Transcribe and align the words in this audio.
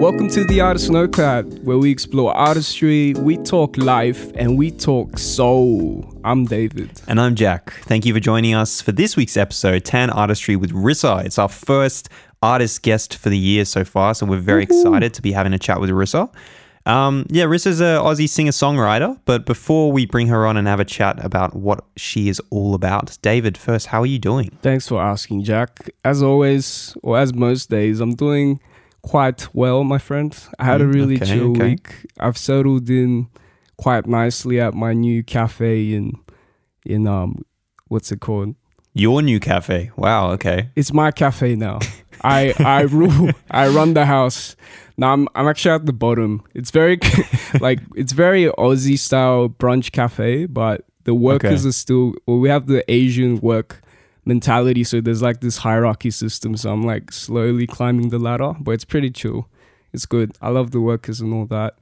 Welcome 0.00 0.30
to 0.30 0.44
the 0.44 0.62
Artist 0.62 0.90
Notepad, 0.90 1.62
where 1.62 1.76
we 1.76 1.90
explore 1.90 2.34
artistry, 2.34 3.12
we 3.18 3.36
talk 3.36 3.76
life, 3.76 4.32
and 4.34 4.56
we 4.56 4.70
talk 4.70 5.18
soul. 5.18 6.10
I'm 6.24 6.46
David. 6.46 7.02
And 7.06 7.20
I'm 7.20 7.34
Jak. 7.34 7.70
Thank 7.82 8.06
you 8.06 8.14
for 8.14 8.18
joining 8.18 8.54
us 8.54 8.80
for 8.80 8.92
this 8.92 9.14
week's 9.14 9.36
episode, 9.36 9.84
Tan 9.84 10.08
Artistry 10.08 10.56
with 10.56 10.72
Rissa. 10.72 11.22
It's 11.26 11.38
our 11.38 11.50
first 11.50 12.08
artist 12.42 12.80
guest 12.80 13.16
for 13.16 13.28
the 13.28 13.36
year 13.36 13.66
so 13.66 13.84
far, 13.84 14.14
so 14.14 14.24
we're 14.24 14.40
very 14.40 14.64
Woo-hoo. 14.64 14.80
excited 14.80 15.12
to 15.12 15.20
be 15.20 15.32
having 15.32 15.52
a 15.52 15.58
chat 15.58 15.82
with 15.82 15.90
Rissa. 15.90 16.32
Um, 16.86 17.26
yeah, 17.28 17.44
Rissa's 17.44 17.80
an 17.80 18.00
Aussie 18.00 18.26
singer 18.26 18.52
songwriter, 18.52 19.20
but 19.26 19.44
before 19.44 19.92
we 19.92 20.06
bring 20.06 20.28
her 20.28 20.46
on 20.46 20.56
and 20.56 20.66
have 20.66 20.80
a 20.80 20.84
chat 20.86 21.22
about 21.22 21.54
what 21.54 21.84
she 21.98 22.30
is 22.30 22.40
all 22.48 22.74
about, 22.74 23.18
David, 23.20 23.58
first, 23.58 23.88
how 23.88 24.00
are 24.00 24.06
you 24.06 24.18
doing? 24.18 24.56
Thanks 24.62 24.88
for 24.88 24.98
asking, 24.98 25.44
Jak. 25.44 25.90
As 26.06 26.22
always, 26.22 26.96
or 27.02 27.18
as 27.18 27.34
most 27.34 27.68
days, 27.68 28.00
I'm 28.00 28.14
doing 28.14 28.60
quite 29.02 29.54
well, 29.54 29.84
my 29.84 29.98
friend. 29.98 30.36
I 30.58 30.64
had 30.64 30.80
a 30.80 30.84
mm, 30.84 30.94
really 30.94 31.16
okay, 31.16 31.26
chill 31.26 31.50
okay. 31.50 31.70
week. 31.70 32.06
I've 32.18 32.38
settled 32.38 32.88
in 32.90 33.28
quite 33.76 34.06
nicely 34.06 34.60
at 34.60 34.74
my 34.74 34.92
new 34.92 35.22
cafe 35.22 35.94
in 35.94 36.12
in 36.84 37.06
um 37.06 37.44
what's 37.88 38.12
it 38.12 38.20
called? 38.20 38.54
Your 38.92 39.22
new 39.22 39.40
cafe. 39.40 39.90
Wow, 39.96 40.32
okay. 40.32 40.70
It's 40.74 40.92
my 40.92 41.10
cafe 41.10 41.54
now. 41.54 41.78
I 42.22 42.54
I 42.58 42.82
rule. 42.82 43.30
I 43.50 43.68
run 43.68 43.94
the 43.94 44.06
house. 44.06 44.56
Now 44.96 45.12
I'm 45.12 45.28
I'm 45.34 45.48
actually 45.48 45.72
at 45.72 45.86
the 45.86 45.92
bottom. 45.92 46.42
It's 46.54 46.70
very 46.70 46.98
like 47.60 47.80
it's 47.94 48.12
very 48.12 48.46
Aussie 48.58 48.98
style 48.98 49.48
brunch 49.48 49.92
cafe, 49.92 50.46
but 50.46 50.84
the 51.04 51.14
workers 51.14 51.60
okay. 51.60 51.68
are 51.68 51.72
still 51.72 52.14
well, 52.26 52.38
we 52.38 52.48
have 52.48 52.66
the 52.66 52.84
Asian 52.90 53.40
work 53.40 53.80
mentality. 54.24 54.84
So 54.84 55.00
there's 55.00 55.22
like 55.22 55.40
this 55.40 55.58
hierarchy 55.58 56.10
system. 56.10 56.56
So 56.56 56.72
I'm 56.72 56.82
like 56.82 57.12
slowly 57.12 57.66
climbing 57.66 58.10
the 58.10 58.18
ladder, 58.18 58.54
but 58.60 58.72
it's 58.72 58.84
pretty 58.84 59.10
chill. 59.10 59.48
It's 59.92 60.06
good. 60.06 60.36
I 60.40 60.50
love 60.50 60.70
the 60.70 60.80
workers 60.80 61.20
and 61.20 61.32
all 61.32 61.46
that. 61.46 61.78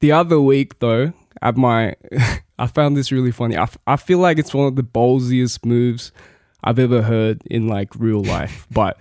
The 0.00 0.12
other 0.12 0.40
week 0.40 0.78
though, 0.78 1.12
at 1.42 1.56
my, 1.56 1.96
I 2.58 2.66
found 2.66 2.96
this 2.96 3.10
really 3.12 3.32
funny. 3.32 3.56
I, 3.56 3.64
f- 3.64 3.78
I 3.86 3.96
feel 3.96 4.18
like 4.18 4.38
it's 4.38 4.54
one 4.54 4.66
of 4.66 4.76
the 4.76 4.82
ballsiest 4.82 5.64
moves 5.64 6.12
I've 6.62 6.78
ever 6.78 7.02
heard 7.02 7.42
in 7.46 7.68
like 7.68 7.94
real 7.96 8.22
life. 8.22 8.66
but 8.70 8.98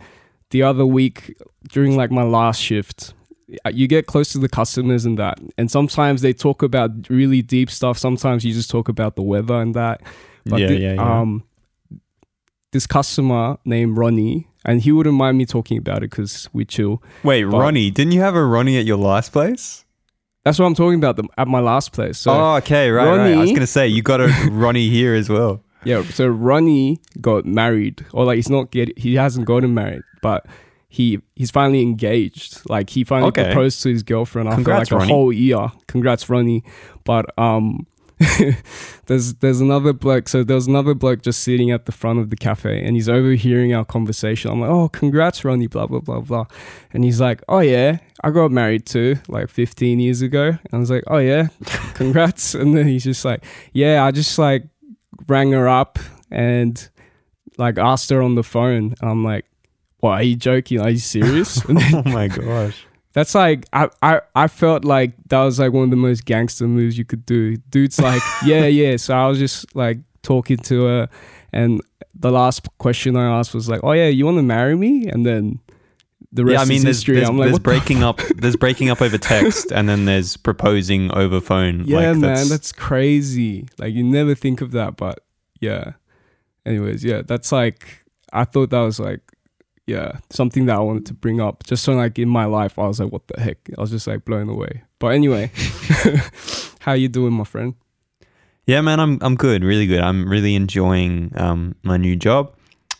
the 0.51 0.63
other 0.63 0.85
week 0.85 1.37
during 1.69 1.95
like 1.95 2.11
my 2.11 2.23
last 2.23 2.61
shift, 2.61 3.13
you 3.71 3.87
get 3.87 4.07
close 4.07 4.31
to 4.31 4.39
the 4.39 4.49
customers 4.49 5.05
and 5.05 5.19
that. 5.19 5.39
And 5.57 5.69
sometimes 5.69 6.21
they 6.21 6.33
talk 6.33 6.63
about 6.63 6.91
really 7.09 7.41
deep 7.41 7.69
stuff. 7.69 7.97
Sometimes 7.97 8.43
you 8.43 8.53
just 8.53 8.71
talk 8.71 8.89
about 8.89 9.15
the 9.15 9.21
weather 9.21 9.55
and 9.55 9.75
that. 9.75 10.01
But 10.45 10.61
yeah, 10.61 10.67
the, 10.67 10.79
yeah, 10.79 10.93
yeah. 10.93 11.19
um 11.19 11.43
this 12.75 12.85
customer 12.85 13.57
named 13.63 13.97
Ronnie, 13.97 14.47
and 14.65 14.81
he 14.81 14.91
wouldn't 14.91 15.15
mind 15.15 15.37
me 15.37 15.45
talking 15.45 15.77
about 15.77 15.99
it 15.99 16.09
because 16.09 16.49
we 16.51 16.65
chill. 16.65 17.01
Wait, 17.23 17.45
but 17.45 17.57
Ronnie? 17.57 17.89
Didn't 17.89 18.11
you 18.11 18.19
have 18.19 18.35
a 18.35 18.45
Ronnie 18.45 18.77
at 18.77 18.85
your 18.85 18.97
last 18.97 19.31
place? 19.31 19.85
That's 20.43 20.59
what 20.59 20.65
I'm 20.65 20.75
talking 20.75 20.99
about 20.99 21.15
the, 21.15 21.23
at 21.37 21.47
my 21.47 21.61
last 21.61 21.93
place. 21.93 22.19
So 22.19 22.31
oh, 22.31 22.55
okay, 22.57 22.91
right, 22.91 23.05
Ronnie, 23.05 23.31
right. 23.31 23.37
I 23.37 23.41
was 23.41 23.51
gonna 23.51 23.65
say 23.65 23.87
you 23.87 24.03
got 24.03 24.21
a 24.21 24.27
Ronnie 24.51 24.89
here 24.89 25.15
as 25.15 25.29
well. 25.29 25.63
Yeah, 25.85 26.03
so 26.03 26.27
Ronnie 26.27 26.99
got 27.21 27.45
married, 27.45 28.05
or 28.11 28.25
like 28.25 28.35
he's 28.35 28.49
not 28.49 28.71
get 28.71 28.97
he 28.97 29.15
hasn't 29.15 29.47
gotten 29.47 29.73
married, 29.73 30.01
but 30.21 30.45
he 30.89 31.21
he's 31.35 31.49
finally 31.49 31.81
engaged. 31.81 32.69
Like 32.69 32.89
he 32.89 33.03
finally 33.05 33.29
okay. 33.29 33.45
proposed 33.45 33.81
to 33.83 33.89
his 33.89 34.03
girlfriend 34.03 34.49
after 34.49 34.57
Congrats, 34.57 34.91
like 34.91 34.91
a 34.91 34.97
Ronnie. 34.97 35.11
whole 35.11 35.31
year. 35.31 35.71
Congrats, 35.87 36.29
Ronnie. 36.29 36.63
But 37.05 37.25
um, 37.39 37.87
there's 39.07 39.33
there's 39.35 39.59
another 39.59 39.91
bloke. 39.91 40.29
So 40.29 40.43
there's 40.43 40.67
another 40.67 40.93
bloke 40.93 41.21
just 41.21 41.41
sitting 41.41 41.71
at 41.71 41.85
the 41.85 41.91
front 41.91 42.19
of 42.19 42.29
the 42.29 42.37
cafe, 42.37 42.83
and 42.83 42.95
he's 42.95 43.09
overhearing 43.09 43.73
our 43.73 43.83
conversation. 43.83 44.51
I'm 44.51 44.61
like, 44.61 44.69
"Oh, 44.69 44.87
congrats, 44.87 45.43
Ronnie!" 45.43 45.67
Blah 45.67 45.87
blah 45.87 45.99
blah 45.99 46.21
blah. 46.21 46.45
And 46.93 47.03
he's 47.03 47.19
like, 47.19 47.43
"Oh 47.49 47.59
yeah, 47.59 47.97
I 48.23 48.31
got 48.31 48.51
married 48.51 48.85
too, 48.85 49.17
like 49.27 49.49
15 49.49 49.99
years 49.99 50.21
ago." 50.21 50.47
And 50.47 50.69
I 50.71 50.77
was 50.77 50.89
like, 50.89 51.03
"Oh 51.07 51.17
yeah, 51.17 51.47
congrats!" 51.93 52.55
and 52.55 52.75
then 52.75 52.87
he's 52.87 53.03
just 53.03 53.25
like, 53.25 53.43
"Yeah, 53.73 54.05
I 54.05 54.11
just 54.11 54.37
like 54.39 54.63
rang 55.27 55.51
her 55.51 55.67
up 55.67 55.99
and 56.31 56.89
like 57.57 57.77
asked 57.77 58.09
her 58.11 58.21
on 58.21 58.35
the 58.35 58.43
phone." 58.43 58.95
And 59.01 59.09
I'm 59.09 59.25
like, 59.25 59.45
"What? 59.99 60.11
Are 60.11 60.23
you 60.23 60.37
joking? 60.37 60.79
Are 60.79 60.89
you 60.89 60.99
serious?" 60.99 61.61
oh 61.69 62.03
my 62.05 62.29
gosh. 62.29 62.85
That's 63.15 63.33
like 63.33 63.65
I, 63.71 63.89
I 64.01 64.21
I 64.35 64.47
felt 64.49 64.83
like 64.83 65.13
that 65.29 65.41
was 65.41 65.57
like 65.57 65.71
one 65.71 65.85
of 65.85 65.89
the 65.89 65.95
most 65.95 66.25
gangster 66.25 66.67
moves 66.67 66.97
you 66.97 67.05
could 67.05 67.25
do. 67.25 67.55
Dude's 67.55 67.99
like, 67.99 68.21
yeah, 68.45 68.65
yeah. 68.65 68.97
So 68.97 69.15
I 69.15 69.27
was 69.27 69.39
just 69.39 69.73
like 69.73 69.99
talking 70.21 70.57
to 70.57 70.83
her, 70.83 71.09
and 71.53 71.81
the 72.13 72.29
last 72.29 72.67
question 72.77 73.15
I 73.15 73.39
asked 73.39 73.53
was 73.53 73.69
like, 73.69 73.79
oh 73.85 73.93
yeah, 73.93 74.07
you 74.07 74.25
want 74.25 74.37
to 74.37 74.43
marry 74.43 74.75
me? 74.75 75.07
And 75.07 75.25
then 75.25 75.61
the 76.33 76.43
rest 76.43 76.53
yeah, 76.55 76.61
I 76.61 76.65
mean, 76.65 76.77
is 76.79 76.83
there's, 76.83 76.97
history. 76.97 77.15
There's, 77.15 77.29
I'm 77.29 77.37
like, 77.37 77.47
there's 77.47 77.59
breaking 77.59 78.03
up. 78.03 78.19
There's 78.35 78.57
breaking 78.57 78.89
up 78.89 79.01
over 79.01 79.17
text, 79.17 79.71
and 79.71 79.87
then 79.87 80.03
there's 80.03 80.35
proposing 80.35 81.09
over 81.13 81.39
phone. 81.39 81.85
Yeah, 81.85 81.97
like, 81.97 82.05
man, 82.17 82.19
that's, 82.19 82.49
that's 82.49 82.71
crazy. 82.73 83.65
Like 83.77 83.93
you 83.93 84.03
never 84.03 84.35
think 84.35 84.59
of 84.59 84.71
that, 84.71 84.97
but 84.97 85.21
yeah. 85.61 85.93
Anyways, 86.65 87.01
yeah, 87.05 87.21
that's 87.21 87.53
like 87.53 88.03
I 88.33 88.43
thought 88.43 88.71
that 88.71 88.81
was 88.81 88.99
like 88.99 89.21
yeah, 89.87 90.19
something 90.31 90.65
that 90.65 90.75
I 90.75 90.79
wanted 90.79 91.05
to 91.07 91.13
bring 91.13 91.39
up. 91.39 91.63
Just 91.63 91.83
so 91.83 91.93
like 91.93 92.17
in 92.17 92.29
my 92.29 92.45
life, 92.45 92.79
I 92.79 92.87
was 92.87 92.99
like, 92.99 93.11
what 93.11 93.27
the 93.27 93.39
heck? 93.39 93.57
I 93.77 93.81
was 93.81 93.91
just 93.91 94.07
like 94.07 94.25
blown 94.25 94.49
away. 94.49 94.83
But 94.99 95.09
anyway, 95.09 95.51
how 96.79 96.93
you 96.93 97.07
doing, 97.07 97.33
my 97.33 97.43
friend? 97.43 97.75
Yeah, 98.65 98.81
man, 98.81 98.99
I'm 98.99 99.19
I'm 99.21 99.35
good, 99.35 99.63
really 99.63 99.85
good. 99.85 100.01
I'm 100.01 100.27
really 100.27 100.55
enjoying 100.55 101.31
um, 101.35 101.75
my 101.83 101.97
new 101.97 102.15
job, 102.15 102.55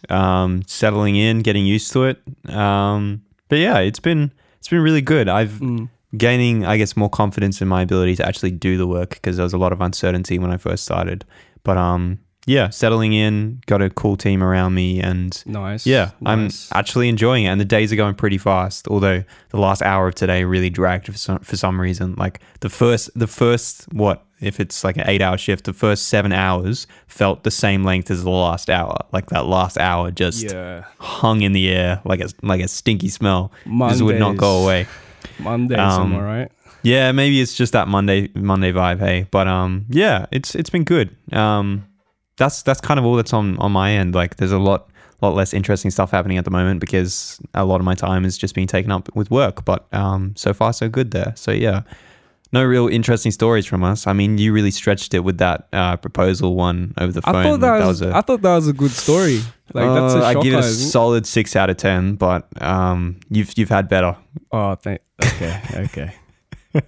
um, 0.10 0.62
settling 0.68 1.16
in, 1.16 1.40
getting 1.40 1.66
used 1.66 1.92
to 1.94 2.04
it. 2.04 2.22
Um, 2.50 3.24
but 3.50 3.58
yeah, 3.58 3.80
it's 3.80 4.00
been 4.00 4.32
it's 4.60 4.68
been 4.68 4.82
really 4.82 5.02
good. 5.02 5.28
I've 5.28 5.54
mm. 5.54 5.90
gaining, 6.16 6.66
I 6.66 6.78
guess, 6.78 6.96
more 6.96 7.10
confidence 7.10 7.62
in 7.62 7.68
my 7.68 7.82
ability 7.82 8.16
to 8.18 8.28
actually 8.28 8.52
do 8.52 8.78
the 8.78 8.86
work 8.86 9.12
because 9.12 9.38
there 9.38 9.44
was 9.44 9.54
a 9.54 9.58
lot 9.58 9.74
of 9.74 9.82
uncertainty 9.82 10.38
when 10.38 10.52
I 10.52 10.58
first 10.58 10.84
started. 10.84 11.26
But 11.64 11.78
um, 11.78 12.20
yeah, 12.46 12.70
settling 12.70 13.14
in, 13.14 13.62
got 13.66 13.82
a 13.82 13.90
cool 13.90 14.18
team 14.18 14.44
around 14.44 14.76
me, 14.76 15.02
and 15.02 15.44
nice. 15.48 15.86
Yeah, 15.86 16.12
nice. 16.22 16.72
I'm 16.72 16.78
actually 16.78 17.10
enjoying 17.10 17.46
it, 17.46 17.48
and 17.48 17.60
the 17.60 17.66
days 17.66 17.92
are 17.92 17.96
going 17.96 18.14
pretty 18.14 18.38
fast. 18.38 18.88
Although 18.88 19.24
the 19.50 19.58
last 19.60 19.82
hour 19.82 20.08
of 20.08 20.16
today 20.16 20.44
really 20.44 20.70
dragged 20.70 21.08
for 21.08 21.18
some, 21.18 21.40
for 21.40 21.58
some 21.58 21.82
reason. 21.82 22.14
Like 22.16 22.42
the 22.60 22.70
first, 22.70 23.10
the 23.16 23.26
first 23.28 23.92
what 23.94 24.24
if 24.42 24.60
it's 24.60 24.84
like 24.84 24.98
an 24.98 25.06
eight-hour 25.08 25.38
shift, 25.40 25.66
the 25.66 25.74
first 25.74 26.08
seven 26.08 26.32
hours 26.32 26.86
felt 27.08 27.44
the 27.44 27.52
same 27.52 27.84
length 27.84 28.12
as 28.12 28.24
the 28.24 28.30
last 28.30 28.70
hour. 28.70 28.98
Like 29.12 29.28
that 29.30 29.48
last 29.48 29.78
hour 29.80 30.12
just 30.12 30.44
yeah. 30.44 30.86
hung 31.00 31.42
in 31.42 31.52
the 31.54 31.70
air 31.70 32.02
like 32.06 32.20
a 32.22 32.30
like 32.44 32.62
a 32.62 32.68
stinky 32.68 33.10
smell. 33.10 33.52
Mondays. 33.66 33.98
Just 33.98 34.06
would 34.06 34.20
not 34.20 34.38
go 34.38 34.64
away. 34.64 34.88
Monday 35.40 35.76
um, 35.76 35.92
somewhere, 35.92 36.24
right? 36.24 36.52
Yeah, 36.84 37.12
maybe 37.12 37.42
it's 37.42 37.56
just 37.56 37.74
that 37.74 37.88
Monday 37.88 38.30
Monday 38.36 38.72
vibe. 38.72 39.00
Hey, 39.00 39.28
but 39.32 39.48
um, 39.48 39.86
yeah, 39.90 40.28
it's 40.32 40.54
it's 40.54 40.70
been 40.70 40.84
good. 40.84 41.16
Um 41.34 41.86
that's 42.38 42.64
that's 42.64 42.82
kind 42.82 43.00
of 43.00 43.06
all 43.06 43.16
that's 43.16 43.34
on 43.34 43.58
on 43.60 43.72
my 43.72 43.92
end. 43.92 44.16
Like 44.16 44.38
there's 44.38 44.52
a 44.52 44.60
lot 44.60 44.90
lot 45.22 45.36
less 45.36 45.54
interesting 45.54 45.92
stuff 45.92 46.12
happening 46.12 46.38
at 46.38 46.46
the 46.46 46.52
moment 46.52 46.80
because 46.80 47.40
a 47.54 47.66
lot 47.66 47.80
of 47.80 47.86
my 47.86 47.96
time 47.96 48.26
is 48.26 48.38
just 48.38 48.54
being 48.54 48.68
taken 48.68 48.92
up 48.92 49.14
with 49.16 49.32
work. 49.32 49.66
But 49.66 49.86
um, 49.94 50.34
so 50.36 50.54
far 50.54 50.74
so 50.74 50.90
good 50.90 51.12
there. 51.12 51.34
So 51.36 51.52
yeah, 51.52 51.82
no 52.52 52.64
real 52.64 52.88
interesting 52.88 53.32
stories 53.32 53.66
from 53.66 53.84
us. 53.84 54.08
I 54.08 54.14
mean, 54.14 54.38
you 54.38 54.54
really 54.54 54.72
stretched 54.72 55.14
it 55.14 55.20
with 55.20 55.38
that 55.40 55.68
uh, 55.74 55.98
proposal 55.98 56.56
one 56.56 56.94
over 56.98 57.12
the 57.12 57.22
phone. 57.22 57.36
I 57.36 57.44
thought 57.44 57.60
that, 57.62 57.72
like, 57.72 57.86
was, 57.86 58.00
that 58.00 58.06
was 58.08 58.14
a, 58.14 58.18
I 58.18 58.22
thought 58.22 58.42
that 58.42 58.56
was 58.56 58.68
a 58.68 58.74
good 58.74 58.92
story. 58.92 59.42
Like 59.74 59.88
uh, 59.88 59.94
that's 59.94 60.14
a 60.16 60.24
uh, 60.24 60.30
I 60.30 60.34
give 60.36 60.54
it 60.54 60.60
a 60.60 60.64
solid 60.64 61.26
six 61.26 61.56
out 61.56 61.70
of 61.70 61.78
ten. 61.78 62.16
But 62.16 62.48
um, 62.62 63.20
you've 63.30 63.58
you've 63.58 63.70
had 63.70 63.88
better. 63.90 64.16
Oh, 64.52 64.76
thank. 64.76 65.02
Okay, 65.24 65.60
okay. 65.76 66.16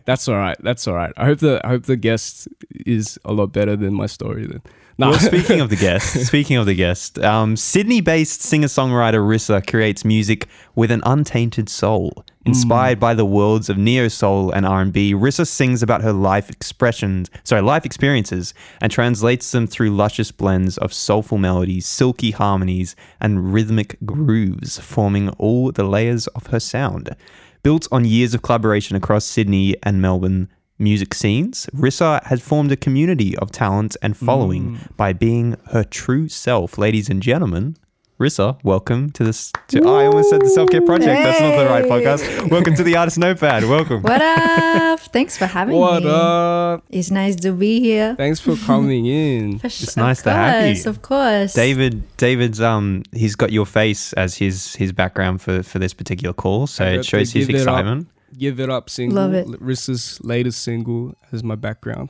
that's 0.06 0.28
all 0.28 0.36
right. 0.36 0.58
That's 0.62 0.88
all 0.88 0.96
right. 0.96 1.14
I 1.18 1.26
hope 1.26 1.40
the 1.40 1.62
I 1.64 1.70
hope 1.70 1.84
the 1.84 1.96
guest 1.96 2.48
is 2.86 3.18
a 3.26 3.34
lot 3.34 3.48
better 3.48 3.76
than 3.76 3.94
my 3.94 4.06
story 4.06 4.48
then. 4.48 4.62
No. 5.00 5.12
Well, 5.12 5.20
speaking 5.20 5.62
of 5.62 5.70
the 5.70 5.76
guest, 5.76 6.26
speaking 6.26 6.58
of 6.58 6.66
the 6.66 6.74
guest, 6.74 7.20
um, 7.20 7.56
Sydney-based 7.56 8.42
singer-songwriter 8.42 9.20
Rissa 9.20 9.66
creates 9.66 10.04
music 10.04 10.48
with 10.74 10.90
an 10.90 11.02
untainted 11.06 11.70
soul. 11.70 12.26
Inspired 12.46 12.98
mm. 12.98 13.02
by 13.02 13.14
the 13.14 13.26
worlds 13.26 13.70
of 13.70 13.78
neo 13.78 14.08
soul 14.08 14.50
and 14.52 14.66
R&B, 14.66 15.14
Rissa 15.14 15.46
sings 15.46 15.84
about 15.84 16.02
her 16.02 16.14
life 16.14 16.50
expressions, 16.50 17.30
sorry, 17.44 17.62
life 17.62 17.86
experiences, 17.86 18.56
and 18.82 18.92
translates 18.92 19.52
them 19.52 19.68
through 19.68 19.96
luscious 19.96 20.32
blends 20.32 20.80
of 20.80 20.94
soulful 20.94 21.38
melodies, 21.38 21.86
silky 21.86 22.32
harmonies, 22.32 22.96
and 23.22 23.54
rhythmic 23.54 23.98
grooves, 24.04 24.80
forming 24.80 25.30
all 25.32 25.72
the 25.72 25.84
layers 25.84 26.26
of 26.28 26.48
her 26.48 26.60
sound. 26.60 27.16
Built 27.62 27.88
on 27.92 28.06
years 28.06 28.34
of 28.34 28.42
collaboration 28.42 28.96
across 28.96 29.26
Sydney 29.26 29.76
and 29.84 30.02
Melbourne, 30.02 30.50
music 30.80 31.14
scenes, 31.14 31.68
Rissa 31.76 32.24
has 32.26 32.42
formed 32.42 32.72
a 32.72 32.76
community 32.78 33.36
of 33.38 33.52
talent 33.52 33.98
and 34.02 34.16
following 34.16 34.78
mm. 34.78 34.98
by 34.98 35.14
being 35.14 35.58
her 35.72 35.84
true 35.84 36.28
self. 36.28 36.78
Ladies 36.78 37.10
and 37.10 37.22
gentlemen, 37.22 37.78
Rissa, 38.20 38.58
welcome 38.64 39.12
to 39.12 39.24
this. 39.24 39.52
To, 39.68 39.82
oh, 39.82 39.96
I 39.96 40.06
almost 40.06 40.32
said 40.32 40.42
the 40.42 40.50
Self 40.50 40.72
Care 40.72 40.82
Project. 40.82 41.12
Hey. 41.12 41.24
That's 41.24 41.40
not 41.40 41.56
the 41.56 41.70
right 41.70 41.86
podcast. 41.86 42.50
Welcome 42.50 42.74
to 42.76 42.84
the 42.84 42.96
Artist 42.98 43.20
Notepad. 43.20 43.64
Welcome. 43.66 44.02
What 44.02 44.22
up? 44.22 45.00
Thanks 45.00 45.38
for 45.38 45.46
having 45.46 45.76
what 45.76 46.02
me. 46.02 46.10
What 46.10 46.16
up? 46.16 46.84
It's 46.90 47.12
nice 47.12 47.36
to 47.38 47.52
be 47.52 47.80
here. 47.80 48.16
Thanks 48.16 48.40
for 48.40 48.56
coming 48.56 49.06
in. 49.06 49.60
for 49.60 49.68
it's 49.68 49.96
nice 49.96 50.24
to 50.24 50.32
have 50.32 50.76
you. 50.76 50.90
Of 50.90 51.04
course. 51.04 51.54
David. 51.54 52.02
David's 52.18 52.60
um. 52.60 53.04
He's 53.14 53.36
got 53.36 53.52
your 53.52 53.68
face 53.68 54.14
as 54.14 54.36
his 54.36 54.76
his 54.76 54.92
background 54.92 55.42
for 55.42 55.62
for 55.62 55.78
this 55.78 55.94
particular 55.94 56.34
call, 56.34 56.66
so 56.66 56.86
it 56.86 57.06
shows 57.06 57.32
his 57.32 57.48
excitement. 57.48 58.08
Give 58.38 58.60
It 58.60 58.70
Up 58.70 58.90
single, 58.90 59.16
Love 59.16 59.34
it. 59.34 59.48
Rissa's 59.62 60.20
latest 60.24 60.62
single 60.64 61.16
as 61.32 61.44
my 61.44 61.56
background. 61.56 62.10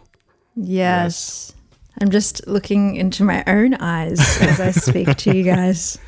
Yes. 0.56 1.54
I'm 2.02 2.10
just 2.10 2.48
looking 2.48 2.96
into 2.96 3.24
my 3.24 3.44
own 3.48 3.74
eyes 3.75 4.19
as 4.42 4.60
I 4.60 4.72
speak 4.72 5.16
to 5.18 5.36
you 5.36 5.44
guys. 5.44 5.98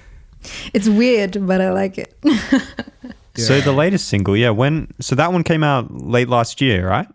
It's 0.73 0.87
weird, 0.87 1.45
but 1.45 1.59
I 1.59 1.69
like 1.71 1.97
it. 1.97 2.15
So 3.35 3.61
the 3.61 3.71
latest 3.71 4.07
single, 4.07 4.35
yeah, 4.35 4.49
when 4.49 4.87
so 4.99 5.15
that 5.15 5.31
one 5.31 5.43
came 5.43 5.63
out 5.63 5.91
late 5.91 6.27
last 6.29 6.61
year, 6.61 6.87
right? 6.87 7.07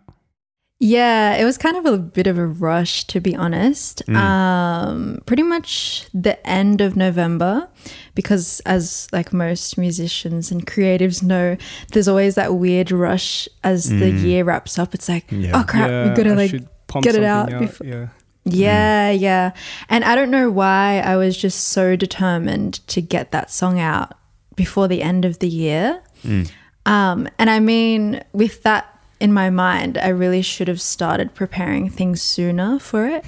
Yeah, 0.79 1.35
it 1.35 1.45
was 1.45 1.57
kind 1.57 1.77
of 1.77 1.85
a 1.85 1.97
bit 1.97 2.27
of 2.27 2.37
a 2.37 2.45
rush, 2.45 3.05
to 3.05 3.21
be 3.21 3.33
honest. 3.33 4.03
Mm. 4.07 4.15
Um, 4.17 5.21
pretty 5.25 5.43
much 5.43 6.07
the 6.13 6.45
end 6.45 6.81
of 6.81 6.97
November, 6.97 7.69
because 8.13 8.59
as 8.65 9.07
like 9.13 9.31
most 9.31 9.77
musicians 9.77 10.51
and 10.51 10.67
creatives 10.67 11.23
know, 11.23 11.55
there's 11.93 12.09
always 12.09 12.35
that 12.35 12.55
weird 12.55 12.91
rush 12.91 13.47
as 13.63 13.89
the 13.89 14.11
Mm. 14.11 14.21
year 14.23 14.43
wraps 14.43 14.77
up. 14.77 14.93
It's 14.93 15.07
like, 15.07 15.25
Yeah. 15.31 15.51
oh 15.53 15.63
crap, 15.63 15.89
Yeah, 15.89 16.09
we 16.09 16.15
gotta 16.15 16.31
I 16.31 16.35
like 16.35 16.49
should 16.51 16.67
get 17.01 17.15
it 17.15 17.23
something 17.23 17.23
out 17.25 17.59
before- 17.59 17.87
Yeah. 17.87 18.07
Yeah, 18.47 19.09
yeah. 19.11 19.51
And 19.89 20.03
I 20.03 20.13
don't 20.13 20.29
know 20.29 20.51
why 20.51 20.99
I 21.03 21.15
was 21.15 21.35
just 21.37 21.69
so 21.69 21.95
determined 21.95 22.85
to 22.89 23.01
get 23.01 23.31
that 23.31 23.49
song 23.49 23.79
out 23.79 24.13
before 24.55 24.87
the 24.87 25.01
end 25.01 25.25
of 25.25 25.39
the 25.39 25.47
year. 25.47 26.01
Mm. 26.23 26.51
Um, 26.85 27.27
and 27.39 27.49
I 27.49 27.59
mean, 27.59 28.21
with 28.33 28.61
that 28.63 28.85
in 29.25 29.33
my 29.33 29.49
mind, 29.49 29.97
I 29.97 30.09
really 30.23 30.41
should 30.43 30.67
have 30.67 30.79
started 30.95 31.33
preparing 31.33 31.89
things 31.89 32.21
sooner 32.21 32.79
for 32.79 33.01
it. 33.07 33.25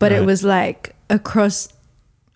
But 0.00 0.10
it 0.12 0.24
was 0.24 0.42
like 0.42 0.82
across 1.08 1.68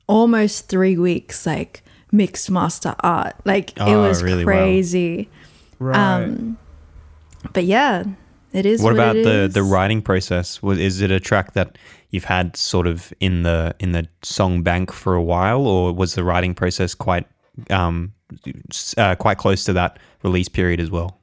almost 0.07 0.69
three 0.69 0.97
weeks, 0.97 1.47
like 1.47 1.83
mixed 2.13 2.51
master 2.51 2.95
art. 3.01 3.35
Like 3.45 3.71
it 3.71 3.81
Oh, 3.81 4.03
was 4.09 4.23
really? 4.23 4.45
Wow. 4.45 4.53
crazy. 4.53 5.29
Right. 5.81 5.97
Um, 5.97 6.57
but 7.53 7.65
yeah, 7.65 8.05
it 8.53 8.65
is. 8.67 8.81
What 8.81 8.93
What, 8.95 9.01
about 9.03 9.17
it 9.17 9.25
the 9.25 9.39
is. 9.49 9.55
the 9.55 9.63
writing 9.63 10.03
process? 10.03 10.63
Was 10.63 10.79
is 10.79 11.01
it 11.01 11.11
a 11.11 11.19
track 11.21 11.55
that 11.55 11.79
you've 12.11 12.25
had 12.37 12.57
sort 12.57 12.87
of 12.87 13.13
in 13.19 13.43
the 13.43 13.75
in 13.81 13.91
the 13.93 14.07
song 14.23 14.63
bank 14.63 14.93
for 14.93 15.15
a 15.15 15.23
while, 15.23 15.67
or 15.67 15.93
was 15.93 16.15
the 16.15 16.23
writing 16.23 16.55
process 16.55 16.95
quite 16.95 17.27
um 17.71 18.13
uh, 18.97 19.15
quite 19.17 19.39
close 19.39 19.65
to 19.65 19.73
that 19.73 19.99
release 20.23 20.49
period 20.49 20.81
as 20.81 20.91
well? 20.91 21.19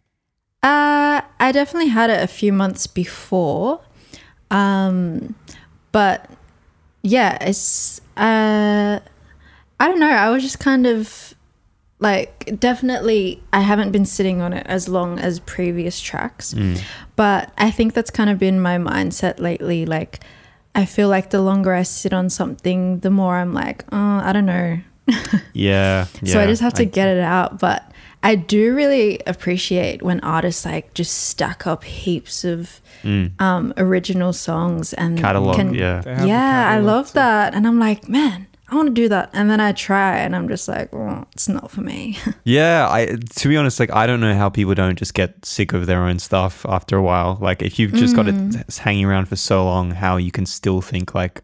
Uh, 0.64 1.22
I 1.40 1.52
definitely 1.52 1.90
had 1.90 2.10
it 2.10 2.22
a 2.24 2.28
few 2.28 2.54
months 2.54 2.88
before. 2.88 3.82
Um, 4.52 5.36
but 5.92 6.30
yeah, 7.02 7.38
it's 7.42 8.00
uh 8.18 9.00
I 9.80 9.88
don't 9.88 10.00
know, 10.00 10.10
I 10.12 10.30
was 10.30 10.44
just 10.44 10.60
kind 10.60 10.86
of 10.86 11.34
like 12.00 12.60
definitely 12.60 13.42
I 13.54 13.62
haven't 13.62 13.92
been 13.92 14.06
sitting 14.06 14.42
on 14.42 14.54
it 14.54 14.66
as 14.68 14.88
long 14.88 15.20
as 15.20 15.40
previous 15.40 16.00
tracks. 16.00 16.54
But 17.16 17.52
I 17.58 17.72
think 17.72 17.94
that's 17.94 18.12
kind 18.12 18.30
of 18.30 18.38
been 18.38 18.60
my 18.60 18.78
mindset 18.78 19.40
lately 19.40 19.86
like 19.86 20.20
I 20.76 20.86
feel 20.86 21.10
like 21.10 21.32
the 21.32 21.42
longer 21.42 21.74
I 21.74 21.84
sit 21.84 22.14
on 22.14 22.30
something, 22.30 23.00
the 23.00 23.10
more 23.10 23.36
I'm 23.36 23.54
like, 23.54 23.84
oh, 23.92 23.98
I 24.24 24.32
don't 24.32 24.46
know. 24.46 24.80
Yeah, 26.22 26.32
So 26.32 26.40
I 26.40 26.48
just 26.48 26.62
have 26.62 26.74
to 26.76 26.86
get 26.86 27.10
it 27.10 27.20
out. 27.20 27.60
But 27.60 27.91
I 28.24 28.36
do 28.36 28.76
really 28.76 29.20
appreciate 29.26 30.04
when 30.04 30.20
artists 30.20 30.66
like 30.66 30.94
just 30.94 31.14
stack 31.30 31.66
up 31.66 31.84
heaps 31.84 32.44
of 32.44 32.80
um, 33.40 33.74
original 33.78 34.32
songs 34.34 34.94
and 34.94 35.18
Mm. 35.18 35.22
catalog. 35.22 35.56
can- 35.56 35.74
yeah, 35.74 36.02
They 36.02 36.14
have 36.16 36.28
yeah, 36.28 36.70
I 36.70 36.78
love 36.80 37.08
too. 37.08 37.14
that. 37.16 37.56
And 37.56 37.66
I'm 37.66 37.80
like, 37.80 38.08
man, 38.08 38.46
I 38.70 38.76
want 38.76 38.88
to 38.90 38.94
do 38.94 39.10
that. 39.10 39.32
And 39.34 39.50
then 39.50 39.60
I 39.60 39.72
try 39.72 40.18
and 40.20 40.36
I'm 40.36 40.48
just 40.48 40.68
like, 40.68 40.94
oh, 40.94 41.26
it's 41.34 41.50
not 41.50 41.72
for 41.72 41.82
me. 41.82 42.18
Yeah, 42.44 42.88
I 42.90 43.18
to 43.38 43.48
be 43.50 43.58
honest, 43.58 43.80
like 43.80 43.92
I 43.92 44.06
don't 44.06 44.20
know 44.20 44.36
how 44.36 44.50
people 44.50 44.76
don't 44.76 44.98
just 45.00 45.14
get 45.16 45.44
sick 45.44 45.74
of 45.74 45.88
their 45.88 46.04
own 46.04 46.20
stuff 46.20 46.64
after 46.70 46.96
a 46.98 47.02
while. 47.02 47.38
Like 47.42 47.62
if 47.64 47.80
you've 47.80 47.94
just 47.94 48.16
got 48.16 48.28
Mm. 48.28 48.60
it 48.62 48.78
hanging 48.78 49.06
around 49.06 49.28
for 49.30 49.36
so 49.36 49.66
long, 49.66 49.92
how 49.92 50.18
you 50.18 50.32
can 50.32 50.46
still 50.46 50.80
think 50.82 51.16
like 51.16 51.42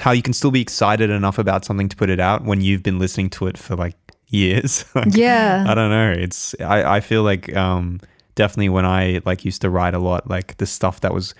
how 0.00 0.10
you 0.12 0.22
can 0.22 0.32
still 0.32 0.50
be 0.50 0.60
excited 0.60 1.08
enough 1.10 1.38
about 1.38 1.64
something 1.64 1.88
to 1.88 1.96
put 1.96 2.10
it 2.10 2.20
out 2.20 2.44
when 2.44 2.60
you've 2.60 2.82
been 2.82 2.98
listening 2.98 3.30
to 3.30 3.46
it 3.46 3.56
for 3.56 3.76
like 3.76 3.94
years. 4.30 4.84
Like, 4.94 5.14
yeah. 5.14 5.64
I 5.68 5.74
don't 5.74 5.90
know. 5.90 6.12
It's 6.12 6.54
I, 6.60 6.96
I 6.96 7.00
feel 7.00 7.22
like 7.22 7.54
um 7.56 8.00
definitely 8.34 8.68
when 8.70 8.86
I 8.86 9.20
like 9.24 9.44
used 9.44 9.60
to 9.62 9.70
write 9.70 9.94
a 9.94 9.98
lot, 9.98 10.28
like 10.28 10.56
the 10.56 10.66
stuff 10.66 11.00
that 11.00 11.12
was 11.14 11.34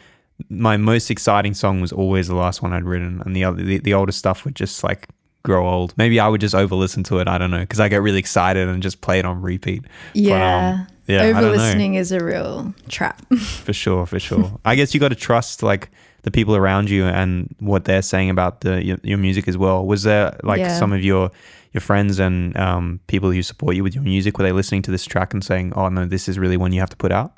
my 0.49 0.77
most 0.77 1.11
exciting 1.11 1.55
song 1.55 1.81
was 1.81 1.93
always 1.93 2.29
the 2.29 2.35
last 2.35 2.63
one 2.63 2.73
I'd 2.73 2.85
written, 2.85 3.23
and 3.25 3.35
the 3.37 3.45
other 3.45 3.63
the, 3.63 3.79
the 3.79 3.95
older 3.95 4.13
stuff 4.13 4.45
would 4.45 4.55
just 4.57 4.83
like 4.85 5.09
grow 5.43 5.69
old. 5.69 5.95
Maybe 5.97 6.19
I 6.21 6.29
would 6.29 6.41
just 6.41 6.55
over 6.55 6.75
listen 6.75 7.03
to 7.05 7.19
it. 7.19 7.29
I 7.29 7.39
don't 7.39 7.51
know 7.51 7.61
because 7.61 7.81
I 7.81 7.89
get 7.89 8.03
really 8.03 8.19
excited 8.19 8.69
and 8.69 8.83
just 8.83 9.01
play 9.01 9.19
it 9.19 9.25
on 9.25 9.41
repeat. 9.43 9.85
yeah. 10.15 10.79
um, 10.81 10.87
yeah, 11.07 11.23
Over 11.25 11.51
listening 11.51 11.95
is 11.95 12.13
a 12.13 12.23
real 12.25 12.73
trap. 12.89 13.21
For 13.37 13.73
sure, 13.73 14.07
for 14.07 14.21
sure. 14.21 14.61
I 14.65 14.77
guess 14.77 14.95
you 14.95 15.01
got 15.01 15.09
to 15.09 15.17
trust 15.17 15.61
like 15.61 15.91
the 16.23 16.31
people 16.31 16.55
around 16.55 16.89
you 16.89 17.05
and 17.05 17.53
what 17.59 17.85
they're 17.85 18.03
saying 18.03 18.31
about 18.31 18.61
the 18.61 18.85
your, 18.85 18.97
your 19.03 19.19
music 19.19 19.49
as 19.49 19.57
well. 19.57 19.85
Was 19.85 20.05
there 20.05 20.39
like 20.45 20.61
Yeah. 20.61 20.79
some 20.79 20.93
of 20.93 21.03
your 21.03 21.33
your 21.73 21.81
friends 21.81 22.19
and 22.19 22.57
um, 22.57 23.01
people 23.07 23.31
who 23.31 23.43
support 23.43 23.77
you 23.77 23.83
with 23.83 23.95
your 23.95 24.05
music 24.05 24.39
were 24.39 24.45
they 24.45 24.53
listening 24.53 24.83
to 24.83 24.91
this 24.91 25.05
track 25.05 25.33
and 25.33 25.45
saying, 25.45 25.73
"Oh 25.77 25.89
no, 25.89 26.07
this 26.07 26.29
is 26.29 26.39
really 26.39 26.57
one 26.57 26.73
you 26.73 26.81
have 26.81 26.91
to 26.91 26.97
put 26.97 27.13
out"? 27.13 27.33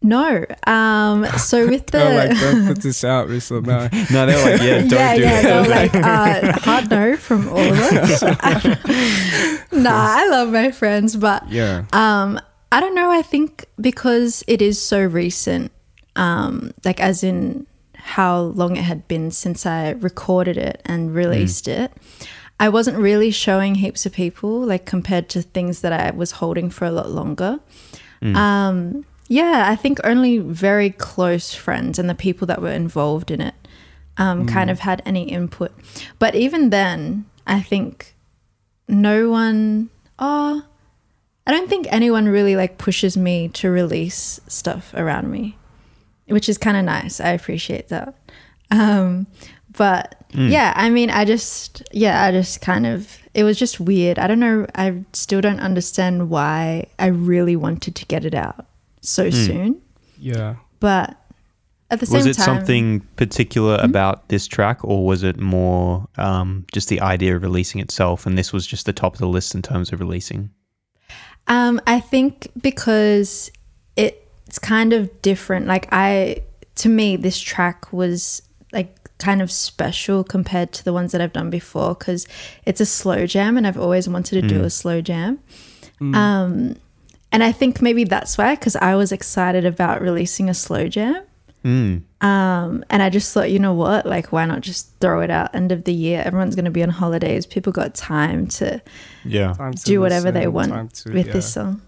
no. 0.00 0.44
Um, 0.66 1.26
so 1.38 1.66
with 1.68 1.86
the. 1.86 1.98
They're 1.98 2.28
like, 2.28 2.38
don't 2.38 2.66
put 2.68 2.82
this 2.82 3.02
out, 3.04 3.26
Rissa. 3.28 3.64
No. 3.66 3.88
No, 4.12 4.26
they 4.26 4.34
were 4.36 4.50
like, 4.52 4.62
"Yeah, 4.62 4.78
don't 4.82 4.90
yeah, 4.92 5.14
do 5.16 5.22
yeah, 5.22 5.38
it." 5.40 5.42
they're 5.42 5.68
like 5.68 5.94
uh, 5.94 6.52
hard 6.60 6.90
no 6.90 7.16
from 7.16 7.48
all 7.48 7.58
of 7.58 7.78
us. 7.80 8.22
nah, 9.72 9.90
I 10.20 10.28
love 10.28 10.50
my 10.50 10.70
friends, 10.70 11.16
but 11.16 11.48
Yeah. 11.50 11.84
um, 11.92 12.40
I 12.70 12.80
don't 12.80 12.94
know. 12.94 13.10
I 13.10 13.22
think 13.22 13.64
because 13.80 14.44
it 14.46 14.60
is 14.62 14.80
so 14.80 15.02
recent, 15.04 15.72
um, 16.16 16.72
like 16.84 17.00
as 17.00 17.24
in 17.24 17.66
how 17.94 18.38
long 18.40 18.76
it 18.76 18.84
had 18.84 19.06
been 19.08 19.30
since 19.30 19.66
I 19.66 19.90
recorded 19.90 20.56
it 20.56 20.80
and 20.84 21.14
released 21.14 21.66
it, 21.68 21.92
I 22.60 22.68
wasn't 22.68 22.98
really 22.98 23.30
showing 23.30 23.76
heaps 23.76 24.04
of 24.06 24.12
people, 24.12 24.60
like 24.60 24.84
compared 24.84 25.28
to 25.30 25.42
things 25.42 25.80
that 25.80 25.92
I 25.92 26.10
was 26.10 26.32
holding 26.32 26.70
for 26.70 26.84
a 26.84 26.90
lot 26.90 27.10
longer. 27.10 27.60
Um, 28.36 29.04
yeah, 29.28 29.66
I 29.68 29.76
think 29.76 30.00
only 30.02 30.38
very 30.38 30.90
close 30.90 31.54
friends 31.54 31.98
and 31.98 32.10
the 32.10 32.14
people 32.14 32.46
that 32.48 32.60
were 32.60 32.72
involved 32.72 33.30
in 33.30 33.40
it 33.40 33.54
um, 34.16 34.46
kind 34.46 34.70
of 34.70 34.80
had 34.80 35.02
any 35.06 35.24
input. 35.24 35.72
But 36.18 36.34
even 36.34 36.70
then, 36.70 37.26
I 37.46 37.60
think 37.60 38.14
no 38.88 39.30
one. 39.30 39.90
Oh, 40.18 40.64
I 41.46 41.50
don't 41.52 41.68
think 41.68 41.86
anyone 41.90 42.28
really 42.28 42.56
like 42.56 42.76
pushes 42.78 43.16
me 43.16 43.48
to 43.50 43.70
release 43.70 44.40
stuff 44.48 44.92
around 44.94 45.30
me, 45.30 45.56
which 46.26 46.48
is 46.48 46.58
kind 46.58 46.76
of 46.76 46.84
nice. 46.84 47.20
I 47.20 47.30
appreciate 47.30 47.88
that. 47.88 48.14
Um, 48.70 49.28
but 49.78 50.16
yeah, 50.34 50.74
I 50.76 50.90
mean, 50.90 51.08
I 51.08 51.24
just, 51.24 51.82
yeah, 51.92 52.24
I 52.24 52.32
just 52.32 52.60
kind 52.60 52.84
of, 52.84 53.16
it 53.32 53.44
was 53.44 53.56
just 53.56 53.78
weird. 53.78 54.18
I 54.18 54.26
don't 54.26 54.40
know. 54.40 54.66
I 54.74 55.04
still 55.12 55.40
don't 55.40 55.60
understand 55.60 56.28
why 56.28 56.88
I 56.98 57.06
really 57.06 57.54
wanted 57.54 57.94
to 57.94 58.04
get 58.06 58.24
it 58.24 58.34
out 58.34 58.66
so 59.00 59.30
soon. 59.30 59.80
Yeah. 60.18 60.56
But 60.80 61.16
at 61.90 62.00
the 62.00 62.06
same 62.06 62.20
time, 62.20 62.26
Was 62.28 62.36
it 62.36 62.42
time, 62.42 62.56
something 62.56 63.00
particular 63.14 63.78
about 63.80 64.28
this 64.28 64.48
track, 64.48 64.84
or 64.84 65.06
was 65.06 65.22
it 65.22 65.38
more 65.38 66.06
um, 66.16 66.66
just 66.72 66.88
the 66.88 67.00
idea 67.00 67.36
of 67.36 67.42
releasing 67.42 67.80
itself, 67.80 68.26
and 68.26 68.36
this 68.36 68.52
was 68.52 68.66
just 68.66 68.84
the 68.84 68.92
top 68.92 69.14
of 69.14 69.20
the 69.20 69.28
list 69.28 69.54
in 69.54 69.62
terms 69.62 69.92
of 69.92 70.00
releasing? 70.00 70.50
Um, 71.46 71.80
I 71.86 72.00
think 72.00 72.48
because 72.60 73.50
it's 73.96 74.58
kind 74.58 74.92
of 74.92 75.22
different. 75.22 75.66
Like 75.66 75.88
I, 75.92 76.42
to 76.74 76.88
me, 76.88 77.16
this 77.16 77.38
track 77.38 77.92
was 77.92 78.42
like 78.72 79.07
kind 79.18 79.42
of 79.42 79.50
special 79.50 80.22
compared 80.24 80.72
to 80.72 80.84
the 80.84 80.92
ones 80.92 81.12
that 81.12 81.20
I've 81.20 81.32
done 81.32 81.50
before 81.50 81.94
because 81.94 82.26
it's 82.64 82.80
a 82.80 82.86
slow 82.86 83.26
jam, 83.26 83.56
and 83.56 83.66
I've 83.66 83.78
always 83.78 84.08
wanted 84.08 84.40
to 84.42 84.48
do 84.48 84.62
a 84.64 84.70
slow 84.70 85.00
jam. 85.00 85.40
Um, 86.00 86.76
and 87.32 87.42
I 87.42 87.52
think 87.52 87.82
maybe 87.82 88.04
that's 88.04 88.38
why, 88.38 88.54
because 88.54 88.76
I 88.76 88.94
was 88.94 89.12
excited 89.12 89.64
about 89.64 90.00
releasing 90.00 90.48
a 90.48 90.54
slow 90.54 90.88
jam. 90.88 91.22
Mm. 91.64 92.02
Um, 92.20 92.84
and 92.88 93.02
I 93.02 93.10
just 93.10 93.34
thought, 93.34 93.50
you 93.50 93.58
know 93.58 93.74
what? 93.74 94.06
Like, 94.06 94.30
why 94.32 94.46
not 94.46 94.60
just 94.60 94.96
throw 95.00 95.20
it 95.20 95.30
out 95.30 95.54
end 95.54 95.72
of 95.72 95.84
the 95.84 95.92
year? 95.92 96.22
Everyone's 96.24 96.54
going 96.54 96.64
to 96.66 96.70
be 96.70 96.82
on 96.84 96.88
holidays. 96.90 97.46
People 97.46 97.72
got 97.72 97.94
time 97.94 98.46
to 98.46 98.80
Yeah, 99.24 99.52
Time 99.54 99.74
to 99.74 99.84
do 99.84 100.00
whatever 100.00 100.30
they 100.30 100.46
want 100.46 100.94
to- 100.94 101.12
with 101.12 101.26
yeah. 101.26 101.32
this 101.32 101.52
song. 101.52 101.82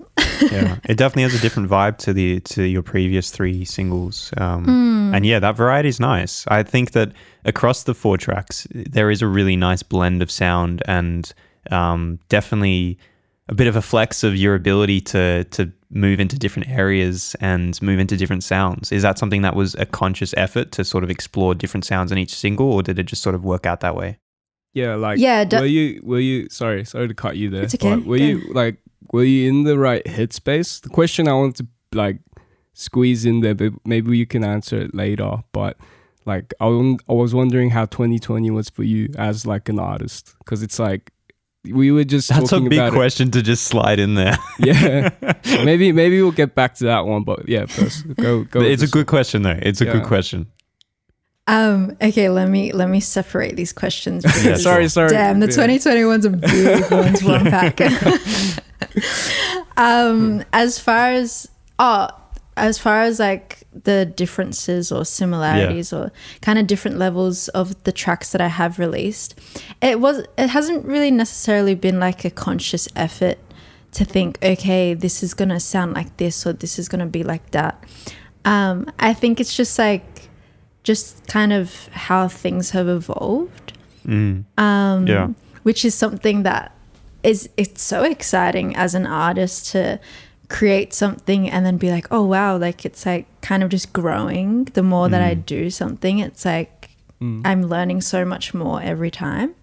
Yeah. 0.50 0.76
It 0.84 0.96
definitely 0.96 1.24
has 1.24 1.34
a 1.34 1.38
different 1.42 1.68
vibe 1.68 1.98
to 1.98 2.12
the 2.12 2.40
to 2.40 2.62
your 2.64 2.82
previous 2.82 3.30
three 3.30 3.64
singles. 3.64 4.30
Um, 4.36 5.12
And 5.14 5.26
yeah, 5.26 5.40
that 5.40 5.56
variety 5.56 5.88
is 5.88 6.00
nice. 6.00 6.44
I 6.48 6.62
think 6.62 6.92
that 6.92 7.12
across 7.44 7.84
the 7.84 7.94
four 7.94 8.16
tracks, 8.18 8.66
there 8.72 9.10
is 9.10 9.22
a 9.22 9.26
really 9.26 9.56
nice 9.56 9.82
blend 9.82 10.22
of 10.22 10.30
sound 10.30 10.82
and 10.86 11.32
um, 11.70 12.18
definitely 12.28 12.98
a 13.48 13.54
bit 13.54 13.66
of 13.66 13.76
a 13.76 13.82
flex 13.82 14.22
of 14.22 14.36
your 14.36 14.54
ability 14.54 15.00
to 15.00 15.44
to 15.44 15.70
move 15.90 16.20
into 16.20 16.38
different 16.38 16.68
areas 16.68 17.34
and 17.40 17.80
move 17.82 17.98
into 17.98 18.16
different 18.16 18.44
sounds. 18.44 18.92
Is 18.92 19.02
that 19.02 19.18
something 19.18 19.42
that 19.42 19.56
was 19.56 19.74
a 19.74 19.86
conscious 19.86 20.32
effort 20.36 20.70
to 20.72 20.84
sort 20.84 21.02
of 21.02 21.10
explore 21.10 21.54
different 21.54 21.84
sounds 21.84 22.12
in 22.12 22.18
each 22.18 22.34
single, 22.34 22.72
or 22.72 22.82
did 22.82 22.98
it 22.98 23.04
just 23.10 23.22
sort 23.22 23.34
of 23.34 23.44
work 23.44 23.66
out 23.66 23.80
that 23.80 23.96
way? 23.96 24.18
Yeah, 24.72 24.94
like 24.94 25.18
Yeah, 25.18 25.44
de- 25.44 25.58
were 25.60 25.66
you 25.66 26.00
were 26.04 26.20
you 26.20 26.48
sorry 26.48 26.84
sorry 26.84 27.08
to 27.08 27.14
cut 27.14 27.36
you 27.36 27.50
there. 27.50 27.64
It's 27.64 27.74
okay, 27.74 27.96
but 27.96 28.04
were 28.04 28.18
go. 28.18 28.24
you 28.24 28.52
like 28.52 28.76
were 29.12 29.24
you 29.24 29.48
in 29.48 29.64
the 29.64 29.78
right 29.78 30.04
headspace? 30.04 30.80
The 30.82 30.88
question 30.88 31.28
I 31.28 31.32
want 31.34 31.56
to 31.56 31.66
like 31.92 32.18
squeeze 32.74 33.24
in 33.24 33.40
there, 33.40 33.54
but 33.54 33.72
maybe 33.84 34.16
you 34.16 34.26
can 34.26 34.44
answer 34.44 34.80
it 34.80 34.94
later. 34.94 35.42
But 35.52 35.76
like 36.26 36.54
I, 36.60 36.66
I 36.66 37.12
was 37.12 37.34
wondering 37.34 37.70
how 37.70 37.86
2020 37.86 38.50
was 38.50 38.70
for 38.70 38.82
you 38.82 39.08
as 39.18 39.46
like 39.46 39.68
an 39.68 39.78
artist 39.78 40.34
because 40.38 40.62
it's 40.62 40.78
like 40.78 41.12
we 41.64 41.90
were 41.90 42.04
just 42.04 42.28
that's 42.28 42.52
a 42.52 42.60
big 42.60 42.92
question 42.92 43.28
it. 43.28 43.32
to 43.34 43.42
just 43.42 43.64
slide 43.64 43.98
in 43.98 44.14
there 44.14 44.36
yeah 44.58 45.10
maybe 45.64 45.92
maybe 45.92 46.20
we'll 46.22 46.32
get 46.32 46.54
back 46.54 46.74
to 46.74 46.84
that 46.84 47.04
one 47.04 47.22
but 47.22 47.46
yeah 47.48 47.66
first 47.66 48.06
go 48.16 48.44
go 48.44 48.60
it's 48.60 48.82
a 48.82 48.88
good 48.88 49.06
question 49.06 49.42
though 49.42 49.58
it's 49.60 49.80
a 49.80 49.84
yeah. 49.84 49.92
good 49.92 50.04
question 50.04 50.46
um 51.50 51.96
okay 52.00 52.28
let 52.28 52.48
me 52.48 52.72
let 52.72 52.88
me 52.88 53.00
separate 53.00 53.56
these 53.56 53.72
questions 53.72 54.24
yeah, 54.44 54.56
sorry 54.56 54.88
sorry 54.88 55.10
damn 55.10 55.40
the 55.40 55.46
2020 55.46 56.04
ones 56.04 56.26
are 56.26 56.30
big 56.30 56.90
ones 56.90 57.22
one 57.22 57.44
pack 57.44 57.80
um 59.76 60.44
as 60.52 60.78
far 60.78 61.10
as 61.10 61.48
oh 61.78 62.08
as 62.56 62.78
far 62.78 63.02
as 63.02 63.18
like 63.18 63.62
the 63.72 64.04
differences 64.04 64.92
or 64.92 65.04
similarities 65.04 65.92
yeah. 65.92 65.98
or 65.98 66.12
kind 66.42 66.58
of 66.58 66.66
different 66.66 66.98
levels 66.98 67.48
of 67.48 67.82
the 67.84 67.92
tracks 67.92 68.32
that 68.32 68.40
I 68.40 68.48
have 68.48 68.78
released. 68.78 69.38
It 69.80 70.00
was 70.00 70.26
it 70.36 70.48
hasn't 70.48 70.84
really 70.84 71.10
necessarily 71.10 71.74
been 71.74 71.98
like 72.00 72.24
a 72.24 72.30
conscious 72.30 72.88
effort 72.96 73.38
to 73.92 74.04
think, 74.04 74.38
okay, 74.42 74.94
this 74.94 75.22
is 75.22 75.34
gonna 75.34 75.60
sound 75.60 75.94
like 75.94 76.16
this 76.18 76.46
or 76.46 76.52
this 76.52 76.78
is 76.78 76.88
gonna 76.88 77.06
be 77.06 77.22
like 77.22 77.50
that. 77.52 77.82
Um, 78.44 78.90
I 78.98 79.14
think 79.14 79.40
it's 79.40 79.56
just 79.56 79.78
like 79.78 80.09
just 80.82 81.26
kind 81.26 81.52
of 81.52 81.88
how 81.88 82.28
things 82.28 82.70
have 82.70 82.88
evolved. 82.88 83.72
Mm. 84.06 84.44
Um, 84.58 85.06
yeah. 85.06 85.28
Which 85.62 85.84
is 85.84 85.94
something 85.94 86.42
that 86.44 86.74
is 87.22 87.50
it's 87.56 87.82
so 87.82 88.02
exciting 88.02 88.74
as 88.76 88.94
an 88.94 89.06
artist 89.06 89.70
to 89.72 90.00
create 90.48 90.92
something 90.92 91.48
and 91.48 91.64
then 91.64 91.76
be 91.76 91.90
like, 91.90 92.06
oh 92.10 92.24
wow, 92.24 92.56
like 92.56 92.84
it's 92.84 93.06
like 93.06 93.26
kind 93.40 93.62
of 93.62 93.68
just 93.68 93.92
growing. 93.92 94.64
The 94.64 94.82
more 94.82 95.06
mm. 95.06 95.10
that 95.12 95.22
I 95.22 95.34
mm. 95.34 95.46
do 95.46 95.70
something, 95.70 96.18
it's 96.18 96.44
like 96.44 96.90
mm. 97.20 97.42
I'm 97.44 97.62
learning 97.62 98.00
so 98.00 98.24
much 98.24 98.54
more 98.54 98.82
every 98.82 99.10
time. 99.10 99.54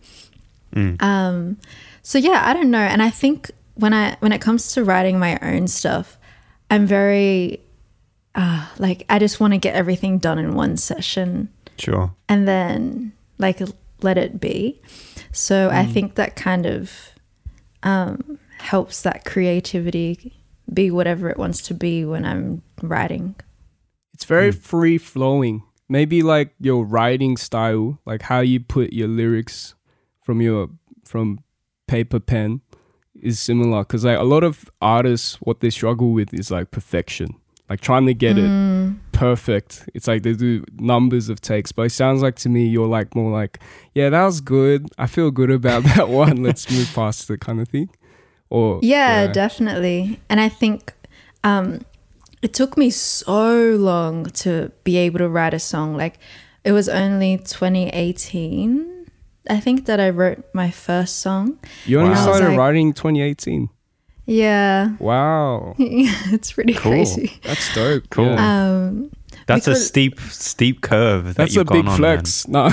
Mm. 0.75 1.01
Um, 1.01 1.57
so 2.03 2.17
yeah, 2.17 2.43
I 2.45 2.53
don't 2.53 2.71
know. 2.71 2.79
And 2.79 3.01
I 3.01 3.09
think 3.09 3.51
when 3.75 3.93
I 3.93 4.15
when 4.19 4.31
it 4.31 4.41
comes 4.41 4.71
to 4.73 4.83
writing 4.83 5.19
my 5.19 5.37
own 5.41 5.67
stuff, 5.67 6.17
I'm 6.69 6.85
very 6.85 7.61
uh, 8.37 8.67
like 8.77 9.03
I 9.09 9.17
just 9.19 9.39
want 9.39 9.53
to 9.53 9.57
get 9.57 9.75
everything 9.75 10.19
done 10.19 10.37
in 10.37 10.53
one 10.53 10.77
session. 10.77 11.49
Sure. 11.77 12.13
And 12.29 12.47
then 12.47 13.11
like 13.39 13.59
let 14.01 14.17
it 14.17 14.39
be. 14.39 14.79
So 15.31 15.69
I 15.69 15.85
mm. 15.85 15.93
think 15.93 16.15
that 16.15 16.35
kind 16.35 16.65
of 16.67 16.91
um, 17.83 18.39
helps 18.59 19.01
that 19.01 19.25
creativity 19.25 20.39
be 20.71 20.91
whatever 20.91 21.29
it 21.29 21.37
wants 21.37 21.61
to 21.63 21.73
be 21.73 22.05
when 22.05 22.25
I'm 22.25 22.61
writing. 22.81 23.35
It's 24.13 24.25
very 24.25 24.51
mm. 24.51 24.57
free 24.57 24.97
flowing. 24.99 25.63
Maybe 25.89 26.21
like 26.21 26.53
your 26.59 26.85
writing 26.85 27.37
style, 27.37 27.99
like 28.05 28.23
how 28.23 28.41
you 28.41 28.59
put 28.59 28.93
your 28.93 29.07
lyrics 29.07 29.73
from 30.21 30.41
your 30.41 30.69
from 31.05 31.39
paper 31.87 32.19
pen 32.19 32.61
is 33.15 33.39
similar 33.39 33.79
because 33.79 34.05
like 34.05 34.19
a 34.19 34.23
lot 34.23 34.43
of 34.43 34.69
artists 34.81 35.35
what 35.35 35.61
they 35.61 35.69
struggle 35.69 36.11
with 36.11 36.33
is 36.33 36.51
like 36.51 36.69
perfection 36.69 37.29
like 37.69 37.81
trying 37.81 38.05
to 38.05 38.13
get 38.13 38.37
mm. 38.37 38.91
it 38.91 39.11
perfect 39.11 39.89
it's 39.93 40.07
like 40.07 40.21
they 40.21 40.33
do 40.33 40.63
numbers 40.73 41.27
of 41.27 41.41
takes 41.41 41.71
but 41.71 41.83
it 41.83 41.89
sounds 41.89 42.21
like 42.21 42.35
to 42.35 42.49
me 42.49 42.67
you're 42.67 42.87
like 42.87 43.15
more 43.15 43.31
like 43.31 43.59
yeah 43.95 44.09
that 44.09 44.23
was 44.23 44.41
good 44.41 44.87
i 44.99 45.07
feel 45.07 45.31
good 45.31 45.49
about 45.49 45.83
that 45.95 46.07
one 46.07 46.43
let's 46.43 46.69
move 46.69 46.89
past 46.93 47.29
it 47.29 47.39
kind 47.39 47.59
of 47.59 47.67
thing 47.67 47.89
or 48.49 48.79
yeah, 48.81 49.23
yeah. 49.23 49.31
definitely. 49.31 50.19
And 50.29 50.39
I 50.39 50.49
think 50.49 50.93
um, 51.43 51.81
it 52.41 52.53
took 52.53 52.77
me 52.77 52.89
so 52.89 53.75
long 53.75 54.25
to 54.25 54.71
be 54.83 54.97
able 54.97 55.19
to 55.19 55.29
write 55.29 55.53
a 55.53 55.59
song. 55.59 55.97
Like 55.97 56.19
it 56.63 56.71
was 56.71 56.87
only 56.89 57.37
2018, 57.37 59.07
I 59.49 59.59
think, 59.59 59.85
that 59.85 59.99
I 59.99 60.09
wrote 60.09 60.43
my 60.53 60.71
first 60.71 61.19
song. 61.19 61.59
You 61.85 61.99
only 61.99 62.11
wow. 62.11 62.23
started 62.23 62.49
like, 62.49 62.57
writing 62.57 62.93
2018. 62.93 63.69
Yeah. 64.27 64.95
Wow. 64.99 65.75
it's 65.79 66.51
pretty 66.51 66.73
cool. 66.73 66.91
crazy. 66.91 67.39
That's 67.43 67.73
dope. 67.73 68.09
Cool. 68.09 68.25
Yeah. 68.25 68.65
Um, 68.65 69.11
that's 69.47 69.67
a 69.67 69.75
steep, 69.75 70.19
steep 70.19 70.81
curve. 70.81 71.25
That 71.25 71.35
that's 71.37 71.55
a 71.55 71.63
big 71.63 71.85
flex. 71.85 72.45
On, 72.45 72.51
no. 72.51 72.69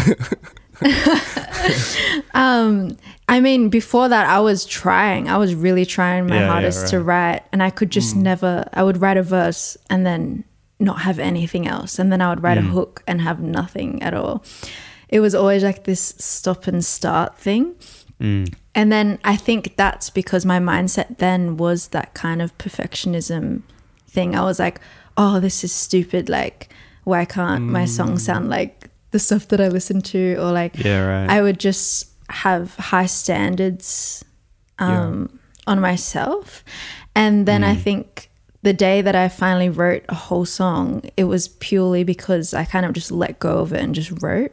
um, 2.35 2.97
I 3.29 3.41
mean, 3.41 3.69
before 3.71 4.09
that, 4.09 4.29
I 4.29 4.41
was 4.41 4.65
trying. 4.65 5.29
I 5.29 5.39
was 5.39 5.55
really 5.55 5.87
trying 5.87 6.27
my 6.27 6.41
yeah, 6.41 6.49
hardest 6.49 6.79
yeah, 6.79 6.83
right. 6.83 6.91
to 6.91 7.03
write, 7.03 7.43
and 7.53 7.63
I 7.63 7.71
could 7.71 7.91
just 7.91 8.17
mm. 8.17 8.23
never. 8.23 8.69
I 8.73 8.83
would 8.83 9.01
write 9.01 9.17
a 9.17 9.23
verse 9.23 9.77
and 9.89 10.05
then 10.05 10.45
not 10.81 11.03
have 11.03 11.21
anything 11.21 11.69
else, 11.69 12.01
and 12.01 12.11
then 12.13 12.21
I 12.21 12.31
would 12.31 12.43
write 12.43 12.59
mm. 12.59 12.67
a 12.67 12.71
hook 12.71 13.05
and 13.07 13.21
have 13.21 13.41
nothing 13.41 14.03
at 14.03 14.13
all. 14.13 14.45
It 15.09 15.21
was 15.21 15.35
always 15.35 15.63
like 15.63 15.85
this 15.85 16.15
stop 16.19 16.67
and 16.67 16.85
start 16.85 17.39
thing. 17.39 17.77
Mm. 18.21 18.54
And 18.75 18.92
then 18.92 19.18
I 19.25 19.37
think 19.37 19.76
that's 19.76 20.11
because 20.11 20.44
my 20.44 20.59
mindset 20.59 21.18
then 21.18 21.56
was 21.56 21.88
that 21.88 22.14
kind 22.14 22.42
of 22.42 22.56
perfectionism 22.59 23.62
thing. 24.09 24.35
I 24.35 24.42
was 24.42 24.59
like, 24.59 24.80
oh, 25.16 25.40
this 25.40 25.64
is 25.64 25.73
stupid. 25.73 26.28
Like, 26.28 26.73
why 27.04 27.25
can't 27.25 27.64
my 27.64 27.85
song 27.85 28.14
mm. 28.14 28.21
sound 28.21 28.49
like 28.49 28.90
the 29.11 29.18
stuff 29.18 29.49
that 29.49 29.61
I 29.61 29.68
listen 29.68 30.00
to? 30.02 30.37
Or 30.37 30.52
like, 30.52 30.78
yeah, 30.78 31.04
right. 31.04 31.30
I 31.30 31.42
would 31.42 31.61
just 31.61 32.09
have 32.30 32.75
high 32.76 33.06
standards 33.06 34.25
um, 34.78 35.30
yeah. 35.33 35.73
on 35.73 35.80
myself. 35.80 36.64
And 37.14 37.47
then 37.47 37.62
mm. 37.62 37.68
I 37.68 37.76
think 37.76 38.30
the 38.62 38.73
day 38.73 39.02
that 39.02 39.14
I 39.14 39.28
finally 39.28 39.68
wrote 39.68 40.04
a 40.09 40.14
whole 40.14 40.47
song, 40.47 41.02
it 41.16 41.25
was 41.25 41.49
purely 41.49 42.02
because 42.02 42.54
I 42.54 42.64
kind 42.64 42.87
of 42.87 42.92
just 42.92 43.12
let 43.12 43.38
go 43.38 43.59
of 43.59 43.73
it 43.73 43.83
and 43.83 43.94
just 43.94 44.23
wrote. 44.23 44.52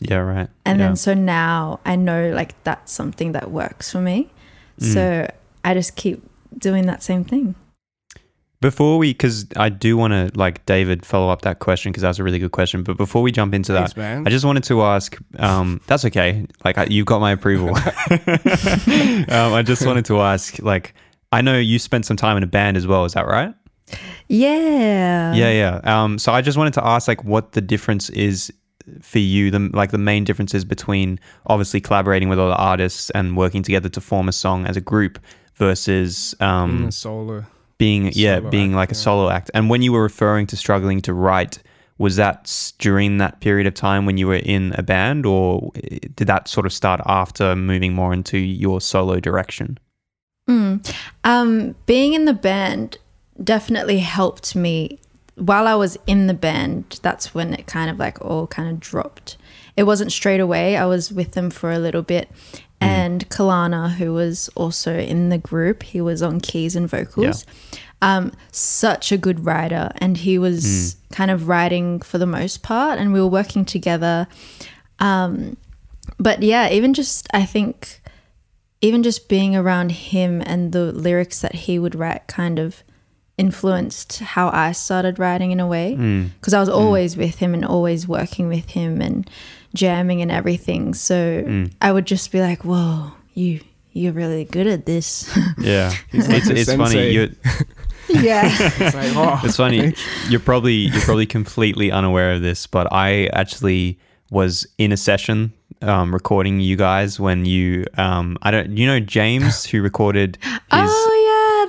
Yeah, 0.00 0.18
right. 0.18 0.48
And 0.64 0.78
yeah. 0.78 0.86
then 0.86 0.96
so 0.96 1.14
now 1.14 1.80
I 1.84 1.96
know 1.96 2.30
like 2.30 2.62
that's 2.64 2.92
something 2.92 3.32
that 3.32 3.50
works 3.50 3.90
for 3.90 4.00
me. 4.00 4.30
Mm. 4.80 4.92
So 4.92 5.30
I 5.64 5.74
just 5.74 5.96
keep 5.96 6.22
doing 6.56 6.86
that 6.86 7.02
same 7.02 7.24
thing. 7.24 7.54
Before 8.60 8.96
we, 8.98 9.12
because 9.12 9.46
I 9.56 9.68
do 9.68 9.96
want 9.96 10.12
to, 10.12 10.30
like 10.38 10.64
David, 10.64 11.04
follow 11.04 11.30
up 11.30 11.42
that 11.42 11.58
question 11.58 11.92
because 11.92 12.02
that's 12.02 12.18
a 12.18 12.24
really 12.24 12.38
good 12.38 12.52
question. 12.52 12.82
But 12.82 12.96
before 12.96 13.20
we 13.20 13.30
jump 13.30 13.54
into 13.54 13.72
that, 13.72 13.96
I 13.98 14.30
just 14.30 14.46
wanted 14.46 14.64
to 14.64 14.82
ask. 14.82 15.16
Um, 15.38 15.80
that's 15.86 16.06
okay. 16.06 16.46
Like 16.64 16.78
I, 16.78 16.84
you've 16.84 17.06
got 17.06 17.20
my 17.20 17.32
approval. 17.32 17.68
um, 17.76 19.52
I 19.52 19.62
just 19.64 19.84
wanted 19.86 20.06
to 20.06 20.20
ask. 20.20 20.58
Like 20.58 20.94
I 21.32 21.42
know 21.42 21.58
you 21.58 21.78
spent 21.78 22.06
some 22.06 22.16
time 22.16 22.36
in 22.38 22.42
a 22.42 22.46
band 22.46 22.76
as 22.76 22.86
well. 22.86 23.04
Is 23.04 23.12
that 23.12 23.26
right? 23.26 23.54
Yeah. 24.28 25.34
Yeah, 25.34 25.50
yeah. 25.50 25.80
Um, 25.84 26.18
so 26.18 26.32
I 26.32 26.40
just 26.40 26.58
wanted 26.58 26.74
to 26.74 26.84
ask, 26.84 27.08
like, 27.08 27.24
what 27.24 27.52
the 27.52 27.60
difference 27.60 28.10
is 28.10 28.52
for 29.00 29.18
you. 29.18 29.50
The 29.50 29.70
like 29.72 29.90
the 29.90 29.98
main 29.98 30.24
differences 30.24 30.64
between 30.64 31.18
obviously 31.46 31.80
collaborating 31.80 32.28
with 32.28 32.38
other 32.38 32.54
artists 32.54 33.10
and 33.10 33.36
working 33.36 33.62
together 33.62 33.88
to 33.90 34.00
form 34.00 34.28
a 34.28 34.32
song 34.32 34.66
as 34.66 34.76
a 34.76 34.80
group 34.80 35.18
versus 35.56 36.34
um, 36.40 36.90
solo 36.90 37.44
being 37.78 38.10
yeah 38.14 38.40
being 38.40 38.70
act, 38.70 38.76
like 38.76 38.92
a 38.92 38.94
solo 38.94 39.28
act 39.28 39.50
and 39.54 39.68
when 39.68 39.82
you 39.82 39.92
were 39.92 40.02
referring 40.02 40.46
to 40.46 40.56
struggling 40.56 41.00
to 41.02 41.12
write 41.12 41.58
was 41.98 42.16
that 42.16 42.72
during 42.78 43.18
that 43.18 43.40
period 43.40 43.66
of 43.66 43.74
time 43.74 44.06
when 44.06 44.18
you 44.18 44.26
were 44.26 44.36
in 44.36 44.74
a 44.76 44.82
band 44.82 45.24
or 45.24 45.70
did 46.14 46.26
that 46.26 46.48
sort 46.48 46.66
of 46.66 46.72
start 46.72 47.00
after 47.06 47.56
moving 47.56 47.94
more 47.94 48.12
into 48.12 48.38
your 48.38 48.80
solo 48.80 49.20
direction 49.20 49.78
mm. 50.48 50.94
um, 51.24 51.74
being 51.86 52.14
in 52.14 52.24
the 52.24 52.34
band 52.34 52.98
definitely 53.42 53.98
helped 53.98 54.54
me 54.56 54.98
while 55.36 55.66
i 55.66 55.74
was 55.74 55.96
in 56.06 56.26
the 56.26 56.34
band 56.34 56.98
that's 57.02 57.34
when 57.34 57.54
it 57.54 57.66
kind 57.66 57.90
of 57.90 57.98
like 57.98 58.20
all 58.24 58.46
kind 58.46 58.68
of 58.68 58.80
dropped 58.80 59.36
it 59.76 59.84
wasn't 59.84 60.10
straight 60.10 60.40
away 60.40 60.76
i 60.76 60.84
was 60.84 61.12
with 61.12 61.32
them 61.32 61.50
for 61.50 61.70
a 61.70 61.78
little 61.78 62.02
bit 62.02 62.28
Mm. 62.80 62.86
and 62.86 63.28
Kalana, 63.30 63.92
who 63.92 64.12
was 64.12 64.50
also 64.54 64.98
in 64.98 65.30
the 65.30 65.38
group. 65.38 65.82
He 65.82 66.00
was 66.00 66.22
on 66.22 66.40
keys 66.40 66.76
and 66.76 66.88
vocals. 66.88 67.46
Yeah. 67.72 67.78
Um, 68.02 68.32
such 68.52 69.10
a 69.12 69.16
good 69.16 69.46
writer, 69.46 69.90
and 69.96 70.18
he 70.18 70.38
was 70.38 70.64
mm. 70.64 71.16
kind 71.16 71.30
of 71.30 71.48
writing 71.48 72.00
for 72.00 72.18
the 72.18 72.26
most 72.26 72.62
part, 72.62 72.98
and 72.98 73.14
we 73.14 73.20
were 73.20 73.26
working 73.26 73.64
together. 73.64 74.28
Um, 74.98 75.56
but 76.18 76.42
yeah, 76.42 76.68
even 76.70 76.92
just 76.92 77.26
I 77.32 77.46
think, 77.46 78.02
even 78.82 79.02
just 79.02 79.26
being 79.26 79.56
around 79.56 79.92
him 79.92 80.42
and 80.44 80.72
the 80.72 80.92
lyrics 80.92 81.40
that 81.40 81.54
he 81.54 81.78
would 81.78 81.94
write, 81.94 82.26
kind 82.26 82.58
of 82.58 82.82
influenced 83.38 84.20
how 84.20 84.48
I 84.48 84.72
started 84.72 85.18
writing 85.18 85.50
in 85.50 85.60
a 85.60 85.66
way 85.66 85.90
because 85.92 86.52
mm. 86.52 86.56
I 86.56 86.60
was 86.60 86.68
mm. 86.68 86.74
always 86.74 87.14
mm. 87.14 87.18
with 87.18 87.38
him 87.38 87.54
and 87.54 87.64
always 87.64 88.08
working 88.08 88.48
with 88.48 88.70
him 88.70 89.00
and 89.00 89.28
jamming 89.74 90.22
and 90.22 90.30
everything. 90.30 90.94
So 90.94 91.42
mm. 91.42 91.72
I 91.80 91.92
would 91.92 92.06
just 92.06 92.32
be 92.32 92.40
like, 92.40 92.64
"Whoa, 92.64 93.12
you 93.34 93.60
you're 93.92 94.12
really 94.12 94.44
good 94.44 94.66
at 94.66 94.86
this." 94.86 95.28
Yeah, 95.58 95.92
it's, 96.12 96.48
it's 96.48 96.74
funny. 96.74 97.10
You 97.10 97.34
yeah, 98.08 98.42
it's, 98.52 98.94
like, 98.94 99.16
oh, 99.16 99.40
it's 99.42 99.56
funny. 99.56 99.94
You're 100.28 100.40
probably 100.40 100.74
you're 100.74 101.02
probably 101.02 101.26
completely 101.26 101.90
unaware 101.90 102.32
of 102.32 102.42
this, 102.42 102.66
but 102.66 102.92
I 102.92 103.26
actually 103.32 103.98
was 104.30 104.66
in 104.78 104.92
a 104.92 104.96
session 104.96 105.52
um, 105.82 106.12
recording 106.12 106.60
you 106.60 106.76
guys 106.76 107.18
when 107.18 107.44
you 107.44 107.84
um, 107.96 108.38
I 108.42 108.50
don't 108.50 108.76
you 108.76 108.86
know 108.86 109.00
James 109.00 109.64
who 109.64 109.82
recorded 109.82 110.38
his 110.42 110.58
oh 110.72 111.15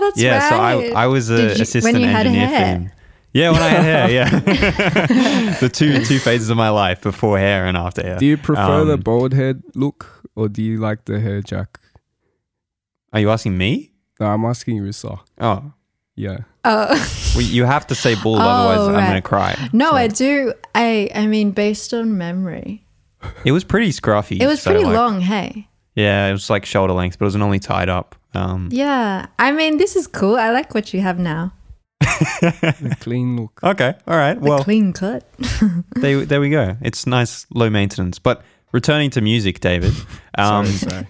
That's 0.08 0.22
yeah, 0.22 0.50
right. 0.58 0.90
so 0.90 0.96
I, 0.96 1.04
I 1.04 1.08
was 1.08 1.30
an 1.30 1.40
assistant 1.48 1.84
when 1.84 2.02
you 2.02 2.08
had 2.08 2.26
engineer 2.28 2.48
hair? 2.48 2.60
for 2.60 2.82
him. 2.82 2.92
Yeah, 3.34 3.52
when 3.52 3.62
I 3.62 3.68
had 3.68 3.84
hair, 3.84 4.10
yeah. 4.10 4.30
the 5.60 5.70
two 5.70 6.04
two 6.06 6.18
phases 6.20 6.50
of 6.50 6.58
my 6.58 6.70
life 6.70 7.02
before 7.02 7.38
hair 7.38 7.66
and 7.66 7.78
after 7.78 8.02
hair. 8.02 8.18
Do 8.18 8.26
you 8.26 8.38
prefer 8.38 8.84
the 8.86 8.94
Um, 8.94 9.02
bald 9.02 9.34
head 9.34 9.62
look 9.76 10.24
or 10.36 10.50
do 10.50 10.64
you 10.64 10.78
like 10.80 11.06
the 11.06 11.20
hair 11.20 11.42
Jak? 11.42 11.80
Are 13.14 13.20
you 13.20 13.30
asking 13.30 13.58
me? 13.58 13.92
No, 14.20 14.28
I'm 14.28 14.44
asking 14.46 14.78
you, 14.78 14.84
Rissa. 14.84 15.20
Oh, 15.40 15.72
Yeah. 16.16 16.40
Oh. 16.66 16.88
well, 17.36 17.44
you 17.46 17.64
have 17.66 17.86
to 17.88 17.96
say 17.96 18.16
bald, 18.16 18.40
Oh, 18.42 18.42
otherwise 18.42 18.88
I'm 18.90 19.08
gonna 19.08 19.22
cry. 19.22 19.56
no, 19.72 19.92
So, 19.92 19.96
I 19.96 20.08
do. 20.08 20.54
I 20.76 21.10
I 21.14 21.28
mean, 21.28 21.52
based 21.52 21.94
on 21.94 22.18
memory, 22.18 22.84
It 23.46 23.52
was 23.52 23.64
pretty 23.64 23.92
scruffy. 23.92 24.42
it 24.42 24.48
was 24.48 24.62
so, 24.62 24.72
pretty 24.72 24.86
like- 24.86 24.96
long. 24.96 25.22
Hey. 25.22 25.68
Yeah, 25.96 26.28
it 26.28 26.32
was 26.32 26.50
like 26.50 26.66
shoulder 26.66 26.94
length, 26.94 27.18
but 27.20 27.26
it 27.26 27.28
was 27.28 27.36
normally 27.36 27.60
tied 27.60 27.90
up. 27.90 28.16
Um, 28.34 28.70
Yeah. 28.72 29.28
I 29.40 29.52
mean, 29.52 29.78
this 29.78 29.96
is 29.96 30.08
cool. 30.08 30.36
I 30.36 30.52
like 30.52 30.74
what 30.74 30.94
you 30.94 31.02
have 31.02 31.20
now. 31.20 31.54
The 32.42 32.96
clean 33.00 33.38
look. 33.38 33.60
okay, 33.64 33.94
all 34.08 34.18
right. 34.18 34.34
The 34.36 34.50
Well, 34.50 34.64
clean 34.64 34.94
cut. 34.94 35.28
there, 35.96 36.26
there 36.26 36.40
we 36.42 36.50
go. 36.50 36.76
It's 36.82 37.06
nice, 37.06 37.46
low 37.54 37.70
maintenance. 37.70 38.20
But 38.20 38.44
returning 38.72 39.10
to 39.12 39.22
music, 39.22 39.60
David. 39.60 39.94
Um, 40.40 40.68
sorry, 40.68 40.92
sorry. 40.92 41.08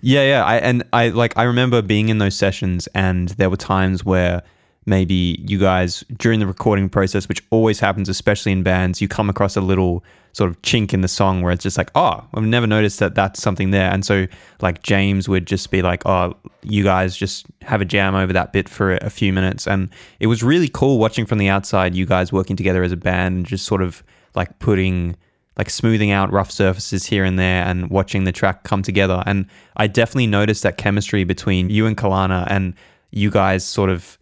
Yeah, 0.00 0.22
yeah. 0.22 0.44
I 0.44 0.56
and 0.58 0.84
I 0.92 1.08
like 1.08 1.36
I 1.36 1.42
remember 1.42 1.82
being 1.82 2.08
in 2.08 2.18
those 2.18 2.36
sessions 2.36 2.86
and 2.94 3.30
there 3.30 3.50
were 3.50 3.56
times 3.56 4.04
where 4.04 4.42
maybe 4.90 5.42
you 5.46 5.58
guys 5.58 6.04
during 6.18 6.40
the 6.40 6.46
recording 6.46 6.90
process, 6.90 7.28
which 7.28 7.42
always 7.50 7.80
happens, 7.80 8.08
especially 8.08 8.52
in 8.52 8.62
bands, 8.62 9.00
you 9.00 9.08
come 9.08 9.30
across 9.30 9.56
a 9.56 9.60
little 9.62 10.04
sort 10.32 10.50
of 10.50 10.60
chink 10.62 10.92
in 10.92 11.00
the 11.00 11.08
song 11.08 11.40
where 11.42 11.52
it's 11.52 11.62
just 11.62 11.78
like, 11.78 11.90
oh, 11.94 12.22
I've 12.34 12.44
never 12.44 12.66
noticed 12.66 12.98
that 12.98 13.14
that's 13.14 13.42
something 13.42 13.70
there. 13.70 13.90
And 13.90 14.04
so 14.04 14.26
like 14.60 14.82
James 14.82 15.28
would 15.28 15.46
just 15.46 15.70
be 15.70 15.80
like, 15.80 16.04
oh, 16.06 16.36
you 16.62 16.84
guys 16.84 17.16
just 17.16 17.46
have 17.62 17.80
a 17.80 17.84
jam 17.84 18.14
over 18.14 18.32
that 18.32 18.52
bit 18.52 18.68
for 18.68 18.96
a 18.96 19.10
few 19.10 19.32
minutes. 19.32 19.66
And 19.66 19.88
it 20.18 20.26
was 20.26 20.42
really 20.42 20.68
cool 20.68 20.98
watching 20.98 21.24
from 21.24 21.38
the 21.38 21.48
outside, 21.48 21.94
you 21.94 22.04
guys 22.04 22.32
working 22.32 22.56
together 22.56 22.82
as 22.82 22.92
a 22.92 22.96
band 22.96 23.36
and 23.38 23.46
just 23.46 23.64
sort 23.64 23.82
of 23.82 24.02
like 24.34 24.58
putting 24.58 25.16
like 25.56 25.70
smoothing 25.70 26.10
out 26.10 26.32
rough 26.32 26.50
surfaces 26.50 27.04
here 27.04 27.24
and 27.24 27.38
there 27.38 27.64
and 27.64 27.90
watching 27.90 28.24
the 28.24 28.32
track 28.32 28.62
come 28.64 28.82
together. 28.82 29.22
And 29.26 29.46
I 29.76 29.86
definitely 29.86 30.28
noticed 30.28 30.62
that 30.62 30.78
chemistry 30.78 31.24
between 31.24 31.70
you 31.70 31.86
and 31.86 31.96
Kalana 31.96 32.46
and 32.48 32.74
you 33.10 33.30
guys 33.30 33.64
sort 33.64 33.90
of 33.90 34.16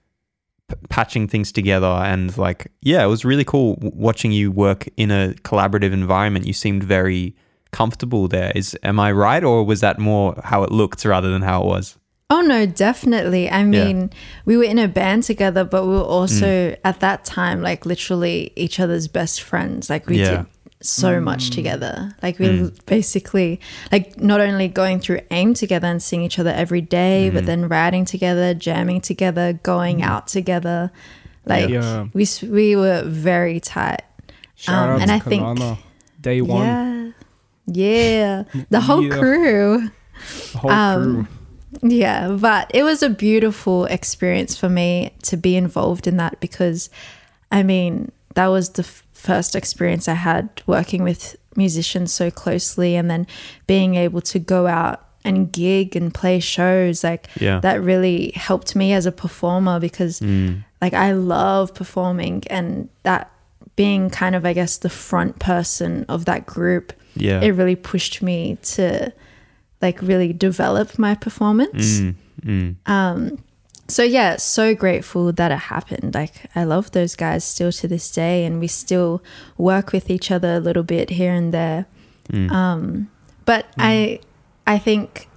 p- 0.69 0.77
patching 0.89 1.27
things 1.29 1.53
together. 1.53 1.87
And 1.87 2.37
like, 2.39 2.71
yeah, 2.83 3.03
it 3.05 3.09
was 3.09 3.25
really 3.25 3.45
cool 3.45 3.77
watching 3.81 4.33
you 4.33 4.51
work 4.51 4.89
in 4.97 5.11
a 5.11 5.35
collaborative 5.43 5.93
environment. 5.93 6.47
You 6.47 6.53
seemed 6.53 6.83
very 6.85 7.35
comfortable 7.73 8.29
there. 8.29 8.53
Is 8.55 8.77
am 8.83 8.99
I 9.01 9.13
right, 9.13 9.45
or 9.45 9.65
was 9.65 9.81
that 9.81 9.99
more 9.99 10.41
how 10.45 10.63
it 10.63 10.71
looked 10.73 11.05
rather 11.05 11.31
than 11.31 11.43
how 11.43 11.63
it 11.63 11.67
was? 11.67 11.99
Oh 12.31 12.43
no, 12.43 12.67
definitely. 12.67 13.51
I 13.51 13.65
mean, 13.65 14.11
we 14.45 14.59
were 14.59 14.65
in 14.65 14.79
a 14.79 14.87
band 14.87 15.23
together, 15.23 15.65
but 15.65 15.85
we 15.87 15.93
were 15.95 16.03
also 16.03 16.47
Mm. 16.73 16.77
at 16.85 17.01
that 17.01 17.25
time 17.25 17.63
like 17.63 17.87
literally 17.87 18.53
each 18.55 18.79
other's 18.79 19.09
best 19.09 19.41
friends. 19.43 19.89
Like 19.89 20.07
we 20.07 20.19
Yeah. 20.21 20.31
did 20.31 20.47
so 20.81 21.21
much 21.21 21.51
together. 21.51 22.15
Like 22.23 22.39
we 22.39 22.71
basically 22.87 23.61
like 23.91 24.21
not 24.21 24.41
only 24.41 24.69
going 24.69 25.01
through 25.01 25.21
AIM 25.31 25.55
together 25.55 25.89
and 25.89 26.03
seeing 26.03 26.23
each 26.23 26.39
other 26.39 26.51
every 26.51 26.81
day, 26.81 27.31
but 27.31 27.47
then 27.47 27.69
writing 27.69 28.05
together, 28.05 28.55
jamming 28.55 29.01
together, 29.01 29.55
going 29.63 30.03
out 30.03 30.29
together. 30.29 30.91
Like 31.47 31.69
Yeah. 31.69 32.07
we 32.15 32.27
we 32.49 32.77
were 32.77 33.03
very 33.07 33.59
tight. 33.61 34.03
Shout 34.55 34.75
Um, 34.89 34.91
out 34.95 35.01
and 35.01 35.09
to 35.11 35.15
I 35.15 35.19
think- 35.19 35.43
Kalana. 35.43 35.79
Day 36.21 36.41
one. 36.43 37.15
Yeah. 37.67 38.45
Yeah. 38.47 38.65
The 38.71 38.81
whole 38.81 39.03
Yeah. 39.03 39.19
crew. 39.19 39.91
The 40.53 40.59
whole 40.59 40.71
Um, 40.71 41.27
crew. 41.81 41.91
Yeah, 41.91 42.29
but 42.31 42.71
it 42.75 42.83
was 42.83 43.03
a 43.03 43.11
beautiful 43.11 43.85
experience 43.87 44.57
for 44.57 44.69
me 44.69 45.13
to 45.25 45.37
be 45.37 45.55
involved 45.57 46.07
in 46.07 46.17
that 46.17 46.41
because, 46.41 46.89
I 47.53 47.63
mean, 47.63 48.11
that 48.39 48.49
was 48.57 48.67
the 48.79 48.83
f- 48.85 49.03
first 49.13 49.55
experience 49.57 50.07
I 50.09 50.15
had 50.15 50.43
working 50.67 51.03
with 51.11 51.23
musicians 51.57 52.13
so 52.21 52.31
closely 52.31 52.95
and 52.99 53.11
then 53.11 53.27
being 53.67 53.95
able 54.05 54.21
to 54.33 54.39
go 54.39 54.61
out 54.81 54.99
and 55.25 55.51
gig 55.53 55.97
and 55.97 56.15
play 56.21 56.39
shows 56.41 57.03
like 57.03 57.27
Yeah. 57.41 57.59
that 57.61 57.77
really 57.83 58.33
helped 58.49 58.77
me 58.77 58.93
as 58.99 59.07
a 59.07 59.13
performer 59.13 59.81
because 59.81 60.23
like 60.85 60.95
I 61.07 61.11
love 61.13 61.75
performing 61.75 62.45
and 62.57 62.89
that 63.03 63.25
being 63.77 64.11
kind 64.11 64.35
of 64.37 64.43
I 64.47 64.53
guess 64.55 64.79
the 64.79 64.89
front 65.09 65.39
person 65.41 66.05
of 66.09 66.25
that 66.31 66.47
group 66.47 66.93
Yeah. 67.17 67.41
it 67.47 67.51
really 67.61 67.77
pushed 67.93 68.23
me 68.23 68.57
to 68.77 69.13
like 69.83 69.99
really 70.11 70.33
develop 70.33 70.99
my 70.99 71.15
performance. 71.27 72.01
Mm, 72.01 72.15
mm. 72.87 73.39
So 73.91 74.03
yeah, 74.03 74.37
so 74.37 74.75
grateful 74.75 75.33
that 75.33 75.51
it 75.51 75.59
happened. 75.59 76.15
Like 76.15 76.51
I 76.55 76.65
love 76.65 76.91
those 76.93 77.17
guys 77.17 77.43
still 77.45 77.73
to 77.73 77.89
this 77.89 78.11
day 78.11 78.45
and 78.45 78.61
we 78.61 78.67
still 78.67 79.23
work 79.57 79.93
with 79.93 80.11
each 80.11 80.31
other 80.31 80.55
a 80.57 80.61
little 80.61 80.83
bit 80.83 81.11
here 81.11 81.33
and 81.33 81.53
there. 81.55 81.87
Mm. 82.31 82.51
Um 82.51 83.11
but 83.47 83.67
I 83.79 84.21
I 84.67 84.79
think 84.79 85.29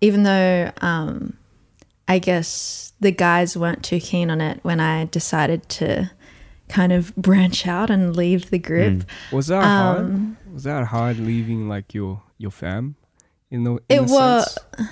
even 0.00 0.22
though 0.22 0.70
um 0.80 1.36
I 2.08 2.18
guess 2.18 2.92
the 3.00 3.12
guys 3.12 3.56
weren't 3.56 3.82
too 3.84 4.00
keen 4.00 4.30
on 4.30 4.40
it 4.40 4.60
when 4.62 4.80
I 4.80 5.04
decided 5.06 5.68
to 5.80 6.10
kind 6.68 6.92
of 6.92 7.14
branch 7.16 7.66
out 7.66 7.90
and 7.90 8.16
leave 8.16 8.48
the 8.50 8.58
group. 8.58 9.04
Was 9.30 9.48
that 9.48 9.62
Um, 9.64 10.36
hard? 10.44 10.54
Was 10.54 10.62
that 10.64 10.86
hard 10.86 11.18
leaving 11.18 11.68
like 11.68 11.92
your 11.92 12.22
your 12.38 12.50
fam? 12.50 12.96
In 13.50 13.64
the 13.64 13.72
in 13.72 13.80
It 13.90 14.00
was. 14.04 14.54
sense? 14.78 14.88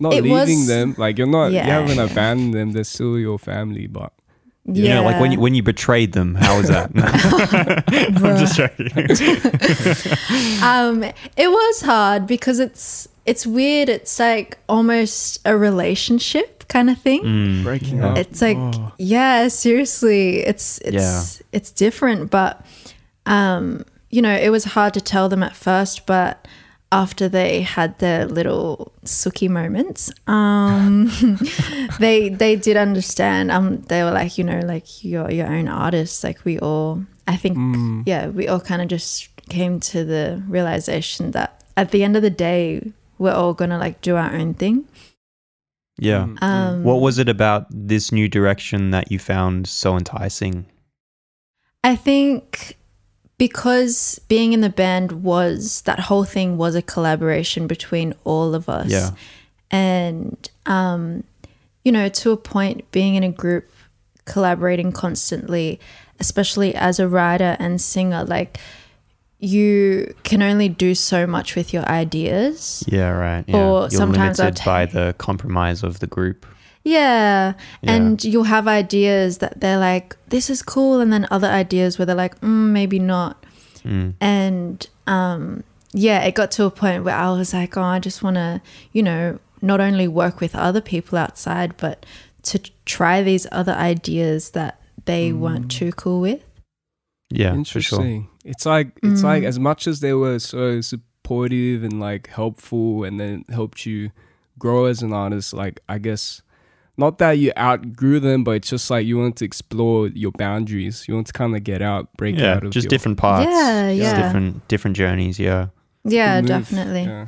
Not 0.00 0.12
it 0.14 0.22
leaving 0.22 0.58
was- 0.60 0.66
them. 0.68 0.94
Like 0.98 1.18
you're 1.18 1.26
not 1.26 1.52
Yeah. 1.52 1.64
you 1.66 1.72
haven't 1.72 1.98
abandoned 1.98 2.54
them. 2.54 2.72
They're 2.72 2.84
still 2.84 3.18
your 3.18 3.38
family. 3.38 3.86
But 3.86 4.12
You 4.66 4.88
know, 4.88 5.02
like 5.04 5.18
when 5.20 5.32
you 5.32 5.40
when 5.40 5.54
you 5.54 5.62
betrayed 5.62 6.12
them, 6.12 6.34
how 6.36 6.58
was 6.58 6.68
that? 6.68 6.90
I'm 8.22 8.38
just 8.38 8.54
joking. 8.56 8.88
um 10.62 11.02
it 11.36 11.48
was 11.50 11.80
hard 11.82 12.26
because 12.26 12.58
it's 12.60 13.08
it's 13.26 13.46
weird 13.46 13.88
it's 13.88 14.18
like 14.18 14.58
almost 14.68 15.40
a 15.44 15.56
relationship 15.56 16.64
kind 16.68 16.88
of 16.90 16.98
thing 16.98 17.22
Mm, 17.22 17.62
breaking 17.64 18.02
up. 18.02 18.16
it's 18.16 18.40
like 18.40 18.56
oh. 18.58 18.92
yeah 18.98 19.48
seriously 19.48 20.38
it's 20.46 20.78
it's 20.84 21.42
it's 21.52 21.70
different 21.72 22.30
but 22.30 22.64
um 23.26 23.84
you 24.10 24.22
know 24.22 24.34
it 24.34 24.50
was 24.50 24.64
hard 24.64 24.94
to 24.94 25.00
tell 25.00 25.28
them 25.28 25.42
at 25.42 25.54
first 25.56 26.06
but 26.06 26.46
after 26.92 27.28
they 27.28 27.62
had 27.62 27.96
their 28.00 28.26
little 28.26 28.92
suki 29.04 29.48
moments 29.48 30.10
um 30.26 31.08
they 32.00 32.28
they 32.28 32.56
did 32.56 32.76
understand 32.76 33.50
um 33.50 33.80
they 33.82 34.02
were 34.02 34.10
like 34.10 34.36
you 34.38 34.44
know 34.44 34.60
like 34.64 35.04
you're 35.04 35.30
your 35.30 35.46
own 35.46 35.68
artist 35.68 36.24
like 36.24 36.44
we 36.44 36.58
all 36.58 37.04
i 37.28 37.36
think 37.36 37.56
Mm. 37.56 38.02
yeah 38.06 38.26
we 38.28 38.48
all 38.48 38.60
kind 38.60 38.82
of 38.82 38.88
just 38.88 39.28
came 39.48 39.78
to 39.80 40.04
the 40.04 40.42
realization 40.48 41.30
that 41.32 41.62
at 41.76 41.90
the 41.92 42.02
end 42.02 42.16
of 42.16 42.22
the 42.22 42.30
day 42.30 42.92
we're 43.18 43.32
all 43.34 43.54
gonna 43.54 43.78
like 43.78 44.00
do 44.00 44.16
our 44.16 44.32
own 44.34 44.54
thing 44.54 44.84
yeah. 46.02 46.24
Mm, 46.24 46.38
mm. 46.38 46.42
um 46.42 46.82
What 46.82 47.02
was 47.02 47.18
it 47.18 47.28
about 47.28 47.66
this 47.68 48.10
new 48.10 48.26
direction 48.26 48.90
that 48.92 49.12
you 49.12 49.18
found 49.18 49.66
so 49.68 49.98
enticing? 49.98 50.64
I 51.84 51.94
think 51.94 52.78
because 53.40 54.20
being 54.28 54.52
in 54.52 54.60
the 54.60 54.68
band 54.68 55.24
was 55.24 55.80
that 55.82 55.98
whole 55.98 56.24
thing 56.24 56.58
was 56.58 56.74
a 56.74 56.82
collaboration 56.82 57.66
between 57.66 58.12
all 58.22 58.54
of 58.54 58.68
us. 58.68 58.90
Yeah. 58.90 59.12
And 59.70 60.36
um 60.66 61.24
you 61.82 61.90
know, 61.90 62.10
to 62.10 62.32
a 62.32 62.36
point 62.36 62.90
being 62.92 63.14
in 63.14 63.22
a 63.22 63.30
group 63.30 63.70
collaborating 64.26 64.92
constantly, 64.92 65.80
especially 66.20 66.74
as 66.74 67.00
a 67.00 67.08
writer 67.08 67.56
and 67.58 67.80
singer, 67.80 68.24
like 68.24 68.58
you 69.38 70.14
can 70.22 70.42
only 70.42 70.68
do 70.68 70.94
so 70.94 71.26
much 71.26 71.56
with 71.56 71.72
your 71.72 71.88
ideas. 71.88 72.84
Yeah, 72.86 73.08
right. 73.08 73.44
Yeah. 73.48 73.56
Or 73.56 73.80
You're 73.80 73.90
sometimes 73.90 74.38
limited 74.38 74.66
by 74.66 74.84
the 74.98 75.14
compromise 75.16 75.82
of 75.82 76.00
the 76.00 76.06
group. 76.06 76.44
Yeah. 76.84 77.54
Yeah. 77.82 77.92
And 77.92 78.24
you'll 78.24 78.44
have 78.44 78.66
ideas 78.66 79.38
that 79.38 79.60
they're 79.60 79.78
like, 79.78 80.16
this 80.28 80.48
is 80.50 80.62
cool. 80.62 81.00
And 81.00 81.12
then 81.12 81.26
other 81.30 81.48
ideas 81.48 81.98
where 81.98 82.06
they're 82.06 82.14
like, 82.16 82.40
mm, 82.40 82.70
maybe 82.70 82.98
not. 82.98 83.44
Mm. 83.84 84.14
And 84.20 84.86
um, 85.06 85.64
yeah, 85.92 86.22
it 86.22 86.34
got 86.34 86.50
to 86.52 86.64
a 86.64 86.70
point 86.70 87.04
where 87.04 87.14
I 87.16 87.30
was 87.30 87.52
like, 87.52 87.76
oh, 87.76 87.82
I 87.82 87.98
just 87.98 88.22
want 88.22 88.36
to, 88.36 88.60
you 88.92 89.02
know, 89.02 89.38
not 89.62 89.80
only 89.80 90.08
work 90.08 90.40
with 90.40 90.54
other 90.56 90.80
people 90.80 91.18
outside, 91.18 91.76
but 91.76 92.06
to 92.44 92.58
try 92.86 93.22
these 93.22 93.46
other 93.52 93.72
ideas 93.72 94.50
that 94.50 94.80
they 95.04 95.32
weren't 95.32 95.70
too 95.70 95.92
cool 95.92 96.20
with. 96.20 96.42
Yeah, 97.30 97.50
for 97.50 97.56
Interesting. 97.58 98.22
sure. 98.22 98.30
It's 98.44 98.64
like 98.66 98.98
it's 99.02 99.22
like 99.22 99.42
Mm. 99.42 99.46
as 99.46 99.58
much 99.58 99.86
as 99.86 100.00
they 100.00 100.14
were 100.14 100.38
so 100.38 100.80
supportive 100.80 101.84
and 101.84 102.00
like 102.00 102.28
helpful 102.28 103.04
and 103.04 103.20
then 103.20 103.44
helped 103.50 103.84
you 103.86 104.10
grow 104.58 104.86
as 104.86 105.02
an 105.02 105.12
artist, 105.12 105.52
like 105.52 105.80
I 105.88 105.98
guess 105.98 106.42
not 107.00 107.18
that 107.18 107.32
you 107.32 107.50
outgrew 107.58 108.20
them, 108.20 108.44
but 108.44 108.52
it's 108.52 108.68
just 108.70 108.90
like 108.90 109.06
you 109.06 109.18
want 109.18 109.36
to 109.36 109.44
explore 109.44 110.08
your 110.08 110.32
boundaries. 110.32 111.06
You 111.08 111.14
want 111.14 111.26
to 111.28 111.32
kind 111.32 111.56
of 111.56 111.64
get 111.64 111.80
out, 111.82 112.14
break 112.16 112.36
Yeah, 112.36 112.54
out 112.54 112.64
of 112.64 112.70
just 112.70 112.84
your, 112.84 112.90
different 112.90 113.18
parts. 113.18 113.50
Yeah, 113.50 113.88
just 113.88 113.98
yeah. 114.16 114.22
different 114.22 114.68
different 114.68 114.96
journeys. 114.96 115.38
Yeah. 115.38 115.68
Yeah, 116.04 116.40
move. 116.40 116.48
definitely. 116.48 117.02
Yeah. 117.04 117.26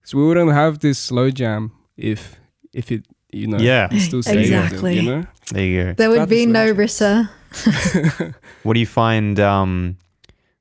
Because 0.00 0.14
we 0.14 0.26
wouldn't 0.26 0.52
have 0.52 0.80
this 0.80 0.98
slow 0.98 1.30
jam 1.30 1.72
if 1.96 2.36
if 2.72 2.90
it 2.90 3.06
you 3.32 3.46
know, 3.46 3.58
Yeah. 3.58 3.88
still 3.98 4.20
Exactly. 4.20 4.98
it, 4.98 5.02
you 5.04 5.10
know. 5.10 5.24
There 5.52 5.64
you 5.64 5.84
go. 5.84 5.92
There 5.94 6.10
would 6.10 6.28
be 6.28 6.40
is 6.42 6.46
no 6.46 6.66
natural. 6.66 6.86
Rissa. 6.86 8.34
What 8.62 8.74
do 8.74 8.80
you 8.80 8.86
find? 8.86 9.38
Um, 9.40 9.96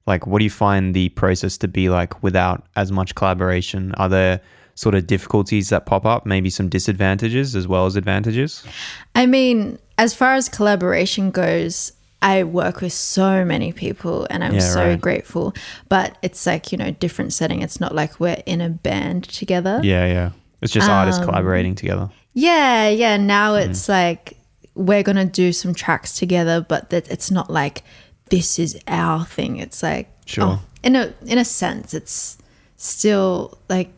like, 0.08 0.26
what 0.26 0.40
do 0.40 0.44
you 0.44 0.50
find 0.50 0.94
the 0.96 1.10
process 1.10 1.58
to 1.60 1.68
be 1.68 1.90
like 1.90 2.24
without 2.24 2.68
as 2.76 2.92
much 2.92 3.14
collaboration? 3.16 3.94
Are 3.96 4.10
there 4.10 4.42
sort 4.84 4.96
of 4.96 5.02
difficulties 5.08 5.70
that 5.70 5.86
pop 5.86 6.06
up? 6.06 6.26
Maybe 6.26 6.50
some 6.50 6.70
disadvantages 6.70 7.56
as 7.56 7.66
well 7.68 7.86
as 7.86 7.96
advantages. 7.96 8.64
I 9.16 9.26
mean, 9.26 9.78
as 9.98 10.14
far 10.14 10.34
as 10.36 10.48
collaboration 10.48 11.32
goes, 11.32 11.92
I 12.22 12.44
work 12.44 12.82
with 12.82 12.94
so 12.94 13.44
many 13.46 13.72
people 13.74 14.26
and 14.30 14.44
I'm 14.44 14.54
Yeah, 14.56 14.60
so 14.78 14.84
right. 14.90 15.02
grateful. 15.08 15.54
But 15.90 16.18
it's 16.22 16.46
like, 16.46 16.72
you 16.72 16.78
know, 16.78 16.92
different 16.92 17.34
setting. 17.34 17.62
It's 17.62 17.80
not 17.80 17.94
like 17.94 18.20
we're 18.20 18.42
in 18.46 18.62
a 18.62 18.70
band 18.70 19.24
together. 19.26 19.80
Yeah, 19.84 20.06
yeah. 20.06 20.30
It's 20.62 20.74
just 20.74 20.90
artists 20.90 21.24
collaborating 21.26 21.76
together. 21.76 22.10
Yeah, 22.34 22.88
yeah. 22.90 23.18
Now 23.18 23.54
Mm. 23.56 23.66
it's 23.70 23.88
like 23.90 24.38
we're 24.76 25.04
gonna 25.04 25.26
do 25.44 25.52
some 25.52 25.74
tracks 25.74 26.18
together, 26.18 26.58
but 26.62 26.90
that 26.92 27.10
it's 27.10 27.30
not 27.32 27.50
like 27.50 27.84
this 28.30 28.60
is 28.60 28.78
our 28.88 29.26
thing. 29.26 29.58
It's 29.58 29.82
like 29.84 30.08
Sure. 30.26 30.46
oh, 30.46 30.60
in 30.84 30.96
a 30.96 31.14
in 31.26 31.38
a 31.38 31.46
sense, 31.46 31.94
it's 31.94 32.38
still 32.78 33.58
like 33.70 33.90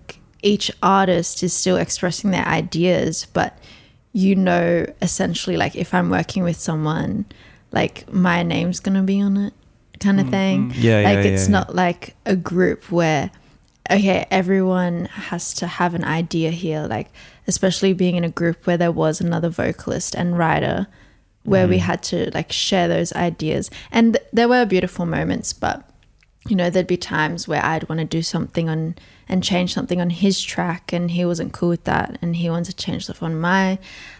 each 0.42 0.72
artist 0.82 1.44
is 1.44 1.54
still 1.54 1.78
expressing 1.78 2.32
their 2.32 2.48
ideas, 2.48 3.28
but 3.34 3.58
you 4.14 4.36
know, 4.36 4.86
essentially, 5.02 5.58
like 5.58 5.76
if 5.76 5.94
I'm 5.94 6.10
working 6.10 6.44
with 6.44 6.58
someone, 6.58 7.26
like 7.72 8.12
my 8.12 8.44
name's 8.44 8.80
gonna 8.80 9.04
be 9.04 9.22
on 9.22 9.38
it, 9.38 9.54
kind 10.00 10.20
of 10.20 10.30
thing. 10.30 10.72
Mm-hmm. 10.72 10.82
Yeah, 10.82 11.02
yeah, 11.02 11.10
like 11.10 11.26
it's 11.26 11.44
yeah, 11.44 11.48
yeah. 11.48 11.60
not 11.60 11.76
like 11.76 12.16
a 12.26 12.36
group 12.36 12.92
where 12.92 13.32
okay, 13.90 14.26
everyone 14.32 15.06
has 15.06 15.54
to 15.56 15.68
have 15.68 15.94
an 15.94 16.04
idea 16.04 16.52
here. 16.52 16.88
Like, 16.88 17.12
especially 17.48 17.94
being 17.94 18.16
in 18.16 18.24
a 18.24 18.30
group 18.30 18.66
where 18.66 18.78
there 18.78 18.92
was 18.92 19.20
another 19.22 19.50
vocalist 19.50 20.16
and 20.16 20.38
writer, 20.38 20.88
where 21.44 21.68
we 21.68 21.80
had 21.80 22.04
to 22.04 22.30
like 22.34 22.52
share 22.52 22.88
those 22.88 23.12
ideas. 23.14 23.70
And 23.92 24.14
th- 24.14 24.26
there 24.32 24.48
were 24.48 24.66
beautiful 24.66 25.06
moments, 25.06 25.54
but 25.54 25.90
you 26.48 26.56
know, 26.56 26.70
there'd 26.70 26.88
be 26.88 26.98
times 26.98 27.48
where 27.48 27.64
I'd 27.64 27.88
want 27.90 28.00
to 28.00 28.06
do 28.06 28.22
something 28.22 28.70
on 28.70 28.96
and 29.32 29.44
change 29.44 29.74
something 29.74 30.00
on 30.00 30.12
his 30.12 30.40
track, 30.42 30.94
and 30.94 31.10
he 31.10 31.26
wasn't 31.26 31.54
cool 31.54 31.70
with 31.70 31.86
that, 31.86 32.20
and 32.22 32.36
he 32.36 32.50
wanted 32.50 32.78
to 32.78 32.86
change 32.86 33.06
stuff 33.06 33.24
on 33.24 33.40
my, 33.40 33.80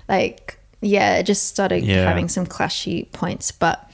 like, 0.10 0.58
yeah, 0.82 1.18
it 1.18 1.24
just 1.28 1.46
started 1.48 1.84
Yeah. 1.84 2.06
having 2.08 2.28
some 2.30 2.48
clashy 2.48 3.12
points, 3.12 3.52
but 3.52 3.88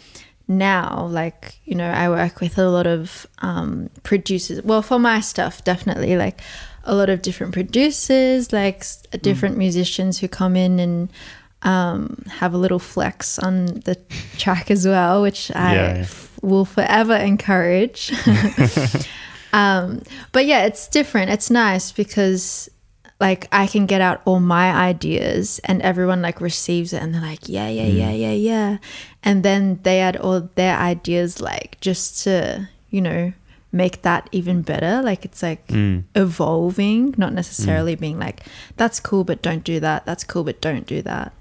now 0.49 1.06
like 1.12 1.60
you 1.65 1.75
know 1.75 1.89
i 1.91 2.08
work 2.08 2.39
with 2.39 2.58
a 2.58 2.69
lot 2.69 2.88
of 2.88 3.27
um, 3.39 3.89
producers 4.03 4.62
well 4.63 4.82
for 4.82 4.97
my 4.97 5.19
stuff 5.19 5.62
definitely 5.65 6.15
like 6.15 6.39
a 6.86 6.95
lot 6.95 7.10
of 7.10 7.21
different 7.21 7.51
producers 7.51 8.53
like 8.53 8.77
s- 8.77 9.03
different 9.21 9.58
musicians 9.58 10.19
who 10.19 10.27
come 10.30 10.56
in 10.56 10.80
and 10.80 11.10
um, 11.63 12.23
have 12.39 12.53
a 12.53 12.58
little 12.58 12.80
flex 12.80 13.38
on 13.39 13.65
the 13.84 13.97
track 14.38 14.71
as 14.71 14.88
well 14.88 15.21
which 15.21 15.51
i 15.53 15.75
Yeah, 15.75 15.93
yeah. 15.95 15.99
f- 16.03 16.39
will 16.41 16.63
forever 16.63 17.17
encourage 17.17 18.13
um, 19.54 20.02
but 20.32 20.46
yeah 20.46 20.66
it's 20.66 20.88
different 20.88 21.30
it's 21.32 21.50
nice 21.50 21.92
because 21.92 22.70
like 23.20 23.48
I 23.52 23.66
can 23.66 23.86
get 23.88 24.00
out 24.00 24.22
all 24.26 24.40
my 24.40 24.72
ideas 24.72 25.60
and 25.64 25.82
everyone 25.82 26.22
like 26.22 26.40
receives 26.40 26.94
it 26.94 27.02
and 27.02 27.14
they're 27.16 27.22
like, 27.22 27.50
yeah, 27.50 27.68
yeah, 27.68 27.88
yeah, 27.88 28.12
yeah, 28.12 28.32
yeah. 28.32 28.78
And 29.24 29.42
then 29.42 29.80
they 29.82 30.00
add 30.02 30.16
all 30.18 30.42
their 30.54 30.78
ideas 30.78 31.42
like 31.42 31.80
just 31.82 32.24
to, 32.26 32.70
you 32.92 33.02
know, 33.02 33.34
make 33.72 34.04
that 34.04 34.30
even 34.32 34.62
better. 34.62 35.02
Like 35.02 35.26
it's 35.26 35.42
like 35.42 35.64
evolving, 36.14 37.16
not 37.18 37.34
necessarily 37.34 37.96
being 37.96 38.20
like, 38.20 38.42
that's 38.76 39.00
cool, 39.00 39.24
but 39.24 39.42
don't 39.42 39.64
do 39.64 39.80
that. 39.80 40.06
That's 40.06 40.24
cool, 40.24 40.44
but 40.44 40.62
don't 40.62 40.86
do 40.86 41.02
that. 41.02 41.34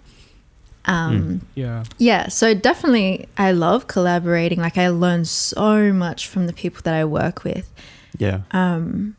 Um, 0.87 1.42
Yeah. 1.55 1.85
yeah, 1.99 2.29
so 2.29 2.55
definitely 2.55 3.29
I 3.37 3.51
love 3.53 3.87
collaborating. 3.87 4.61
Like 4.61 4.79
I 4.79 4.88
learn 4.88 5.25
so 5.27 5.92
much 5.92 6.27
from 6.27 6.47
the 6.47 6.53
people 6.55 6.81
that 6.85 6.95
I 6.95 7.05
work 7.05 7.45
with 7.45 7.71
Yeah. 8.18 8.42
Um, 8.52 9.16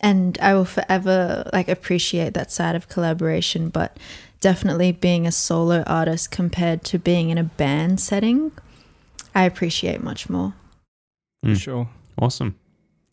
and 0.00 0.38
I 0.40 0.54
will 0.54 0.64
forever 0.64 1.48
like 1.52 1.68
appreciate 1.68 2.34
that 2.34 2.52
side 2.52 2.76
of 2.76 2.88
collaboration. 2.88 3.70
But 3.70 3.96
definitely 4.40 4.92
being 4.92 5.26
a 5.26 5.32
solo 5.32 5.82
artist 5.86 6.30
compared 6.30 6.84
to 6.84 6.98
being 6.98 7.30
in 7.30 7.38
a 7.38 7.44
band 7.44 8.00
setting, 8.00 8.52
I 9.34 9.44
appreciate 9.44 10.02
much 10.02 10.28
more. 10.28 10.54
Mm. 11.44 11.60
sure. 11.60 11.88
awesome. 12.18 12.56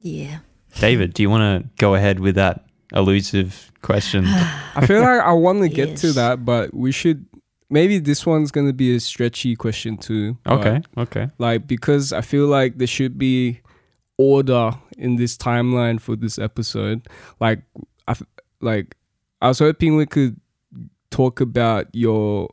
Yeah. 0.01 0.39
David, 0.79 1.13
do 1.13 1.21
you 1.21 1.29
want 1.29 1.63
to 1.63 1.69
go 1.77 1.95
ahead 1.95 2.19
with 2.19 2.35
that 2.35 2.65
elusive 2.93 3.71
question? 3.81 4.25
I 4.75 4.85
feel 4.85 5.01
like 5.01 5.21
I 5.21 5.33
want 5.33 5.61
to 5.61 5.69
get 5.69 5.97
to 5.97 6.11
that, 6.13 6.43
but 6.45 6.73
we 6.73 6.91
should. 6.91 7.25
Maybe 7.69 7.97
this 7.97 8.25
one's 8.25 8.51
gonna 8.51 8.73
be 8.73 8.95
a 8.95 8.99
stretchy 8.99 9.55
question 9.55 9.97
too. 9.97 10.37
okay. 10.45 10.81
Okay. 10.97 11.29
Like 11.39 11.67
because 11.67 12.13
I 12.13 12.21
feel 12.21 12.45
like 12.47 12.77
there 12.77 12.87
should 12.87 13.17
be 13.17 13.61
order 14.23 14.71
in 14.97 15.17
this 15.17 15.37
timeline 15.37 15.99
for 15.99 16.15
this 16.15 16.39
episode. 16.39 17.07
Like 17.39 17.61
I 18.07 18.15
like 18.61 18.95
I 19.41 19.49
was 19.49 19.59
hoping 19.59 19.95
we 19.95 20.05
could 20.05 20.39
talk 21.09 21.41
about 21.41 21.87
your 21.93 22.49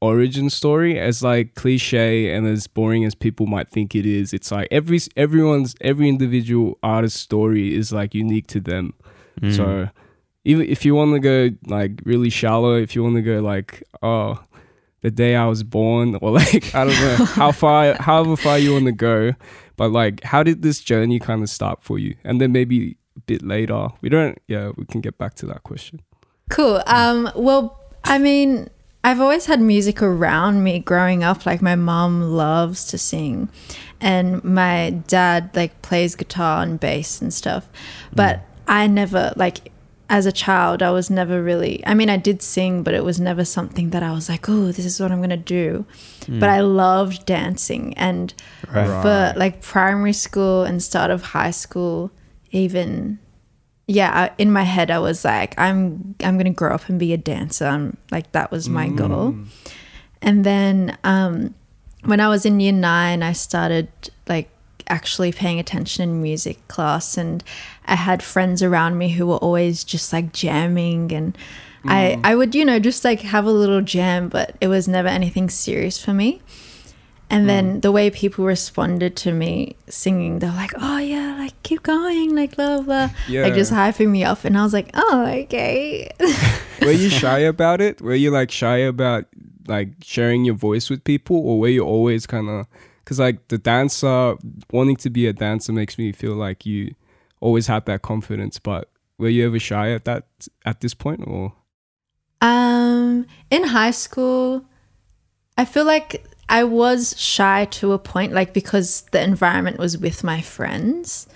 origin 0.00 0.50
story 0.50 0.98
as 0.98 1.22
like 1.22 1.54
cliche 1.54 2.34
and 2.34 2.46
as 2.46 2.66
boring 2.66 3.04
as 3.04 3.14
people 3.14 3.46
might 3.46 3.70
think 3.70 3.94
it 3.94 4.04
is. 4.04 4.34
It's 4.34 4.50
like 4.50 4.68
every 4.70 4.98
everyone's 5.16 5.74
every 5.80 6.08
individual 6.08 6.78
artist 6.82 7.16
story 7.18 7.74
is 7.74 7.92
like 7.92 8.14
unique 8.14 8.48
to 8.48 8.60
them. 8.60 8.94
Mm. 9.40 9.56
So 9.56 9.88
even 10.44 10.66
if 10.66 10.84
you 10.84 10.96
want 10.96 11.14
to 11.14 11.20
go 11.20 11.50
like 11.66 12.00
really 12.04 12.30
shallow, 12.30 12.74
if 12.76 12.96
you 12.96 13.02
want 13.04 13.14
to 13.16 13.22
go 13.22 13.40
like 13.40 13.84
oh 14.02 14.42
the 15.02 15.10
day 15.10 15.36
I 15.36 15.46
was 15.46 15.62
born 15.62 16.16
or 16.20 16.30
like 16.30 16.74
I 16.74 16.84
don't 16.84 17.00
know 17.00 17.24
how 17.24 17.52
far 17.52 17.94
however 17.94 18.36
far 18.36 18.58
you 18.58 18.72
want 18.72 18.86
to 18.86 18.92
go, 18.92 19.32
but 19.82 19.90
like 19.90 20.22
how 20.22 20.44
did 20.44 20.62
this 20.62 20.78
journey 20.78 21.18
kind 21.18 21.42
of 21.42 21.50
start 21.50 21.82
for 21.82 21.98
you? 21.98 22.14
And 22.22 22.40
then 22.40 22.52
maybe 22.52 22.96
a 23.16 23.20
bit 23.22 23.42
later. 23.42 23.88
We 24.00 24.10
don't 24.10 24.38
yeah, 24.46 24.70
we 24.76 24.84
can 24.84 25.00
get 25.00 25.18
back 25.18 25.34
to 25.42 25.46
that 25.46 25.64
question. 25.64 26.02
Cool. 26.50 26.80
Um, 26.86 27.28
well, 27.34 27.80
I 28.04 28.18
mean, 28.18 28.70
I've 29.02 29.20
always 29.20 29.46
had 29.46 29.60
music 29.60 30.00
around 30.00 30.62
me 30.62 30.78
growing 30.78 31.24
up. 31.24 31.46
Like 31.46 31.60
my 31.62 31.74
mom 31.74 32.22
loves 32.22 32.84
to 32.86 32.96
sing, 32.96 33.48
and 34.00 34.44
my 34.44 34.90
dad 35.08 35.50
like 35.56 35.82
plays 35.82 36.14
guitar 36.14 36.62
and 36.62 36.78
bass 36.78 37.20
and 37.20 37.34
stuff. 37.34 37.68
But 38.14 38.44
I 38.68 38.86
never 38.86 39.32
like 39.34 39.72
as 40.12 40.26
a 40.26 40.30
child, 40.32 40.82
I 40.82 40.90
was 40.90 41.08
never 41.08 41.42
really. 41.42 41.82
I 41.86 41.94
mean, 41.94 42.10
I 42.10 42.18
did 42.18 42.42
sing, 42.42 42.82
but 42.82 42.92
it 42.92 43.02
was 43.02 43.18
never 43.18 43.46
something 43.46 43.90
that 43.90 44.02
I 44.02 44.12
was 44.12 44.28
like, 44.28 44.46
oh, 44.46 44.66
this 44.70 44.84
is 44.84 45.00
what 45.00 45.10
I'm 45.10 45.22
gonna 45.22 45.38
do. 45.38 45.86
But 46.28 46.50
I 46.50 46.60
loved 46.60 47.24
dancing, 47.24 47.94
and 47.96 48.34
Right. 48.70 49.02
for 49.02 49.32
like 49.38 49.62
primary 49.62 50.12
school 50.12 50.64
and 50.64 50.82
start 50.82 51.10
of 51.10 51.22
high 51.22 51.50
school, 51.50 52.10
even 52.50 53.18
yeah, 53.86 54.10
I, 54.14 54.30
in 54.36 54.52
my 54.52 54.64
head 54.64 54.90
I 54.90 54.98
was 54.98 55.24
like, 55.24 55.58
I'm 55.58 56.14
I'm 56.22 56.36
gonna 56.36 56.50
grow 56.50 56.74
up 56.74 56.88
and 56.90 56.98
be 57.00 57.14
a 57.14 57.16
dancer. 57.16 57.66
I'm 57.66 57.96
like 58.10 58.32
that 58.32 58.50
was 58.52 58.68
my 58.68 58.88
goal. 58.88 59.34
And 60.20 60.44
then 60.44 60.96
um, 61.04 61.54
when 62.04 62.20
I 62.20 62.28
was 62.28 62.44
in 62.44 62.60
year 62.60 62.72
nine, 62.72 63.22
I 63.22 63.32
started 63.32 63.88
like 64.28 64.50
actually 64.88 65.32
paying 65.32 65.58
attention 65.58 66.02
in 66.02 66.22
music 66.22 66.66
class, 66.68 67.16
and 67.16 67.42
I 67.86 67.96
had 67.96 68.22
friends 68.22 68.62
around 68.62 68.98
me 68.98 69.10
who 69.10 69.26
were 69.26 69.36
always 69.36 69.84
just 69.84 70.12
like 70.12 70.32
jamming, 70.32 71.12
and 71.12 71.36
I 71.84 72.16
mm. 72.18 72.20
I 72.24 72.34
would 72.34 72.54
you 72.54 72.64
know 72.64 72.78
just 72.78 73.04
like 73.04 73.20
have 73.20 73.44
a 73.44 73.52
little 73.52 73.80
jam, 73.80 74.28
but 74.28 74.56
it 74.60 74.68
was 74.68 74.88
never 74.88 75.08
anything 75.08 75.50
serious 75.50 76.02
for 76.02 76.12
me. 76.12 76.40
And 77.30 77.48
then 77.48 77.78
mm. 77.78 77.82
the 77.82 77.90
way 77.90 78.10
people 78.10 78.44
responded 78.44 79.16
to 79.16 79.32
me 79.32 79.74
singing, 79.88 80.40
they 80.40 80.48
were 80.48 80.52
like, 80.52 80.72
"Oh 80.78 80.98
yeah, 80.98 81.34
like 81.38 81.54
keep 81.62 81.82
going, 81.82 82.34
like 82.34 82.56
blah 82.56 82.82
blah," 82.82 83.08
Yeah. 83.26 83.44
like 83.44 83.54
just 83.54 83.72
hyping 83.72 84.10
me 84.10 84.22
up. 84.22 84.44
And 84.44 84.56
I 84.58 84.62
was 84.62 84.74
like, 84.74 84.90
"Oh 84.92 85.24
okay." 85.26 86.10
Were 86.82 86.92
you 86.92 87.08
shy 87.22 87.38
about 87.38 87.80
it? 87.80 88.02
Were 88.02 88.14
you 88.14 88.30
like 88.30 88.50
shy 88.50 88.76
about 88.76 89.24
like 89.66 89.88
sharing 90.02 90.44
your 90.44 90.56
voice 90.56 90.90
with 90.90 91.04
people, 91.04 91.36
or 91.38 91.58
were 91.58 91.68
you 91.68 91.84
always 91.84 92.26
kind 92.26 92.50
of? 92.50 92.66
Because 93.04 93.18
like 93.18 93.48
the 93.48 93.58
dancer, 93.58 94.36
wanting 94.70 94.96
to 94.96 95.10
be 95.10 95.26
a 95.26 95.32
dancer 95.32 95.72
makes 95.72 95.98
me 95.98 96.12
feel 96.12 96.34
like 96.34 96.64
you 96.64 96.94
always 97.40 97.66
had 97.66 97.86
that 97.86 98.02
confidence. 98.02 98.58
But 98.58 98.88
were 99.18 99.28
you 99.28 99.46
ever 99.46 99.58
shy 99.58 99.90
at 99.90 100.04
that 100.04 100.26
at 100.64 100.80
this 100.80 100.94
point, 100.94 101.24
or? 101.26 101.54
Um, 102.40 103.26
in 103.50 103.64
high 103.64 103.92
school, 103.92 104.64
I 105.56 105.64
feel 105.64 105.84
like 105.84 106.26
I 106.48 106.64
was 106.64 107.18
shy 107.18 107.66
to 107.66 107.92
a 107.92 107.98
point, 107.98 108.32
like 108.32 108.52
because 108.52 109.02
the 109.12 109.22
environment 109.22 109.78
was 109.78 109.96
with 109.96 110.24
my 110.24 110.40
friends. 110.40 111.26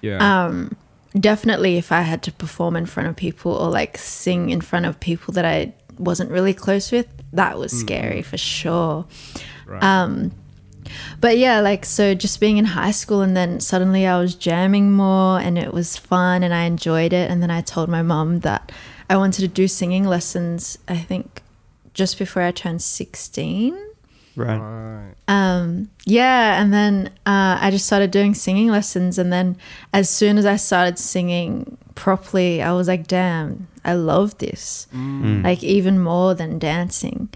Yeah. 0.00 0.46
Um, 0.46 0.76
definitely, 1.18 1.76
if 1.76 1.92
I 1.92 2.00
had 2.00 2.22
to 2.24 2.32
perform 2.32 2.76
in 2.76 2.86
front 2.86 3.08
of 3.08 3.16
people 3.16 3.52
or 3.52 3.70
like 3.70 3.98
sing 3.98 4.50
in 4.50 4.60
front 4.60 4.86
of 4.86 4.98
people 5.00 5.32
that 5.34 5.44
I 5.44 5.74
wasn't 5.98 6.30
really 6.30 6.54
close 6.54 6.90
with, 6.90 7.06
that 7.32 7.58
was 7.58 7.72
scary 7.72 8.22
for 8.22 8.36
sure. 8.36 9.06
right. 9.66 9.82
Um, 9.82 10.32
but 11.20 11.38
yeah, 11.38 11.60
like 11.60 11.84
so 11.84 12.14
just 12.14 12.40
being 12.40 12.56
in 12.56 12.64
high 12.66 12.90
school 12.90 13.20
and 13.20 13.36
then 13.36 13.60
suddenly 13.60 14.06
I 14.06 14.18
was 14.18 14.34
jamming 14.34 14.92
more 14.92 15.40
and 15.40 15.58
it 15.58 15.72
was 15.72 15.96
fun 15.96 16.42
and 16.42 16.52
I 16.54 16.64
enjoyed 16.64 17.12
it. 17.12 17.30
And 17.30 17.42
then 17.42 17.50
I 17.50 17.60
told 17.60 17.88
my 17.88 18.02
mom 18.02 18.40
that 18.40 18.72
I 19.08 19.16
wanted 19.16 19.42
to 19.42 19.48
do 19.48 19.68
singing 19.68 20.04
lessons. 20.04 20.78
I 20.88 20.96
think 20.96 21.42
just 21.94 22.18
before 22.18 22.42
I 22.42 22.50
turned 22.50 22.82
sixteen. 22.82 23.78
Right. 24.36 24.58
Right. 24.58 25.14
Um, 25.28 25.90
yeah, 26.06 26.60
and 26.60 26.72
then 26.72 27.06
uh, 27.24 27.56
I 27.60 27.70
just 27.70 27.86
started 27.86 28.10
doing 28.10 28.34
singing 28.34 28.68
lessons, 28.68 29.16
and 29.16 29.32
then 29.32 29.56
as 29.92 30.10
soon 30.10 30.38
as 30.38 30.46
I 30.46 30.56
started 30.56 30.98
singing 30.98 31.78
properly, 31.94 32.60
I 32.60 32.72
was 32.72 32.88
like, 32.88 33.06
"Damn, 33.06 33.68
I 33.84 33.94
love 33.94 34.36
this!" 34.38 34.88
Mm. 34.92 35.44
Like 35.44 35.62
even 35.62 36.00
more 36.00 36.34
than 36.34 36.58
dancing. 36.58 37.28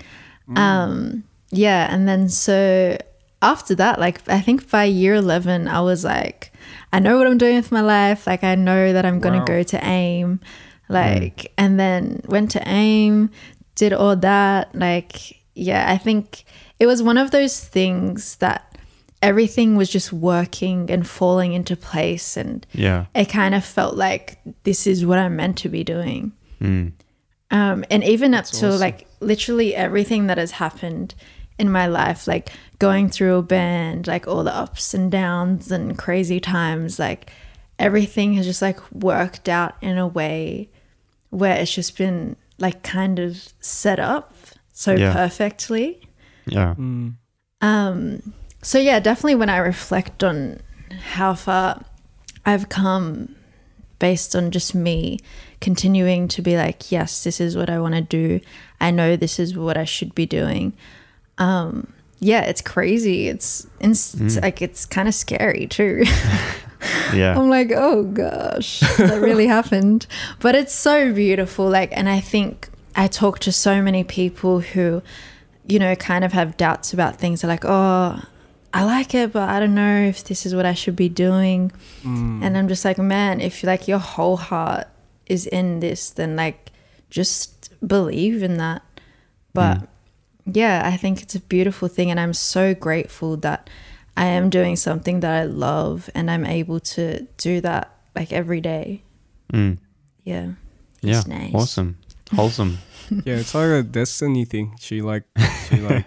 Um, 0.56 1.24
yeah, 1.50 1.92
and 1.94 2.08
then 2.08 2.28
so 2.28 2.96
after 3.42 3.74
that, 3.76 3.98
like 4.00 4.28
I 4.28 4.40
think 4.40 4.70
by 4.70 4.84
year 4.84 5.14
eleven, 5.14 5.68
I 5.68 5.80
was 5.80 6.04
like, 6.04 6.52
I 6.92 6.98
know 6.98 7.18
what 7.18 7.26
I'm 7.26 7.38
doing 7.38 7.56
with 7.56 7.70
my 7.72 7.80
life. 7.80 8.26
Like 8.26 8.42
I 8.44 8.54
know 8.54 8.92
that 8.92 9.04
I'm 9.06 9.20
gonna 9.20 9.38
Wow. 9.38 9.44
go 9.44 9.62
to 9.62 9.84
AIM, 9.86 10.40
like, 10.88 11.52
and 11.56 11.78
then 11.78 12.22
went 12.26 12.50
to 12.52 12.62
AIM, 12.68 13.30
did 13.74 13.92
all 13.92 14.16
that. 14.16 14.74
Like, 14.74 15.36
yeah, 15.54 15.90
I 15.90 15.98
think 15.98 16.44
it 16.80 16.86
was 16.86 17.02
one 17.02 17.18
of 17.18 17.30
those 17.30 17.60
things 17.60 18.36
that 18.36 18.64
everything 19.20 19.76
was 19.76 19.88
just 19.90 20.12
working 20.12 20.90
and 20.90 21.06
falling 21.06 21.52
into 21.52 21.76
place, 21.76 22.36
and 22.36 22.66
Yeah. 22.72 23.06
it 23.14 23.26
kind 23.26 23.54
of 23.54 23.64
felt 23.64 23.96
like 23.96 24.38
this 24.64 24.86
is 24.86 25.04
what 25.04 25.18
I'm 25.18 25.36
meant 25.36 25.58
to 25.58 25.68
be 25.68 25.82
doing. 25.84 26.32
Mm. 26.62 26.92
Um, 27.50 27.84
and 27.90 28.04
even 28.04 28.34
up 28.34 28.44
to 28.46 28.68
awesome. 28.68 28.80
like 28.80 29.06
literally 29.20 29.74
everything 29.74 30.26
that 30.26 30.38
has 30.38 30.52
happened 30.52 31.14
in 31.58 31.70
my 31.70 31.86
life, 31.86 32.26
like 32.26 32.50
going 32.78 33.08
through 33.08 33.36
a 33.36 33.42
band, 33.42 34.06
like 34.06 34.26
all 34.28 34.44
the 34.44 34.54
ups 34.54 34.94
and 34.94 35.10
downs 35.10 35.70
and 35.72 35.98
crazy 35.98 36.40
times, 36.40 36.98
like 36.98 37.30
everything 37.78 38.34
has 38.34 38.46
just 38.46 38.62
like 38.62 38.78
worked 38.92 39.48
out 39.48 39.74
in 39.80 39.98
a 39.98 40.06
way 40.06 40.68
where 41.30 41.56
it's 41.56 41.74
just 41.74 41.96
been 41.98 42.36
like 42.58 42.82
kind 42.82 43.18
of 43.18 43.52
set 43.60 43.98
up 43.98 44.34
so 44.72 44.94
Yeah. 44.94 45.12
perfectly. 45.12 46.00
Yeah. 46.46 46.74
Um, 47.60 48.32
so 48.62 48.78
yeah, 48.78 49.00
definitely 49.00 49.34
when 49.34 49.50
I 49.50 49.58
reflect 49.58 50.22
on 50.24 50.60
how 51.12 51.34
far 51.34 51.82
I've 52.46 52.68
come 52.68 53.34
based 53.98 54.34
on 54.36 54.50
just 54.50 54.74
me 54.74 55.18
continuing 55.60 56.28
to 56.28 56.40
be 56.42 56.56
like, 56.56 56.90
yes, 56.92 57.24
this 57.24 57.40
is 57.40 57.56
what 57.56 57.68
I 57.68 57.78
want 57.80 57.94
to 57.94 58.00
do. 58.00 58.40
I 58.80 58.90
know 58.92 59.16
this 59.16 59.38
is 59.38 59.56
what 59.56 59.76
I 59.76 59.84
should 59.84 60.14
be 60.14 60.24
doing. 60.26 60.72
Um, 61.38 61.92
yeah, 62.20 62.42
it's 62.42 62.60
crazy. 62.60 63.28
It's, 63.28 63.66
it's, 63.80 64.14
it's 64.14 64.36
like 64.40 64.60
it's 64.60 64.84
kind 64.84 65.08
of 65.08 65.14
scary 65.14 65.66
too. 65.66 66.04
Yeah. 67.12 67.38
I'm 67.38 67.48
like, 67.48 67.72
oh 67.74 68.04
gosh, 68.04 68.80
that 68.98 69.20
really 69.20 69.46
happened. 69.56 70.06
But 70.40 70.54
it's 70.54 70.72
so 70.72 71.12
beautiful. 71.12 71.68
Like, 71.68 71.90
and 71.96 72.08
I 72.08 72.20
think 72.20 72.68
I 72.94 73.08
talk 73.08 73.38
to 73.40 73.52
so 73.52 73.82
many 73.82 74.04
people 74.04 74.60
who, 74.60 75.02
you 75.66 75.78
know, 75.78 75.94
kind 75.96 76.24
of 76.24 76.32
have 76.32 76.56
doubts 76.56 76.92
about 76.92 77.16
things. 77.16 77.40
They're 77.40 77.48
like, 77.48 77.64
oh, 77.64 78.22
I 78.72 78.84
like 78.84 79.14
it, 79.14 79.32
but 79.32 79.48
I 79.48 79.60
don't 79.60 79.74
know 79.74 80.02
if 80.02 80.24
this 80.24 80.44
is 80.44 80.54
what 80.54 80.66
I 80.66 80.74
should 80.74 80.96
be 80.96 81.08
doing. 81.08 81.72
Mm. 82.02 82.42
And 82.42 82.56
I'm 82.56 82.68
just 82.68 82.84
like, 82.84 82.98
man, 82.98 83.40
if 83.40 83.64
like 83.64 83.88
your 83.88 83.98
whole 83.98 84.36
heart 84.36 84.86
is 85.26 85.46
in 85.46 85.80
this, 85.80 86.10
then 86.10 86.36
like 86.36 86.70
just 87.10 87.70
believe 87.86 88.42
in 88.42 88.58
that. 88.58 88.82
But 89.54 89.78
mm. 89.78 89.88
Yeah, 90.52 90.82
I 90.84 90.96
think 90.96 91.22
it's 91.22 91.34
a 91.34 91.40
beautiful 91.40 91.88
thing. 91.88 92.10
And 92.10 92.18
I'm 92.20 92.32
so 92.34 92.74
grateful 92.74 93.36
that 93.38 93.68
I 94.16 94.26
am 94.26 94.50
doing 94.50 94.76
something 94.76 95.20
that 95.20 95.32
I 95.42 95.44
love 95.44 96.10
and 96.14 96.30
I'm 96.30 96.44
able 96.44 96.80
to 96.98 97.26
do 97.36 97.60
that 97.60 97.94
like 98.16 98.32
every 98.32 98.60
day. 98.60 99.02
Mm. 99.52 99.78
Yeah. 100.24 100.52
Yeah. 101.02 101.22
Nice. 101.26 101.54
Awesome. 101.54 101.98
Wholesome. 102.34 102.78
Yeah, 103.24 103.36
it's 103.36 103.54
like 103.54 103.70
a 103.70 103.82
destiny 103.82 104.44
thing. 104.44 104.74
She 104.78 105.00
like 105.00 105.22
she 105.70 105.76
like 105.80 106.04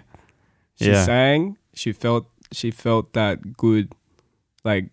she 0.76 0.86
Yeah. 0.92 1.04
sang. 1.04 1.56
She 1.74 1.90
felt 1.92 2.26
she 2.52 2.70
felt 2.70 3.12
that 3.14 3.56
good, 3.56 3.92
like 4.62 4.90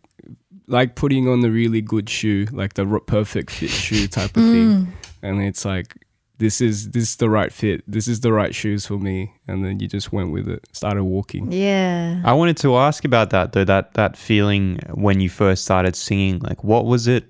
like 0.66 0.96
putting 0.96 1.28
on 1.28 1.42
the 1.42 1.52
really 1.52 1.82
good 1.82 2.10
shoe, 2.10 2.48
like 2.52 2.74
the 2.74 2.86
perfect 3.06 3.52
fit 3.52 3.70
shoe 3.70 4.08
type 4.08 4.36
of 4.38 4.44
Mm. 4.44 4.52
thing. 4.52 4.94
And 5.22 5.42
it's 5.44 5.66
like 5.66 5.94
this 6.39 6.62
is 6.62 6.91
this 6.91 7.04
is 7.04 7.15
the 7.17 7.30
right 7.30 7.52
fit. 7.52 7.84
This 7.86 8.08
is 8.08 8.21
the 8.21 8.32
right 8.32 8.56
shoes 8.56 8.86
for 8.86 8.97
me. 8.97 9.34
And 9.47 9.63
then 9.63 9.80
you 9.80 9.88
just 9.88 10.12
went 10.13 10.32
with 10.32 10.47
it. 10.47 10.65
Started 10.71 11.04
walking. 11.04 11.52
Yeah. 11.52 12.21
I 12.25 12.34
wanted 12.34 12.58
to 12.58 12.78
ask 12.78 13.04
about 13.06 13.30
that 13.32 13.52
though. 13.52 13.65
That 13.65 13.93
that 13.95 14.17
feeling 14.17 14.80
when 14.93 15.19
you 15.19 15.30
first 15.30 15.65
started 15.65 15.95
singing. 15.95 16.39
Like, 16.39 16.63
what 16.63 16.86
was 16.86 17.08
it? 17.08 17.25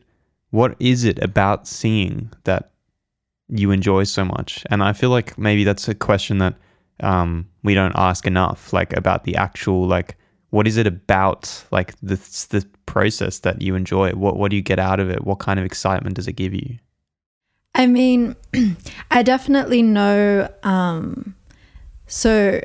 What 0.52 0.76
is 0.80 1.04
it 1.04 1.22
about 1.24 1.68
singing 1.68 2.32
that 2.44 2.72
you 3.50 3.72
enjoy 3.72 4.04
so 4.04 4.24
much? 4.24 4.64
And 4.70 4.84
I 4.84 4.94
feel 4.94 5.10
like 5.10 5.38
maybe 5.38 5.64
that's 5.64 5.88
a 5.88 5.96
question 5.96 6.38
that 6.38 6.56
um, 7.02 7.50
we 7.64 7.74
don't 7.74 7.96
ask 7.96 8.28
enough. 8.28 8.72
Like 8.74 8.96
about 8.96 9.24
the 9.24 9.36
actual 9.36 9.88
like, 9.88 10.18
what 10.52 10.68
is 10.68 10.78
it 10.78 10.86
about 10.86 11.66
like 11.72 11.96
the 12.02 12.18
the 12.52 12.64
process 12.86 13.40
that 13.40 13.60
you 13.60 13.74
enjoy? 13.74 14.12
What 14.12 14.38
what 14.38 14.52
do 14.52 14.56
you 14.56 14.62
get 14.62 14.78
out 14.78 15.00
of 15.00 15.10
it? 15.10 15.26
What 15.26 15.40
kind 15.40 15.60
of 15.60 15.66
excitement 15.66 16.16
does 16.16 16.28
it 16.28 16.34
give 16.34 16.54
you? 16.54 16.78
I 17.80 17.88
mean, 17.88 18.36
I 19.12 19.24
definitely 19.24 19.82
know. 19.82 20.50
Um, 20.64 21.36
so, 22.08 22.60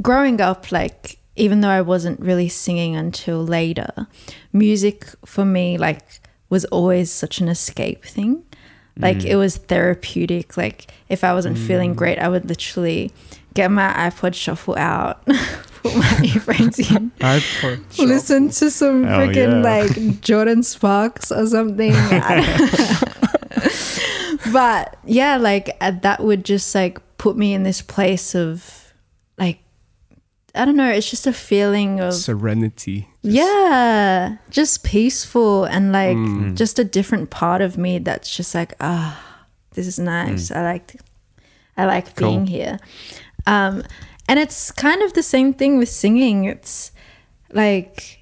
growing 0.00 0.40
up, 0.40 0.70
like, 0.70 1.18
even 1.34 1.60
though 1.60 1.68
I 1.70 1.80
wasn't 1.80 2.20
really 2.20 2.48
singing 2.48 2.94
until 2.96 3.42
later, 3.44 4.06
music 4.52 5.06
for 5.24 5.44
me, 5.44 5.76
like, 5.76 6.02
was 6.50 6.64
always 6.66 7.10
such 7.10 7.40
an 7.40 7.48
escape 7.48 8.04
thing. 8.04 8.44
Like, 8.98 9.24
it 9.24 9.36
was 9.36 9.56
therapeutic. 9.56 10.56
Like, 10.56 10.92
if 11.08 11.24
I 11.24 11.32
wasn't 11.32 11.56
feeling 11.58 11.94
great, 11.94 12.18
I 12.18 12.28
would 12.28 12.44
literally 12.48 13.10
get 13.54 13.70
my 13.70 13.88
iPod 14.10 14.34
shuffle 14.34 14.76
out, 14.76 15.24
put 15.82 15.96
my 15.96 16.20
earphones 16.34 16.78
in, 16.78 17.10
listen 18.06 18.50
to 18.50 18.70
some 18.70 19.04
Oh, 19.06 19.08
freaking 19.18 19.64
yeah. 19.64 19.70
like 19.70 19.90
Jordin 20.20 20.62
Sparks 20.64 21.32
or 21.32 21.46
something. 21.46 21.92
but 24.52 24.96
yeah, 25.04 25.36
like 25.36 25.76
uh, 25.80 25.92
that 26.02 26.22
would 26.22 26.44
just 26.44 26.74
like 26.74 26.98
put 27.18 27.36
me 27.36 27.52
in 27.54 27.62
this 27.62 27.82
place 27.82 28.34
of 28.34 28.92
like 29.38 29.58
I 30.54 30.64
don't 30.64 30.76
know. 30.76 30.90
It's 30.90 31.08
just 31.10 31.26
a 31.26 31.32
feeling 31.32 32.00
of 32.00 32.14
serenity. 32.14 33.08
yeah, 33.22 34.36
just 34.50 34.82
peaceful 34.84 35.64
and 35.64 35.92
like 35.92 36.16
Mm. 36.16 36.56
just 36.56 36.78
a 36.78 36.84
different 36.84 37.30
part 37.30 37.62
of 37.62 37.76
me 37.78 37.98
that's 37.98 38.34
just 38.34 38.54
like 38.54 38.74
ah, 38.80 39.20
this 39.74 39.86
is 39.86 39.98
nice. 39.98 40.50
I 40.50 40.62
like 40.62 40.96
I 41.76 41.84
like 41.86 42.14
Cool. 42.16 42.28
being 42.28 42.46
here. 42.46 42.78
Um, 43.46 43.82
and 44.28 44.38
it's 44.38 44.70
kind 44.70 45.02
of 45.02 45.12
the 45.14 45.22
same 45.22 45.52
thing 45.54 45.78
with 45.78 45.88
singing. 45.88 46.44
It's 46.44 46.92
like 47.52 48.18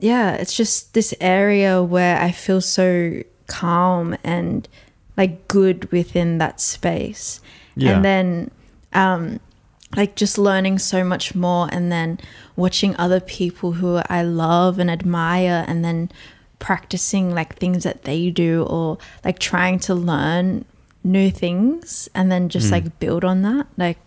yeah, 0.00 0.34
it's 0.34 0.54
just 0.54 0.94
this 0.94 1.12
area 1.20 1.82
where 1.82 2.20
I 2.20 2.30
feel 2.30 2.60
so 2.60 3.20
calm 3.48 4.16
and 4.22 4.68
like 5.18 5.48
good 5.48 5.90
within 5.92 6.38
that 6.38 6.60
space. 6.60 7.40
Yeah. 7.76 7.96
And 7.96 8.04
then 8.04 8.50
um 8.94 9.40
like 9.96 10.16
just 10.16 10.38
learning 10.38 10.78
so 10.78 11.02
much 11.02 11.34
more 11.34 11.68
and 11.72 11.90
then 11.90 12.18
watching 12.56 12.96
other 12.96 13.20
people 13.20 13.72
who 13.72 14.00
I 14.08 14.22
love 14.22 14.78
and 14.78 14.90
admire 14.90 15.64
and 15.66 15.84
then 15.84 16.10
practicing 16.58 17.34
like 17.34 17.56
things 17.56 17.84
that 17.84 18.04
they 18.04 18.30
do 18.30 18.64
or 18.68 18.98
like 19.24 19.38
trying 19.38 19.78
to 19.78 19.94
learn 19.94 20.64
new 21.04 21.30
things 21.30 22.08
and 22.14 22.30
then 22.30 22.48
just 22.48 22.70
like 22.70 22.98
build 22.98 23.24
on 23.24 23.42
that 23.42 23.66
like 23.76 23.98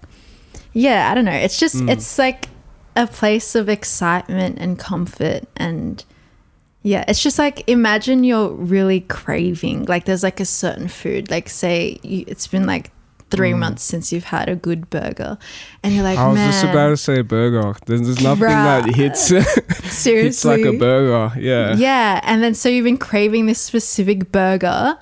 yeah 0.73 1.09
i 1.09 1.15
don't 1.15 1.25
know 1.25 1.31
it's 1.31 1.57
just 1.57 1.75
it's 1.89 2.19
like 2.19 2.47
a 2.95 3.07
place 3.07 3.55
of 3.55 3.69
excitement 3.69 4.57
and 4.59 4.77
comfort 4.77 5.43
and 5.55 6.03
yeah 6.83 7.03
it's 7.07 7.21
just 7.21 7.37
like 7.37 7.63
imagine 7.67 8.23
you're 8.23 8.49
really 8.49 9.01
craving 9.01 9.85
like 9.85 10.05
there's 10.05 10.23
like 10.23 10.39
a 10.39 10.45
certain 10.45 10.87
food 10.87 11.29
like 11.29 11.49
say 11.49 11.99
you, 12.03 12.23
it's 12.27 12.47
been 12.47 12.65
like 12.65 12.91
three 13.31 13.51
mm. 13.51 13.59
months 13.59 13.81
since 13.81 14.11
you've 14.11 14.25
had 14.25 14.49
a 14.49 14.55
good 14.55 14.89
burger 14.89 15.37
and 15.83 15.95
you're 15.95 16.03
like 16.03 16.17
I 16.19 16.27
was 16.27 16.35
man 16.35 16.51
just 16.51 16.65
about 16.65 16.89
to 16.89 16.97
say 16.97 17.21
burger. 17.21 17.73
There's, 17.85 18.01
there's 18.01 18.21
nothing 18.21 18.43
Bruh. 18.43 18.83
that 18.83 18.93
hits 18.93 19.27
seriously 19.27 20.23
hits 20.23 20.45
like 20.45 20.65
a 20.65 20.77
burger. 20.77 21.39
Yeah. 21.39 21.75
yeah 21.75 22.19
and 22.23 22.43
then 22.43 22.53
so 22.53 22.69
you've 22.69 22.83
been 22.83 22.97
craving 22.97 23.45
this 23.45 23.59
specific 23.59 24.31
burger 24.31 24.97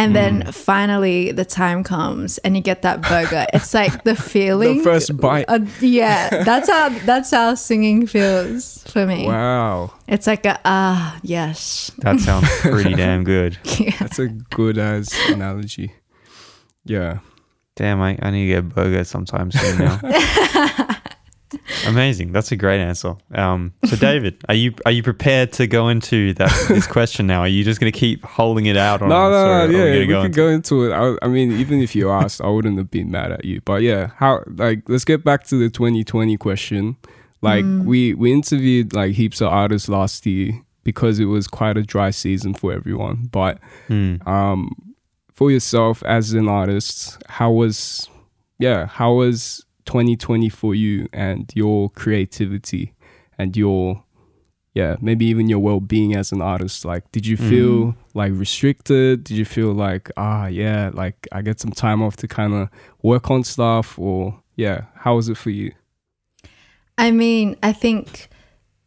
and 0.00 0.16
then 0.16 0.42
Mm. 0.42 0.54
finally 0.54 1.32
the 1.32 1.44
time 1.44 1.84
comes 1.84 2.38
and 2.44 2.56
you 2.56 2.62
get 2.62 2.80
that 2.82 3.02
burger 3.02 3.46
it's 3.54 3.72
like 3.74 4.04
the 4.04 4.14
feeling 4.16 4.78
the 4.78 4.84
first 4.84 5.16
bite. 5.16 5.44
uh, 5.48 5.60
yeah 5.80 6.42
that's 6.44 6.68
how 6.68 6.88
that's 7.04 7.30
how 7.30 7.54
singing 7.54 8.06
feels 8.06 8.82
for 8.92 9.04
me 9.06 9.26
Wow. 9.26 9.92
it's 10.08 10.26
like 10.26 10.46
a 10.46 10.58
ah 10.64 11.18
yes 11.22 11.90
That 11.98 12.20
sounds 12.20 12.48
pretty 12.60 12.94
damn 12.94 13.24
good. 13.24 13.58
yeah. 13.78 13.96
That's 14.00 14.18
a 14.18 14.28
good 14.28 14.78
as 14.78 15.12
analogy. 15.28 15.92
Yeah. 16.84 17.18
Damn, 17.76 18.00
I, 18.02 18.18
I 18.20 18.30
need 18.30 18.44
to 18.48 18.52
get 18.54 18.58
a 18.58 18.62
burger 18.62 19.04
sometime 19.04 19.50
soon 19.52 19.78
now. 19.78 20.00
Amazing. 21.86 22.32
That's 22.32 22.52
a 22.52 22.56
great 22.56 22.80
answer. 22.80 23.16
Um, 23.34 23.72
so, 23.84 23.96
David, 23.96 24.42
are 24.48 24.54
you 24.54 24.74
are 24.86 24.92
you 24.92 25.02
prepared 25.02 25.52
to 25.54 25.66
go 25.66 25.88
into 25.88 26.32
that 26.34 26.50
this 26.68 26.86
question 26.98 27.26
now? 27.26 27.40
Are 27.40 27.48
you 27.48 27.64
just 27.64 27.80
going 27.80 27.92
to 27.92 27.98
keep 27.98 28.24
holding 28.24 28.66
it 28.66 28.76
out 28.76 29.02
on 29.02 29.08
no, 29.08 29.30
no, 29.30 29.66
no, 29.66 29.72
yeah, 29.78 29.92
we 29.92 29.98
we 30.00 30.06
gonna 30.06 30.28
could 30.28 30.34
go 30.34 30.48
go 30.48 30.54
into 30.54 30.84
it. 30.84 30.92
I, 30.92 31.16
I 31.24 31.28
mean, 31.28 31.52
even 31.52 31.80
if 31.80 31.94
you 31.94 32.10
asked, 32.10 32.40
I 32.40 32.48
wouldn't 32.48 32.78
have 32.78 32.90
been 32.90 33.10
mad 33.10 33.32
at 33.32 33.44
you. 33.44 33.60
But 33.62 33.82
yeah, 33.82 34.10
how 34.16 34.42
like 34.46 34.88
let's 34.88 35.04
get 35.04 35.24
back 35.24 35.44
to 35.48 35.56
the 35.56 35.70
2020 35.70 36.36
question. 36.36 36.96
Like 37.42 37.64
we 37.84 38.14
we 38.14 38.32
interviewed 38.32 38.92
like 38.92 39.14
heaps 39.14 39.40
of 39.40 39.48
artists 39.48 39.88
last 39.88 40.26
year 40.26 40.52
because 40.84 41.18
it 41.18 41.24
was 41.26 41.46
quite 41.48 41.76
a 41.76 41.82
dry 41.82 42.10
season 42.10 42.54
for 42.54 42.72
everyone. 42.72 43.28
But 43.32 43.58
Hmm. 43.88 44.16
um, 44.26 44.74
for 45.32 45.50
yourself 45.50 46.02
as 46.04 46.32
an 46.34 46.48
artist, 46.48 47.22
how 47.28 47.50
was 47.50 48.08
yeah, 48.58 48.86
how 48.86 49.14
was 49.14 49.64
2020 49.90 50.48
for 50.48 50.72
you 50.72 51.08
and 51.12 51.50
your 51.52 51.90
creativity 51.90 52.94
and 53.36 53.56
your 53.56 54.04
yeah, 54.72 54.94
maybe 55.00 55.26
even 55.26 55.48
your 55.48 55.58
well-being 55.58 56.14
as 56.14 56.30
an 56.30 56.40
artist. 56.40 56.84
Like, 56.84 57.10
did 57.10 57.26
you 57.26 57.36
feel 57.36 57.96
like 58.14 58.30
restricted? 58.32 59.24
Did 59.24 59.36
you 59.36 59.44
feel 59.44 59.72
like 59.72 60.08
ah 60.16 60.46
yeah, 60.46 60.90
like 60.94 61.26
I 61.32 61.42
get 61.42 61.58
some 61.58 61.72
time 61.72 62.02
off 62.02 62.14
to 62.18 62.28
kind 62.28 62.54
of 62.54 62.68
work 63.02 63.32
on 63.32 63.42
stuff 63.42 63.98
or 63.98 64.40
yeah, 64.54 64.82
how 64.94 65.16
was 65.16 65.28
it 65.28 65.36
for 65.36 65.50
you? 65.50 65.72
I 66.96 67.10
mean, 67.10 67.56
I 67.60 67.72
think 67.72 68.28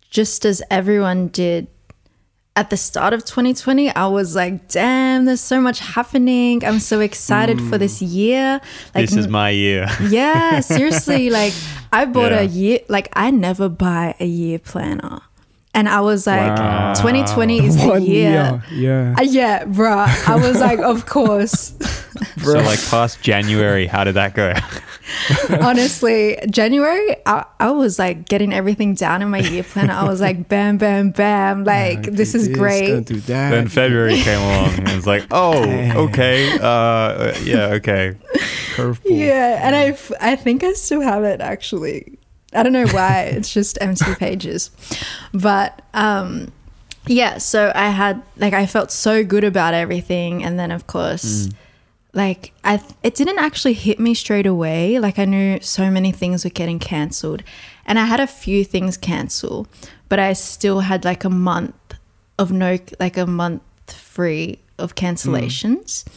just 0.10 0.46
as 0.46 0.62
everyone 0.72 1.28
did 1.28 1.68
at 2.56 2.70
the 2.70 2.78
start 2.78 3.14
of 3.14 3.26
2020, 3.26 3.90
I 3.96 4.06
was 4.08 4.36
like, 4.36 4.68
damn, 4.68 5.26
there's 5.26 5.42
so 5.42 5.60
much 5.60 5.80
happening. 5.80 6.64
I'm 6.64 6.80
so 6.80 7.00
excited 7.00 7.60
for 7.62 7.78
this 7.80 8.00
year. 8.02 8.62
Like, 8.94 9.08
This 9.10 9.16
is 9.16 9.28
my 9.28 9.50
year. 9.50 9.88
yeah, 10.10 10.60
seriously. 10.60 11.30
Like, 11.32 11.54
I 11.92 12.06
bought 12.06 12.32
Yeah. 12.32 12.42
a 12.42 12.44
year, 12.44 12.80
like, 12.90 13.10
I 13.14 13.32
never 13.32 13.70
buy 13.70 14.14
a 14.20 14.26
year 14.26 14.60
planner. 14.60 15.22
And 15.74 15.90
I 15.90 16.02
was 16.02 16.28
like, 16.28 16.56
Wow. 16.56 16.94
2020 16.94 17.66
is 17.66 17.78
the 17.82 17.88
One 17.88 18.04
year. 18.04 18.62
Yeah. 18.72 19.16
Uh, 19.18 19.24
yeah, 19.24 19.64
bruh. 19.66 20.08
I 20.30 20.36
was 20.36 20.60
like, 20.60 20.78
of 20.78 21.06
course. 21.16 21.74
so, 22.44 22.54
like 22.54 22.80
past 22.92 23.20
January, 23.24 23.88
how 23.88 24.04
did 24.04 24.14
that 24.14 24.36
go? 24.36 24.54
Honestly, 25.62 26.38
January, 26.50 27.16
I, 27.26 27.46
I 27.60 27.72
was 27.72 28.00
like 28.00 28.28
getting 28.28 28.54
everything 28.54 28.94
down 28.96 29.22
in 29.22 29.30
my 29.30 29.40
year 29.40 29.64
planner. 29.64 29.94
I 29.94 30.08
was 30.08 30.22
like, 30.22 30.48
bam, 30.48 30.78
bam, 30.78 31.12
bam. 31.12 31.64
Like, 31.74 32.04
this 32.04 32.36
is 32.36 32.48
Gonna 32.48 32.58
great. 32.60 33.06
do 33.06 33.16
that. 33.22 33.52
then 33.52 33.68
February 33.68 34.16
came 34.22 34.40
along 34.50 34.74
and 34.80 34.90
it's 34.90 35.08
like, 35.08 35.26
oh, 35.32 35.54
okay, 36.06 36.58
uh, 36.62 37.34
yeah, 37.44 37.66
okay. 37.74 38.16
Curveball. 38.76 39.02
Yeah, 39.06 39.60
and 39.68 39.76
I, 39.76 39.98
I 40.20 40.36
think 40.36 40.64
I 40.64 40.74
still 40.74 41.02
have 41.02 41.24
it 41.24 41.42
actually. 41.42 42.18
I 42.54 42.64
don't 42.64 42.74
know 42.74 42.88
why. 42.88 43.24
it's 43.24 43.52
just 43.54 43.78
empty 43.82 44.14
pages. 44.16 44.70
But 45.34 45.82
um 45.94 46.52
yeah, 47.08 47.38
so 47.40 47.72
I 47.76 47.90
had 47.90 48.22
like 48.38 48.54
I 48.54 48.66
felt 48.66 48.92
so 48.92 49.24
good 49.24 49.44
about 49.44 49.74
everything 49.74 50.44
and 50.44 50.58
then 50.60 50.72
of 50.72 50.88
course 50.88 51.50
like 52.14 52.54
I 52.64 52.82
it 53.02 53.16
didn't 53.16 53.40
actually 53.40 53.74
hit 53.74 54.00
me 54.00 54.14
straight 54.14 54.46
away. 54.46 55.00
Like 55.00 55.18
I 55.18 55.26
knew 55.26 55.60
so 55.62 55.90
many 55.90 56.12
things 56.12 56.44
were 56.44 56.52
getting 56.52 56.80
cancelled. 56.80 57.44
And 57.86 58.00
I 58.00 58.06
had 58.06 58.20
a 58.20 58.28
few 58.28 58.64
things 58.64 58.98
cancel, 58.98 59.68
but 60.10 60.20
I 60.20 60.34
still 60.34 60.82
had 60.82 61.04
like 61.04 61.24
a 61.24 61.30
month 61.30 61.76
of 62.38 62.52
no 62.52 62.78
like 63.00 63.18
a 63.18 63.26
month 63.26 63.64
free 63.88 64.60
of 64.78 64.96
cancellations. 64.96 66.04
Mm. 66.04 66.10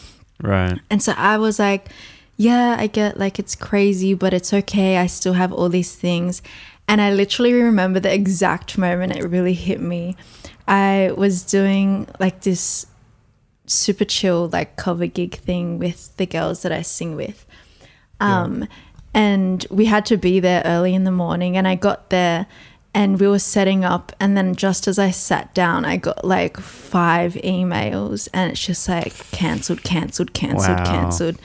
Right. 0.43 0.81
And 0.91 1.03
so 1.03 1.15
I 1.17 1.39
was 1.39 1.59
like, 1.59 1.89
yeah, 2.37 2.77
I 2.79 2.87
get 2.87 3.19
like 3.19 3.39
it's 3.39 3.55
crazy, 3.55 4.13
but 4.13 4.35
it's 4.35 4.53
okay. 4.53 4.99
I 4.99 5.07
still 5.07 5.33
have 5.33 5.53
all 5.53 5.71
these 5.71 5.95
things. 5.95 6.43
And 6.89 7.01
I 7.01 7.11
literally 7.11 7.55
remember 7.55 7.99
the 7.99 8.13
exact 8.13 8.79
moment 8.79 9.17
it 9.17 9.25
really 9.25 9.55
hit 9.55 9.81
me. 9.81 10.15
I 10.69 11.13
was 11.17 11.43
doing 11.43 12.07
like 12.21 12.43
this 12.43 12.87
super 13.67 14.05
chill 14.05 14.49
like 14.49 14.77
cover 14.77 15.07
gig 15.07 15.35
thing 15.37 15.79
with 15.79 16.17
the 16.17 16.27
girls 16.27 16.63
that 16.63 16.73
I 16.73 16.83
sing 16.83 17.17
with. 17.17 17.45
Um 18.21 18.67
and 19.15 19.67
we 19.71 19.87
had 19.87 20.05
to 20.07 20.17
be 20.17 20.41
there 20.41 20.63
early 20.65 20.95
in 20.95 21.05
the 21.05 21.11
morning 21.11 21.57
and 21.57 21.67
I 21.67 21.75
got 21.75 22.11
there 22.11 22.47
and 22.95 23.19
we 23.21 23.29
were 23.29 23.39
setting 23.39 23.85
up 23.85 24.13
and 24.21 24.37
then 24.37 24.55
just 24.55 24.87
as 24.89 24.99
I 24.99 25.11
sat 25.11 25.55
down 25.55 25.85
I 25.85 25.97
got 25.97 26.25
like 26.25 26.57
five 26.59 27.35
emails 27.35 28.29
and 28.33 28.53
it's 28.53 28.65
just 28.65 28.89
like 28.89 29.13
cancelled 29.33 29.83
cancelled 29.83 30.33
cancelled 30.35 30.79
Wow. 30.79 30.85
cancelled 30.85 31.37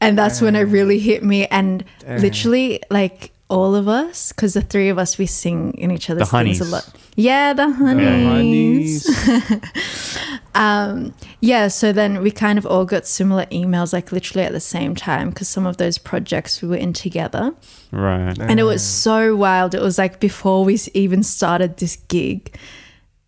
and 0.00 0.16
that's 0.18 0.40
when 0.40 0.54
it 0.56 0.62
really 0.62 0.98
hit 0.98 1.22
me 1.22 1.46
and 1.46 1.84
literally 2.22 2.80
like 2.90 3.32
all 3.48 3.74
of 3.74 3.86
us 3.88 4.32
because 4.32 4.54
the 4.54 4.62
three 4.62 4.88
of 4.88 4.98
us 4.98 5.18
we 5.18 5.26
sing 5.26 5.72
in 5.74 5.90
each 5.90 6.08
other's 6.10 6.30
things 6.30 6.60
a 6.60 6.64
lot 6.70 6.88
yeah 7.16 7.52
the 7.52 7.70
honeys 7.70 9.06
Honeys. 9.06 9.60
um, 10.54 11.14
yeah, 11.44 11.68
so 11.68 11.92
then 11.92 12.22
we 12.22 12.30
kind 12.30 12.58
of 12.58 12.64
all 12.64 12.86
got 12.86 13.06
similar 13.06 13.44
emails, 13.46 13.92
like 13.92 14.12
literally 14.12 14.46
at 14.46 14.52
the 14.52 14.60
same 14.60 14.94
time, 14.94 15.28
because 15.28 15.46
some 15.46 15.66
of 15.66 15.76
those 15.76 15.98
projects 15.98 16.62
we 16.62 16.68
were 16.68 16.76
in 16.76 16.94
together. 16.94 17.54
Right. 17.92 18.38
And 18.38 18.58
it 18.58 18.62
was 18.62 18.82
so 18.82 19.36
wild. 19.36 19.74
It 19.74 19.82
was 19.82 19.98
like 19.98 20.20
before 20.20 20.64
we 20.64 20.78
even 20.94 21.22
started 21.22 21.76
this 21.76 21.96
gig. 22.08 22.56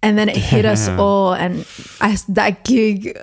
And 0.03 0.17
then 0.17 0.31
it 0.31 0.37
hit 0.37 0.65
us 0.65 0.89
all. 0.89 1.35
And 1.35 1.67
I, 2.01 2.17
that 2.29 2.65
gig, 2.65 3.19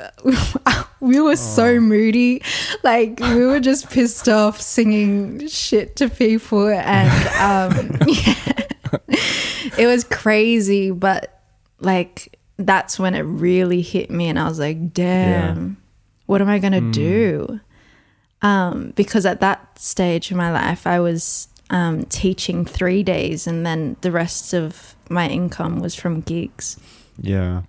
we 1.00 1.20
were 1.20 1.38
so 1.38 1.80
moody. 1.80 2.44
Like, 2.84 3.20
we 3.20 3.48
were 3.48 3.60
just 3.60 3.90
pissed 3.90 4.30
off 4.30 4.62
singing 4.62 5.48
shit 5.48 5.96
to 5.96 6.10
people. 6.10 6.68
And 6.68 7.10
um, 7.40 7.98
yeah, 8.08 8.68
it 9.76 9.88
was 9.88 10.04
crazy. 10.04 10.92
But 10.92 11.42
like, 11.80 12.38
that's 12.58 13.00
when 13.00 13.16
it 13.16 13.22
really 13.22 13.82
hit 13.82 14.10
me. 14.10 14.28
And 14.30 14.38
I 14.40 14.48
was 14.48 14.60
like, 14.60 14.94
damn, 14.94 15.78
what 16.26 16.42
am 16.42 16.50
I 16.50 16.60
going 16.60 16.74
to 16.74 16.92
do? 16.92 17.60
um, 18.42 18.92
because 18.96 19.26
at 19.26 19.40
that 19.40 19.80
stage 19.80 20.30
in 20.30 20.36
my 20.38 20.52
life, 20.52 20.86
I 20.86 21.00
was 21.00 21.48
um, 21.70 22.04
teaching 22.06 22.66
three 22.66 23.02
days, 23.02 23.48
and 23.48 23.66
then 23.66 23.96
the 24.02 24.12
rest 24.12 24.54
of 24.54 24.96
my 25.10 25.30
income 25.30 25.80
was 25.80 25.96
from 25.96 26.22
gigs. 26.22 26.78
yeah. 27.20 27.62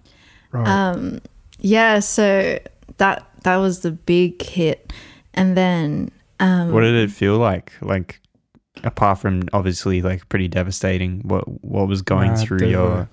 Right. 0.50 0.68
Um, 0.68 1.20
yeah, 1.58 1.98
so 2.00 2.58
that 2.98 3.26
that 3.42 3.56
was 3.56 3.80
the 3.80 3.90
big 3.92 4.40
hit, 4.42 4.92
and 5.32 5.56
then 5.56 6.10
um, 6.40 6.70
What 6.72 6.82
did 6.82 6.94
it 6.94 7.10
feel 7.10 7.38
like? 7.38 7.72
Like, 7.80 8.20
apart 8.84 9.18
from 9.18 9.42
obviously 9.52 10.00
like 10.02 10.28
pretty 10.28 10.46
devastating, 10.48 11.20
what 11.20 11.44
what 11.64 11.88
was 11.88 12.02
going 12.02 12.32
Nah, 12.34 12.36
through 12.36 12.58
definitely. 12.58 12.72
your 12.72 13.08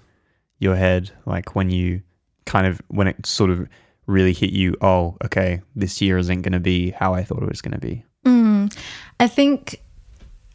your 0.62 0.76
head? 0.76 1.12
Like 1.26 1.56
when 1.56 1.70
you 1.70 2.02
kind 2.46 2.66
of 2.68 2.82
when 2.88 3.08
it 3.08 3.26
sort 3.26 3.50
of 3.50 3.68
really 4.08 4.34
hit 4.34 4.52
you. 4.52 4.76
Oh, 4.82 5.18
okay, 5.26 5.62
this 5.76 6.02
year 6.02 6.18
isn't 6.18 6.42
going 6.42 6.54
to 6.54 6.60
be 6.60 6.92
how 6.92 7.14
I 7.14 7.24
thought 7.24 7.44
it 7.44 7.50
was 7.50 7.62
going 7.62 7.74
to 7.74 7.80
be. 7.80 8.04
Mm, 8.26 8.76
I 9.20 9.28
think, 9.28 9.82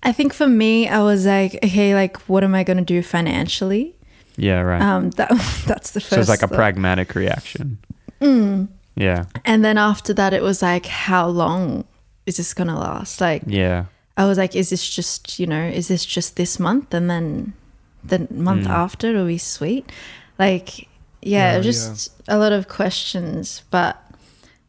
I 0.02 0.12
think 0.12 0.32
for 0.32 0.46
me, 0.46 0.88
I 0.88 1.02
was 1.02 1.26
like, 1.26 1.54
okay, 1.64 1.94
like 1.94 2.16
what 2.28 2.44
am 2.44 2.54
I 2.54 2.64
going 2.64 2.76
to 2.76 2.84
do 2.84 3.02
financially? 3.02 3.96
Yeah, 4.36 4.60
right. 4.60 4.82
Um, 4.82 5.10
that 5.10 5.30
that's 5.66 5.92
the 5.92 6.00
first. 6.00 6.10
so 6.10 6.20
it's 6.20 6.28
like 6.28 6.42
a 6.42 6.48
thought. 6.48 6.56
pragmatic 6.56 7.14
reaction. 7.14 7.78
Mm. 8.20 8.68
Yeah, 8.98 9.26
And 9.44 9.62
then 9.62 9.76
after 9.76 10.14
that, 10.14 10.32
it 10.32 10.42
was 10.42 10.62
like, 10.62 10.86
how 10.86 11.26
long 11.26 11.84
is 12.24 12.38
this 12.38 12.54
gonna 12.54 12.78
last? 12.78 13.20
Like, 13.20 13.42
yeah, 13.46 13.84
I 14.16 14.24
was 14.24 14.38
like, 14.38 14.56
is 14.56 14.70
this 14.70 14.88
just, 14.88 15.38
you 15.38 15.46
know, 15.46 15.62
is 15.62 15.88
this 15.88 16.02
just 16.06 16.36
this 16.36 16.58
month 16.58 16.94
and 16.94 17.10
then 17.10 17.52
the 18.08 18.26
month 18.30 18.66
Mm. 18.66 18.70
after 18.70 19.08
it'll 19.08 19.26
be 19.26 19.38
sweet? 19.38 19.90
Like, 20.38 20.88
yeah, 21.22 21.54
Yeah, 21.56 21.60
just 21.60 22.12
a 22.28 22.38
lot 22.38 22.52
of 22.52 22.68
questions. 22.68 23.62
But 23.70 23.96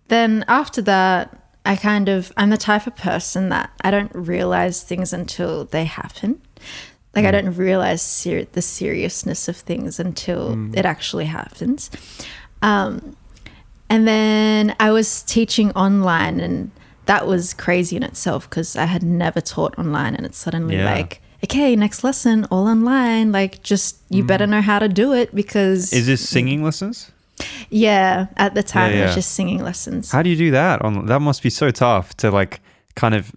then 0.07 0.43
after 0.47 0.81
that, 0.83 1.35
I 1.65 1.75
kind 1.75 2.07
of, 2.09 2.31
I'm 2.37 2.49
the 2.49 2.57
type 2.57 2.87
of 2.87 2.95
person 2.95 3.49
that 3.49 3.69
I 3.81 3.91
don't 3.91 4.11
realize 4.15 4.81
things 4.83 5.11
until 5.13 5.65
they 5.65 5.83
happen. 5.85 6.41
Like, 7.15 7.25
I 7.25 7.31
don't 7.31 7.53
realize 7.57 8.01
ser- 8.01 8.45
the 8.51 8.61
seriousness 8.61 9.47
of 9.47 9.57
things 9.57 9.99
until 9.99 10.69
it 10.73 10.85
actually 10.85 11.25
happens. 11.25 11.89
Um, 12.61 13.15
and 13.89 14.07
then 14.07 14.75
I 14.79 14.91
was 14.91 15.23
teaching 15.23 15.71
online, 15.71 16.39
and 16.39 16.71
that 17.05 17.25
was 17.27 17.53
crazy 17.53 17.95
in 17.95 18.03
itself 18.03 18.49
because 18.49 18.75
I 18.75 18.85
had 18.85 19.01
never 19.03 19.41
taught 19.41 19.77
online, 19.79 20.15
and 20.15 20.25
it's 20.25 20.37
suddenly 20.37 20.75
Yeah. 20.77 20.85
like, 20.93 21.21
okay, 21.43 21.75
next 21.75 22.03
lesson, 22.03 22.45
all 22.51 22.67
online. 22.67 23.31
Like, 23.31 23.61
just 23.63 23.97
you 24.09 24.23
better 24.23 24.47
know 24.47 24.61
how 24.61 24.79
to 24.79 24.87
do 24.87 25.13
it 25.13 25.33
because 25.33 25.93
Is 25.93 26.05
this 26.07 26.27
singing 26.27 26.63
lessons? 26.63 27.11
yeah, 27.69 28.27
at 28.37 28.55
the 28.55 28.63
time 28.63 28.93
it 28.93 28.97
yeah. 28.97 29.05
was 29.05 29.15
just 29.15 29.33
singing 29.33 29.63
lessons. 29.63 30.11
How 30.11 30.21
do 30.21 30.29
you 30.29 30.35
do 30.35 30.51
that? 30.51 30.81
On 30.81 31.05
that 31.05 31.19
must 31.19 31.43
be 31.43 31.49
so 31.49 31.71
tough 31.71 32.15
to 32.17 32.31
like 32.31 32.61
kind 32.95 33.13
of 33.13 33.31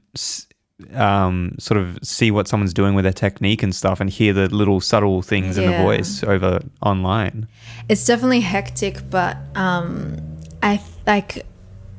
um, 0.94 1.54
sort 1.58 1.78
of 1.78 1.98
see 2.02 2.30
what 2.30 2.48
someone's 2.48 2.72
doing 2.72 2.94
with 2.94 3.04
their 3.04 3.12
technique 3.12 3.62
and 3.62 3.74
stuff, 3.74 4.00
and 4.00 4.08
hear 4.08 4.32
the 4.32 4.48
little 4.48 4.80
subtle 4.80 5.22
things 5.22 5.58
in 5.58 5.70
the 5.70 5.76
voice 5.78 6.22
over 6.24 6.60
online. 6.82 7.46
it's 7.88 8.06
definitely 8.06 8.40
hectic, 8.40 8.98
but 9.10 9.36
um, 9.54 10.16
I 10.62 10.80
like 11.06 11.44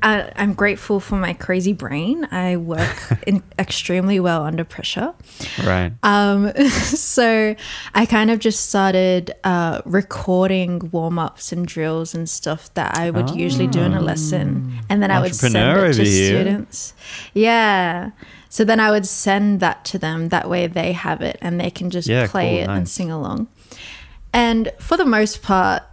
I, 0.04 0.32
I'm 0.36 0.54
grateful 0.54 1.00
for 1.00 1.16
my 1.16 1.34
crazy 1.34 1.74
brain. 1.74 2.26
I 2.32 2.58
work 2.58 2.98
in 3.28 3.44
extremely 3.60 4.20
well 4.20 4.44
under 4.44 4.64
pressure. 4.64 5.14
Right. 5.64 5.94
Um, 6.04 6.52
so 6.70 7.56
I 7.94 8.06
kind 8.06 8.32
of 8.32 8.40
just 8.40 8.68
started 8.70 9.32
uh, 9.44 9.82
recording 9.86 10.90
warm 10.92 11.20
ups 11.20 11.52
and 11.52 11.68
drills 11.68 12.16
and 12.16 12.28
stuff 12.30 12.74
that 12.74 12.98
I 12.98 13.12
would 13.12 13.32
usually 13.32 13.68
do 13.68 13.82
in 13.82 13.94
a 13.94 14.02
lesson, 14.02 14.80
and 14.90 15.02
then 15.04 15.12
I 15.12 15.22
would 15.22 15.36
send 15.36 15.56
it 15.56 15.94
to 15.94 16.04
here. 16.04 16.36
students. 16.42 16.94
Yeah. 17.34 18.12
So 18.50 18.66
then 18.66 18.80
I 18.80 18.92
would 18.92 19.06
send 19.06 19.60
that 19.62 19.86
to 19.86 19.98
them. 19.98 20.30
That 20.30 20.50
way 20.50 20.68
they 20.68 20.92
have 20.92 21.22
it 21.22 21.38
and 21.42 21.60
they 21.60 21.70
can 21.70 21.90
just 21.90 22.08
Yeah, 22.10 22.28
play 22.28 22.64
cool, 22.66 22.74
it 22.74 22.78
and 22.78 22.90
sing 22.90 23.10
along. 23.10 23.48
And 24.34 24.72
for 24.80 24.98
the 24.98 25.06
most 25.06 25.42
part, 25.42 25.84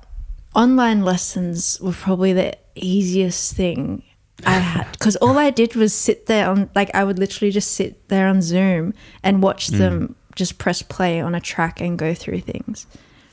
online 0.54 1.04
lessons 1.04 1.78
were 1.80 1.92
probably 1.92 2.32
the 2.32 2.56
easiest 2.86 3.54
thing 3.54 4.02
I 4.46 4.58
had 4.58 4.92
because 4.92 5.16
all 5.16 5.36
I 5.38 5.50
did 5.50 5.74
was 5.74 5.92
sit 5.92 6.26
there 6.26 6.48
on 6.48 6.70
like 6.74 6.90
I 6.94 7.04
would 7.04 7.18
literally 7.18 7.50
just 7.50 7.72
sit 7.72 8.08
there 8.08 8.28
on 8.28 8.40
Zoom 8.42 8.94
and 9.22 9.42
watch 9.42 9.68
Mm. 9.68 9.78
them 9.78 10.14
just 10.36 10.58
press 10.58 10.82
play 10.82 11.20
on 11.20 11.34
a 11.34 11.40
track 11.40 11.80
and 11.80 11.98
go 11.98 12.14
through 12.14 12.40
things. 12.40 12.86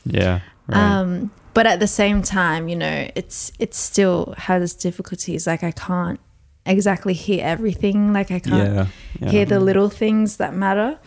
Yeah. 0.05 0.39
Right. 0.67 0.77
Um, 0.77 1.31
but 1.53 1.67
at 1.67 1.79
the 1.79 1.87
same 1.87 2.23
time, 2.23 2.67
you 2.67 2.75
know, 2.75 3.07
it's 3.15 3.51
it 3.59 3.73
still 3.75 4.33
has 4.37 4.73
difficulties. 4.73 5.45
Like 5.45 5.63
I 5.63 5.71
can't 5.71 6.19
exactly 6.65 7.13
hear 7.13 7.43
everything. 7.45 8.11
Like 8.11 8.31
I 8.31 8.39
can't 8.39 8.73
yeah. 8.73 8.87
yeah. 9.19 9.29
hear 9.29 9.45
the 9.45 9.59
little 9.59 9.89
things 9.89 10.37
that 10.37 10.55
matter. 10.55 10.97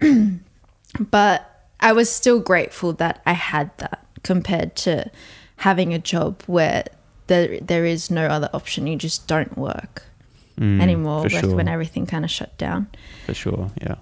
but 0.98 1.70
I 1.80 1.92
was 1.92 2.10
still 2.10 2.40
grateful 2.40 2.92
that 2.94 3.22
I 3.24 3.32
had 3.34 3.70
that 3.78 4.04
compared 4.24 4.74
to 4.76 5.10
having 5.58 5.94
a 5.94 5.98
job 5.98 6.42
where 6.46 6.84
there 7.28 7.58
there 7.60 7.84
is 7.84 8.10
no 8.10 8.26
other 8.26 8.50
option. 8.52 8.86
You 8.86 8.96
just 8.96 9.26
don't 9.28 9.56
work 9.56 10.02
Mm, 10.58 10.82
anymore. 10.82 11.22
Like 11.22 11.30
sure. 11.44 11.54
when 11.54 11.68
everything 11.68 12.04
kind 12.04 12.24
of 12.24 12.30
shut 12.32 12.58
down. 12.58 12.88
for 13.26 13.32
sure. 13.34 13.70
Yeah. 13.80 13.94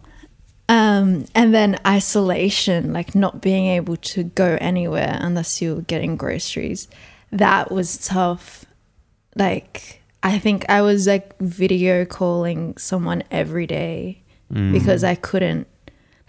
Um, 0.70 1.26
and 1.34 1.54
then 1.54 1.78
isolation, 1.86 2.92
like 2.94 3.14
not 3.14 3.40
being 3.42 3.66
able 3.66 3.96
to 3.98 4.24
go 4.24 4.56
anywhere 4.60 5.18
unless 5.20 5.60
you're 5.60 5.82
getting 5.82 6.16
groceries. 6.16 6.88
That 7.30 7.70
was 7.70 7.98
tough. 7.98 8.64
Like, 9.36 10.00
I 10.22 10.38
think 10.38 10.64
I 10.70 10.80
was 10.82 11.06
like 11.06 11.38
video 11.40 12.04
calling 12.06 12.76
someone 12.78 13.22
every 13.30 13.66
day 13.66 14.22
Mm. 14.52 14.72
because 14.72 15.02
I 15.04 15.14
couldn't, 15.16 15.66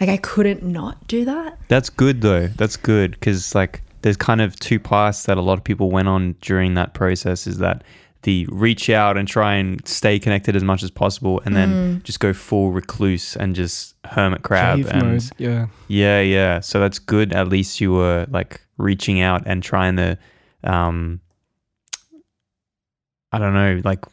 like, 0.02 0.10
I 0.10 0.18
couldn't 0.18 0.62
not 0.64 1.08
do 1.08 1.24
that. 1.26 1.58
That's 1.68 1.90
good 1.90 2.22
though. 2.22 2.48
That's 2.48 2.76
good 2.76 3.12
because 3.12 3.54
like 3.56 3.82
there's 4.02 4.18
kind 4.18 4.42
of 4.42 4.56
two 4.60 4.80
paths 4.80 5.24
that 5.24 5.38
a 5.38 5.42
lot 5.42 5.58
of 5.58 5.64
people 5.64 5.90
went 5.90 6.08
on 6.08 6.36
during 6.42 6.76
that 6.76 6.94
process. 6.94 7.48
Is 7.48 7.58
that 7.60 7.84
the 8.24 8.46
reach 8.50 8.90
out 8.90 9.18
and 9.18 9.28
try 9.28 9.56
and 9.56 9.86
stay 9.88 10.20
connected 10.20 10.56
as 10.56 10.64
much 10.64 10.84
as 10.84 10.92
possible, 10.92 11.42
and 11.46 11.56
then 11.56 12.02
just 12.04 12.20
go 12.20 12.34
full 12.34 12.72
recluse 12.72 13.36
and 13.36 13.56
just 13.56 13.96
hermit 14.06 14.44
crab. 14.44 14.78
Cave 14.78 14.90
and 14.92 15.04
mode. 15.04 15.24
Yeah. 15.38 15.68
yeah, 15.88 16.22
yeah. 16.22 16.60
So 16.60 16.80
that's 16.80 17.00
good. 17.00 17.34
At 17.34 17.48
least 17.48 17.80
you 17.80 17.94
were 17.94 18.26
like 18.30 18.62
reaching 18.78 19.22
out 19.22 19.44
and 19.46 19.64
trying 19.64 19.96
to, 19.98 20.18
um, 20.64 21.22
I 23.32 23.40
don't 23.40 23.54
know, 23.54 23.82
like 23.84 24.04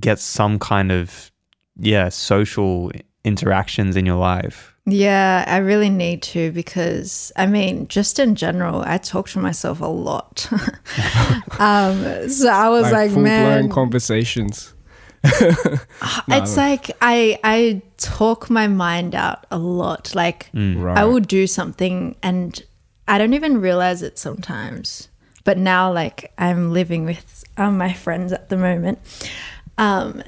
get 0.00 0.18
some 0.18 0.58
kind 0.58 0.92
of 0.92 1.30
yeah 1.80 2.08
social 2.08 2.90
interactions 3.28 3.96
in 3.96 4.04
your 4.06 4.16
life. 4.16 4.74
Yeah, 4.86 5.44
I 5.46 5.58
really 5.58 5.90
need 5.90 6.22
to 6.22 6.50
because 6.52 7.30
I 7.36 7.46
mean, 7.46 7.88
just 7.88 8.18
in 8.18 8.34
general, 8.34 8.82
I 8.86 8.98
talk 8.98 9.28
to 9.30 9.38
myself 9.38 9.80
a 9.80 9.86
lot. 9.86 10.48
um, 11.58 12.28
so 12.28 12.48
I 12.48 12.70
was 12.70 12.90
like, 12.90 13.10
full 13.10 13.22
man, 13.22 13.60
blown 13.60 13.70
conversations. 13.70 14.74
it's 15.24 16.56
like 16.56 16.90
I 17.02 17.38
I 17.44 17.82
talk 17.98 18.48
my 18.48 18.66
mind 18.66 19.14
out 19.14 19.46
a 19.50 19.58
lot. 19.58 20.14
Like 20.14 20.48
Right. 20.54 20.96
I 20.96 21.04
will 21.04 21.20
do 21.20 21.46
something 21.46 22.16
and 22.22 22.62
I 23.06 23.18
don't 23.18 23.34
even 23.34 23.60
realize 23.60 24.02
it 24.02 24.18
sometimes. 24.18 25.08
But 25.44 25.58
now 25.58 25.92
like 25.92 26.32
I'm 26.38 26.72
living 26.72 27.04
with 27.04 27.44
um, 27.56 27.76
my 27.78 27.92
friends 27.92 28.32
at 28.32 28.48
the 28.48 28.56
moment. 28.56 29.00
Um 29.76 30.22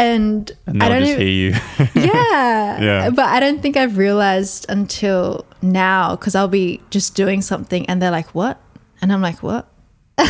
and, 0.00 0.50
And 0.66 0.82
I 0.82 0.88
they'll 0.88 0.98
don't 1.00 1.08
just 1.08 1.20
even, 1.20 1.26
hear 1.26 1.52
you. 1.96 2.10
yeah. 2.12 2.80
Yeah. 2.80 3.10
But 3.10 3.26
I 3.26 3.40
don't 3.40 3.60
think 3.62 3.76
I've 3.76 3.96
realized 3.98 4.66
until 4.68 5.44
now 5.62 6.16
because 6.16 6.34
I'll 6.34 6.48
be 6.48 6.80
just 6.90 7.14
doing 7.14 7.42
something 7.42 7.86
and 7.86 8.00
they're 8.00 8.10
like, 8.10 8.34
"What?" 8.34 8.60
And 9.02 9.12
I'm 9.12 9.20
like, 9.22 9.42
"What?" 9.42 9.66
and 10.18 10.26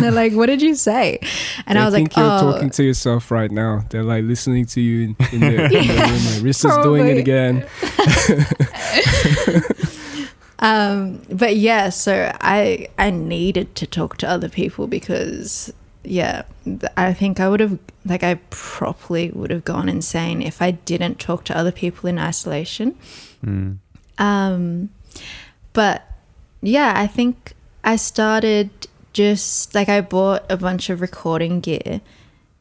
they're 0.00 0.10
like, 0.10 0.32
"What 0.32 0.46
did 0.46 0.60
you 0.62 0.74
say?" 0.74 1.18
And 1.66 1.76
they 1.76 1.82
I 1.82 1.84
was 1.84 1.94
think 1.94 2.16
like, 2.16 2.24
you're 2.24 2.34
"Oh, 2.48 2.52
talking 2.52 2.70
to 2.70 2.82
yourself 2.84 3.30
right 3.30 3.50
now. 3.50 3.84
They're 3.90 4.02
like 4.04 4.24
listening 4.24 4.66
to 4.66 4.80
you 4.80 5.08
in, 5.08 5.16
in, 5.32 5.40
the, 5.40 5.46
in 5.46 5.70
the 5.70 5.78
room. 5.78 6.24
Like, 6.28 6.42
Rissa's 6.42 6.82
doing 6.84 7.06
it 7.08 7.18
again. 7.18 7.64
Um, 10.60 11.22
but 11.30 11.56
yeah, 11.56 11.88
so 11.90 12.32
I 12.40 12.88
I 12.98 13.10
needed 13.10 13.76
to 13.76 13.86
talk 13.86 14.16
to 14.18 14.28
other 14.28 14.48
people 14.48 14.88
because 14.88 15.72
yeah, 16.04 16.42
I 16.96 17.12
think 17.12 17.40
I 17.40 17.48
would 17.48 17.60
have 17.60 17.78
like 18.04 18.22
I 18.22 18.34
properly 18.50 19.30
would 19.30 19.50
have 19.50 19.64
gone 19.64 19.88
insane 19.88 20.42
if 20.42 20.62
I 20.62 20.72
didn't 20.72 21.18
talk 21.18 21.44
to 21.44 21.56
other 21.56 21.72
people 21.72 22.08
in 22.08 22.18
isolation. 22.18 22.96
Mm. 23.44 23.78
Um, 24.18 24.90
but 25.72 26.06
yeah, 26.62 26.94
I 26.96 27.06
think 27.06 27.52
I 27.84 27.96
started 27.96 28.70
just 29.12 29.74
like 29.74 29.88
I 29.88 30.00
bought 30.00 30.44
a 30.50 30.56
bunch 30.56 30.90
of 30.90 31.00
recording 31.00 31.60
gear. 31.60 32.00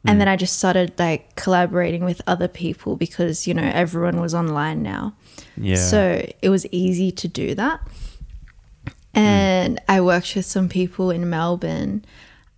And 0.05 0.21
then 0.21 0.29
I 0.29 0.37
just 0.37 0.57
started 0.57 0.93
like 0.97 1.35
collaborating 1.35 2.05
with 2.05 2.21
other 2.25 2.47
people 2.47 2.95
because, 2.95 3.45
you 3.45 3.53
know, 3.53 3.69
everyone 3.73 4.21
was 4.21 4.33
online 4.33 4.81
now. 4.81 5.13
Yeah. 5.57 5.75
So 5.75 6.25
it 6.41 6.49
was 6.49 6.65
easy 6.67 7.11
to 7.11 7.27
do 7.27 7.53
that. 7.55 7.81
And 9.13 9.81
I 9.89 9.99
worked 9.99 10.33
with 10.33 10.45
some 10.45 10.69
people 10.69 11.11
in 11.11 11.29
Melbourne. 11.29 12.05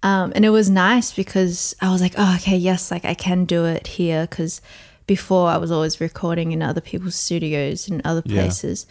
Um, 0.01 0.31
and 0.35 0.45
it 0.45 0.49
was 0.49 0.69
nice 0.69 1.13
because 1.13 1.75
I 1.81 1.91
was 1.91 2.01
like, 2.01 2.13
oh, 2.17 2.35
okay, 2.37 2.55
yes, 2.57 2.89
like 2.91 3.05
I 3.05 3.13
can 3.13 3.45
do 3.45 3.65
it 3.65 3.87
here. 3.87 4.27
Because 4.27 4.61
before 5.07 5.49
I 5.49 5.57
was 5.57 5.71
always 5.71 5.99
recording 5.99 6.51
in 6.51 6.61
other 6.61 6.81
people's 6.81 7.15
studios 7.15 7.87
in 7.89 8.01
other 8.05 8.21
Yeah. 8.25 8.41
places. 8.43 8.85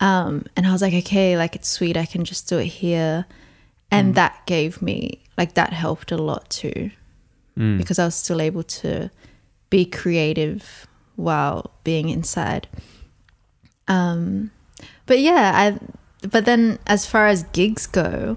Um, 0.00 0.44
and 0.56 0.66
I 0.66 0.72
was 0.72 0.80
like, 0.80 0.94
okay, 0.94 1.36
like 1.36 1.54
it's 1.56 1.68
sweet. 1.68 1.96
I 1.96 2.06
can 2.06 2.24
just 2.24 2.48
do 2.48 2.58
it 2.58 2.66
here. 2.66 3.26
And 3.90 4.14
that 4.16 4.44
gave 4.46 4.82
me, 4.82 5.22
like, 5.38 5.54
that 5.54 5.72
helped 5.72 6.12
a 6.12 6.18
lot 6.18 6.50
too 6.50 6.90
Mm. 7.56 7.78
because 7.78 7.98
I 7.98 8.04
was 8.04 8.14
still 8.14 8.40
able 8.40 8.62
to 8.62 9.10
be 9.70 9.84
creative 9.86 10.86
while 11.16 11.70
being 11.84 12.08
inside. 12.10 12.68
Um, 13.88 14.50
but 15.06 15.18
yeah, 15.20 15.52
I. 15.54 15.78
But 16.28 16.44
then, 16.44 16.78
as 16.86 17.06
far 17.06 17.26
as 17.28 17.44
gigs 17.52 17.86
go, 17.86 18.36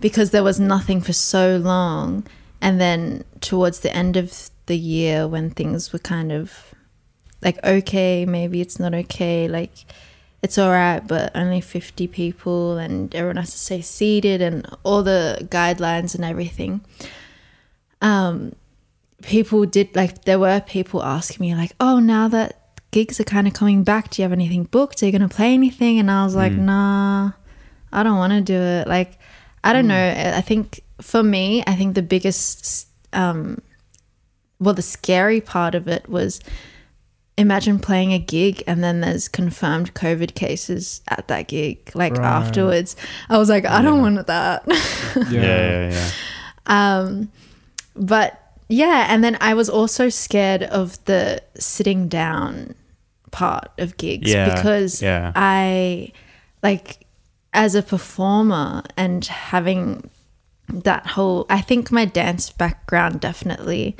because 0.00 0.30
there 0.30 0.42
was 0.42 0.60
nothing 0.60 1.00
for 1.00 1.12
so 1.12 1.56
long, 1.56 2.26
and 2.60 2.80
then 2.80 3.24
towards 3.40 3.80
the 3.80 3.94
end 3.94 4.16
of 4.16 4.50
the 4.66 4.76
year 4.76 5.28
when 5.28 5.50
things 5.50 5.92
were 5.92 5.98
kind 5.98 6.32
of 6.32 6.74
like 7.42 7.62
okay, 7.64 8.24
maybe 8.24 8.60
it's 8.60 8.80
not 8.80 8.94
okay, 8.94 9.48
like 9.48 9.84
it's 10.42 10.58
all 10.58 10.70
right, 10.70 11.00
but 11.00 11.32
only 11.34 11.60
50 11.60 12.06
people 12.08 12.76
and 12.76 13.14
everyone 13.14 13.36
has 13.36 13.50
to 13.52 13.58
stay 13.58 13.80
seated 13.80 14.42
and 14.42 14.66
all 14.82 15.02
the 15.02 15.46
guidelines 15.50 16.14
and 16.14 16.22
everything. 16.22 16.82
Um, 18.02 18.54
people 19.22 19.64
did 19.64 19.96
like 19.96 20.24
there 20.24 20.38
were 20.38 20.60
people 20.60 21.02
asking 21.02 21.46
me 21.46 21.54
like, 21.54 21.72
"Oh, 21.80 21.98
now 21.98 22.28
that 22.28 22.60
gigs 22.90 23.18
are 23.20 23.24
kind 23.24 23.46
of 23.46 23.54
coming 23.54 23.84
back, 23.84 24.10
do 24.10 24.20
you 24.20 24.24
have 24.24 24.32
anything 24.32 24.64
booked? 24.64 25.02
Are 25.02 25.06
you 25.06 25.12
gonna 25.12 25.28
play 25.28 25.54
anything?" 25.54 25.98
And 25.98 26.10
I 26.10 26.24
was 26.24 26.34
like, 26.34 26.52
"Nah, 26.52 27.32
I 27.92 28.02
don't 28.02 28.18
want 28.18 28.32
to 28.34 28.40
do 28.42 28.54
it." 28.58 28.86
Like, 28.86 29.18
I 29.64 29.72
don't 29.72 29.88
know. 29.88 30.14
I 30.36 30.40
think 30.40 30.82
for 31.00 31.22
me, 31.22 31.62
I 31.66 31.74
think 31.74 31.94
the 31.94 32.02
biggest, 32.02 32.86
um, 33.12 33.60
well, 34.60 34.74
the 34.74 34.82
scary 34.82 35.40
part 35.40 35.74
of 35.74 35.88
it 35.88 36.08
was 36.08 36.40
imagine 37.36 37.80
playing 37.80 38.12
a 38.12 38.18
gig 38.18 38.62
and 38.66 38.84
then 38.84 39.00
there's 39.00 39.26
confirmed 39.26 39.92
COVID 39.94 40.34
cases 40.34 41.02
at 41.08 41.26
that 41.28 41.48
gig. 41.48 41.90
Like 41.94 42.12
Right. 42.16 42.24
afterwards, 42.24 42.94
I 43.28 43.38
was 43.38 43.48
like, 43.48 43.64
I 43.64 43.82
don't 43.82 44.00
want 44.00 44.24
that. 44.26 44.62
yeah, 45.30 45.90
yeah, 45.90 45.90
yeah. 45.90 46.10
Um, 46.66 47.32
but 47.96 48.40
yeah, 48.68 49.06
and 49.08 49.24
then 49.24 49.36
I 49.40 49.54
was 49.54 49.68
also 49.68 50.08
scared 50.08 50.62
of 50.62 51.04
the 51.06 51.42
sitting 51.58 52.06
down 52.08 52.74
part 53.32 53.70
of 53.78 53.96
gigs 53.96 54.30
Yeah, 54.32 54.54
because 54.54 55.02
yeah. 55.02 55.32
I 55.34 56.12
like 56.62 57.03
as 57.54 57.74
a 57.74 57.82
performer 57.82 58.82
and 58.96 59.24
having 59.24 60.10
that 60.68 61.06
whole 61.08 61.46
I 61.48 61.60
think 61.60 61.90
my 61.92 62.04
dance 62.04 62.50
background 62.50 63.20
definitely 63.20 63.96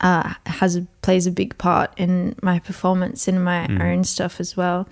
uh, 0.00 0.34
has 0.44 0.80
plays 1.00 1.26
a 1.26 1.30
big 1.30 1.56
part 1.58 1.90
in 1.96 2.36
my 2.42 2.58
performance 2.58 3.26
in 3.28 3.42
my 3.42 3.66
own 3.80 4.04
stuff 4.04 4.38
as 4.40 4.56
well. 4.56 4.86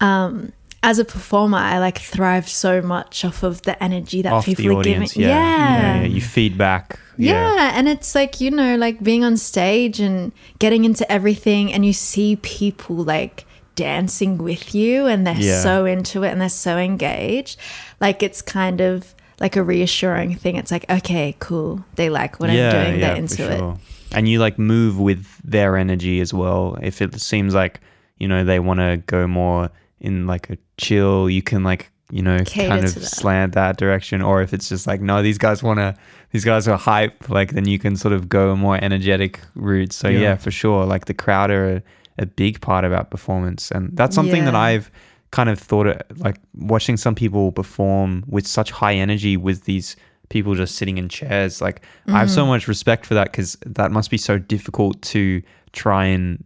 Um, 0.00 0.52
as 0.82 0.98
a 0.98 1.04
performer, 1.04 1.58
I 1.58 1.78
like 1.78 1.98
thrive 1.98 2.48
so 2.48 2.80
much 2.82 3.24
off 3.24 3.42
of 3.42 3.62
the 3.62 3.82
energy 3.82 4.22
that 4.22 4.32
Off 4.32 4.44
people 4.44 4.64
the 4.64 4.70
are 4.70 4.78
audience, 4.78 5.14
giving. 5.14 5.30
yeah. 5.30 5.38
Yeah. 5.38 6.00
yeah. 6.02 6.06
You 6.06 6.20
feedback. 6.20 7.00
Yeah. 7.16 7.72
and 7.74 7.88
it's 7.88 8.14
like, 8.14 8.40
you 8.40 8.50
know, 8.50 8.76
like 8.76 9.02
being 9.02 9.24
on 9.24 9.36
stage 9.38 9.98
and 10.00 10.32
getting 10.58 10.84
into 10.84 11.10
everything, 11.10 11.72
and 11.72 11.84
you 11.86 11.92
see 11.94 12.36
people 12.36 12.96
like 12.96 13.45
dancing 13.76 14.38
with 14.38 14.74
you, 14.74 15.06
and 15.06 15.24
they're 15.26 15.36
Yeah. 15.36 15.60
so 15.62 15.84
into 15.84 16.24
it 16.24 16.30
and 16.30 16.40
they're 16.40 16.48
so 16.48 16.76
engaged. 16.78 17.58
Like, 18.00 18.22
it's 18.22 18.42
kind 18.42 18.80
of 18.80 19.14
like 19.38 19.54
a 19.54 19.62
reassuring 19.62 20.34
thing. 20.34 20.56
It's 20.56 20.70
like, 20.72 20.84
okay, 20.90 21.36
cool. 21.38 21.84
They 21.94 22.10
like 22.10 22.40
what 22.40 22.50
I'm 22.50 22.56
doing, 22.56 23.00
they're 23.00 23.12
for 23.14 23.18
into 23.18 23.52
it. 23.52 23.78
And 24.12 24.28
you 24.28 24.38
like 24.40 24.58
move 24.58 24.98
with 24.98 25.26
their 25.44 25.76
energy 25.76 26.20
as 26.20 26.32
well. 26.34 26.76
If 26.82 27.00
it 27.02 27.14
seems 27.20 27.54
like, 27.54 27.80
you 28.18 28.26
know, 28.28 28.44
they 28.44 28.58
want 28.60 28.80
to 28.80 29.02
go 29.06 29.26
more 29.26 29.70
in 30.00 30.26
like 30.26 30.48
a 30.50 30.56
chill, 30.78 31.28
you 31.28 31.42
can 31.42 31.62
like, 31.64 31.90
you 32.10 32.22
know, 32.22 32.38
Cater 32.46 32.68
kind 32.68 32.84
of 32.84 32.94
that. 32.94 33.00
slant 33.04 33.54
that 33.54 33.76
direction. 33.76 34.22
Or 34.22 34.40
if 34.40 34.54
it's 34.54 34.68
just 34.68 34.86
like, 34.86 35.00
no, 35.02 35.22
these 35.22 35.38
guys 35.38 35.62
want 35.62 35.80
to, 35.80 35.94
these 36.30 36.44
guys 36.44 36.66
are 36.68 36.78
hype, 36.78 37.28
like 37.28 37.52
then 37.52 37.66
you 37.68 37.78
can 37.78 37.96
sort 37.96 38.14
of 38.14 38.28
go 38.28 38.50
a 38.52 38.56
more 38.56 38.78
energetic 38.82 39.40
route. 39.54 39.92
So 39.92 40.08
yeah, 40.08 40.18
Yeah. 40.20 40.36
for 40.36 40.50
sure. 40.50 40.86
Like 40.86 41.06
the 41.06 41.14
crowd 41.14 41.50
are 41.50 41.82
a, 42.18 42.22
a 42.22 42.26
big 42.26 42.60
part 42.60 42.84
about 42.84 43.10
performance. 43.10 43.70
And 43.70 43.96
that's 43.96 44.14
something 44.14 44.44
that 44.44 44.54
I've 44.54 44.90
kind 45.30 45.48
of 45.48 45.58
thought 45.58 45.86
it 45.86 46.06
like 46.16 46.36
watching 46.54 46.96
some 46.96 47.14
people 47.14 47.52
perform 47.52 48.24
with 48.28 48.46
such 48.46 48.70
high 48.70 48.94
energy 48.94 49.36
with 49.36 49.64
these 49.64 49.96
people 50.28 50.54
just 50.54 50.76
sitting 50.76 50.98
in 50.98 51.08
chairs 51.08 51.60
like 51.60 51.82
i 52.08 52.12
have 52.12 52.30
so 52.30 52.42
mm-hmm. 52.42 52.50
much 52.50 52.68
respect 52.68 53.04
for 53.04 53.14
that 53.14 53.30
because 53.30 53.56
that 53.66 53.92
must 53.92 54.10
be 54.10 54.16
so 54.16 54.38
difficult 54.38 55.00
to 55.02 55.42
try 55.72 56.04
and 56.04 56.42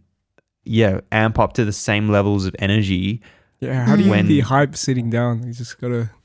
yeah 0.65 0.99
amp 1.11 1.39
up 1.39 1.53
to 1.53 1.63
the 1.63 1.71
same 1.71 2.09
levels 2.09 2.45
of 2.45 2.55
energy 2.59 3.21
Yeah, 3.61 3.85
how 3.85 3.95
do 3.95 4.03
you 4.03 4.09
When- 4.09 4.27
be 4.27 4.39
hype 4.39 4.75
sitting 4.75 5.09
down? 5.11 5.43
You 5.45 5.53
just 5.53 5.79
gotta 5.79 5.93
move 5.93 6.09
your 6.09 6.20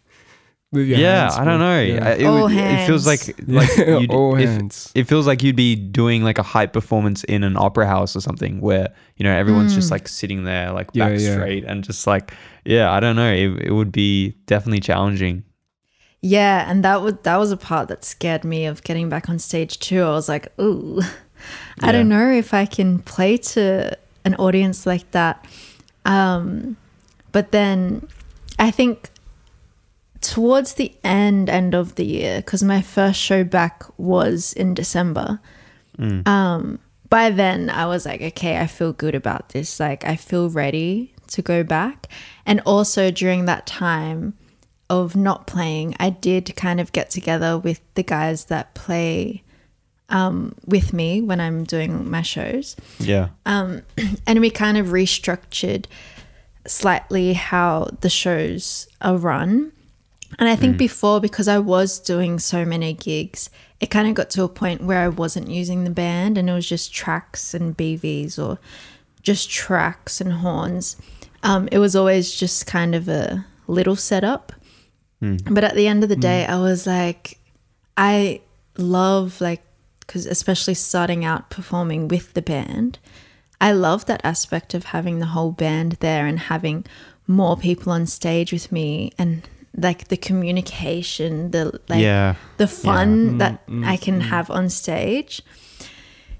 yeah 0.72 1.22
hands, 1.22 1.36
i 1.38 1.44
don't 1.44 1.60
know 1.60 1.80
Yeah. 1.80 2.06
I- 2.08 2.12
it, 2.14 2.24
All 2.26 2.42
would- 2.44 2.52
it 2.52 2.86
feels 2.86 3.06
like 3.06 3.20
like 3.46 3.68
Yeah, 3.78 3.98
you'd- 3.98 4.14
all 4.14 4.36
if- 4.36 4.48
hands. 4.48 4.90
it 4.94 5.04
feels 5.04 5.26
like 5.26 5.42
you'd 5.42 5.56
be 5.56 5.74
doing 5.76 6.22
like 6.24 6.38
a 6.38 6.42
hype 6.42 6.72
performance 6.72 7.22
in 7.24 7.44
an 7.44 7.56
opera 7.56 7.86
house 7.86 8.16
or 8.16 8.20
something 8.20 8.60
where 8.60 8.88
you 9.16 9.24
know 9.24 9.32
everyone's 9.34 9.74
just 9.74 9.90
like 9.90 10.08
sitting 10.08 10.44
there 10.44 10.72
like 10.72 10.88
Yeah, 10.92 11.08
back 11.08 11.20
yeah. 11.20 11.32
straight 11.34 11.64
and 11.64 11.84
just 11.84 12.06
like 12.06 12.32
yeah 12.64 12.90
i 12.90 12.98
don't 13.00 13.16
know 13.16 13.32
it, 13.32 13.66
it 13.68 13.72
would 13.72 13.92
be 13.92 14.30
definitely 14.46 14.80
challenging 14.80 15.44
Yeah, 16.22 16.68
and 16.68 16.82
that 16.84 17.02
was 17.02 17.14
that 17.22 17.36
was 17.38 17.52
a 17.52 17.56
part 17.56 17.86
that 17.88 18.04
scared 18.04 18.42
me 18.44 18.66
of 18.66 18.82
getting 18.82 19.08
back 19.08 19.28
on 19.28 19.38
stage 19.38 19.78
too. 19.78 20.02
I 20.02 20.10
was 20.10 20.28
like, 20.28 20.48
ooh, 20.58 21.00
I 21.86 21.92
don't 21.92 22.08
know 22.08 22.30
if 22.32 22.52
I 22.52 22.66
can 22.66 22.98
play 22.98 23.36
to 23.54 23.96
an 24.24 24.34
audience 24.34 24.86
like 24.86 25.08
that. 25.12 25.44
Um, 26.04 26.76
but 27.32 27.52
then 27.52 28.08
I 28.58 28.72
think 28.72 29.10
towards 30.20 30.74
the 30.74 30.94
end 31.04 31.48
end 31.48 31.74
of 31.74 31.94
the 31.94 32.04
year, 32.04 32.38
because 32.38 32.62
my 32.62 32.82
first 32.82 33.20
show 33.20 33.44
back 33.44 33.84
was 33.98 34.52
in 34.52 34.74
December. 34.74 35.40
Um, 36.26 36.78
by 37.08 37.30
then 37.30 37.70
I 37.70 37.86
was 37.86 38.04
like, 38.04 38.20
okay, 38.20 38.58
I 38.58 38.66
feel 38.66 38.92
good 38.92 39.14
about 39.14 39.50
this. 39.50 39.80
Like 39.80 40.04
I 40.04 40.16
feel 40.16 40.50
ready 40.50 41.14
to 41.28 41.42
go 41.42 41.62
back. 41.64 42.08
And 42.44 42.60
also 42.66 43.10
during 43.10 43.46
that 43.46 43.66
time 43.66 44.34
of 44.90 45.16
not 45.16 45.46
playing, 45.46 45.94
I 45.98 46.10
did 46.10 46.54
kind 46.56 46.80
of 46.80 46.92
get 46.92 47.10
together 47.10 47.58
with 47.58 47.80
the 47.94 48.02
guys 48.02 48.46
that 48.46 48.74
play 48.74 49.42
um, 50.08 50.54
with 50.66 50.92
me 50.92 51.20
when 51.20 51.40
I'm 51.40 51.64
doing 51.64 52.08
my 52.08 52.22
shows 52.22 52.76
yeah 53.00 53.30
Um, 53.44 53.82
and 54.26 54.40
we 54.40 54.50
kind 54.50 54.78
of 54.78 54.88
restructured 54.88 55.86
slightly 56.66 57.32
how 57.32 57.88
the 58.00 58.10
shows 58.10 58.88
are 59.00 59.16
run. 59.16 59.72
And 60.38 60.48
I 60.48 60.56
think 60.56 60.74
mm. 60.74 60.78
before, 60.78 61.20
because 61.20 61.48
I 61.48 61.58
was 61.58 61.98
doing 61.98 62.38
so 62.38 62.64
many 62.64 62.92
gigs, 62.92 63.48
it 63.80 63.86
kind 63.86 64.08
of 64.08 64.14
got 64.14 64.30
to 64.30 64.42
a 64.42 64.48
point 64.48 64.82
where 64.82 65.00
I 65.00 65.08
wasn't 65.08 65.48
using 65.48 65.84
the 65.84 65.90
band 65.90 66.36
and 66.36 66.50
it 66.50 66.52
was 66.52 66.68
just 66.68 66.92
tracks 66.92 67.54
and 67.54 67.76
BVs 67.76 68.38
or 68.38 68.58
just 69.22 69.50
tracks 69.50 70.20
and 70.20 70.34
horns. 70.34 70.96
Um, 71.42 71.68
it 71.72 71.78
was 71.78 71.96
always 71.96 72.34
just 72.34 72.66
kind 72.66 72.94
of 72.94 73.08
a 73.08 73.46
little 73.66 73.96
setup. 73.96 74.52
Mm. 75.22 75.54
But 75.54 75.64
at 75.64 75.74
the 75.74 75.86
end 75.86 76.02
of 76.02 76.08
the 76.08 76.16
day, 76.16 76.44
mm. 76.46 76.52
I 76.52 76.58
was 76.58 76.86
like, 76.86 77.38
I 77.96 78.40
love 78.76 79.40
like 79.40 79.62
because 80.00 80.26
especially 80.26 80.74
starting 80.74 81.24
out 81.24 81.50
performing 81.50 82.08
with 82.08 82.34
the 82.34 82.42
band, 82.42 82.98
I 83.60 83.72
love 83.72 84.06
that 84.06 84.24
aspect 84.24 84.74
of 84.74 84.84
having 84.84 85.18
the 85.18 85.26
whole 85.26 85.50
band 85.50 85.92
there 86.00 86.26
and 86.26 86.38
having 86.38 86.84
more 87.26 87.56
people 87.56 87.92
on 87.92 88.06
stage 88.06 88.52
with 88.52 88.70
me 88.70 89.12
and 89.18 89.48
like 89.76 90.08
the 90.08 90.16
communication, 90.16 91.50
the 91.50 91.80
like 91.88 92.00
Yeah. 92.02 92.34
the 92.56 92.66
fun 92.66 93.38
that 93.38 93.62
I 93.84 93.96
can 93.96 94.20
have 94.20 94.50
on 94.50 94.70
stage 94.70 95.42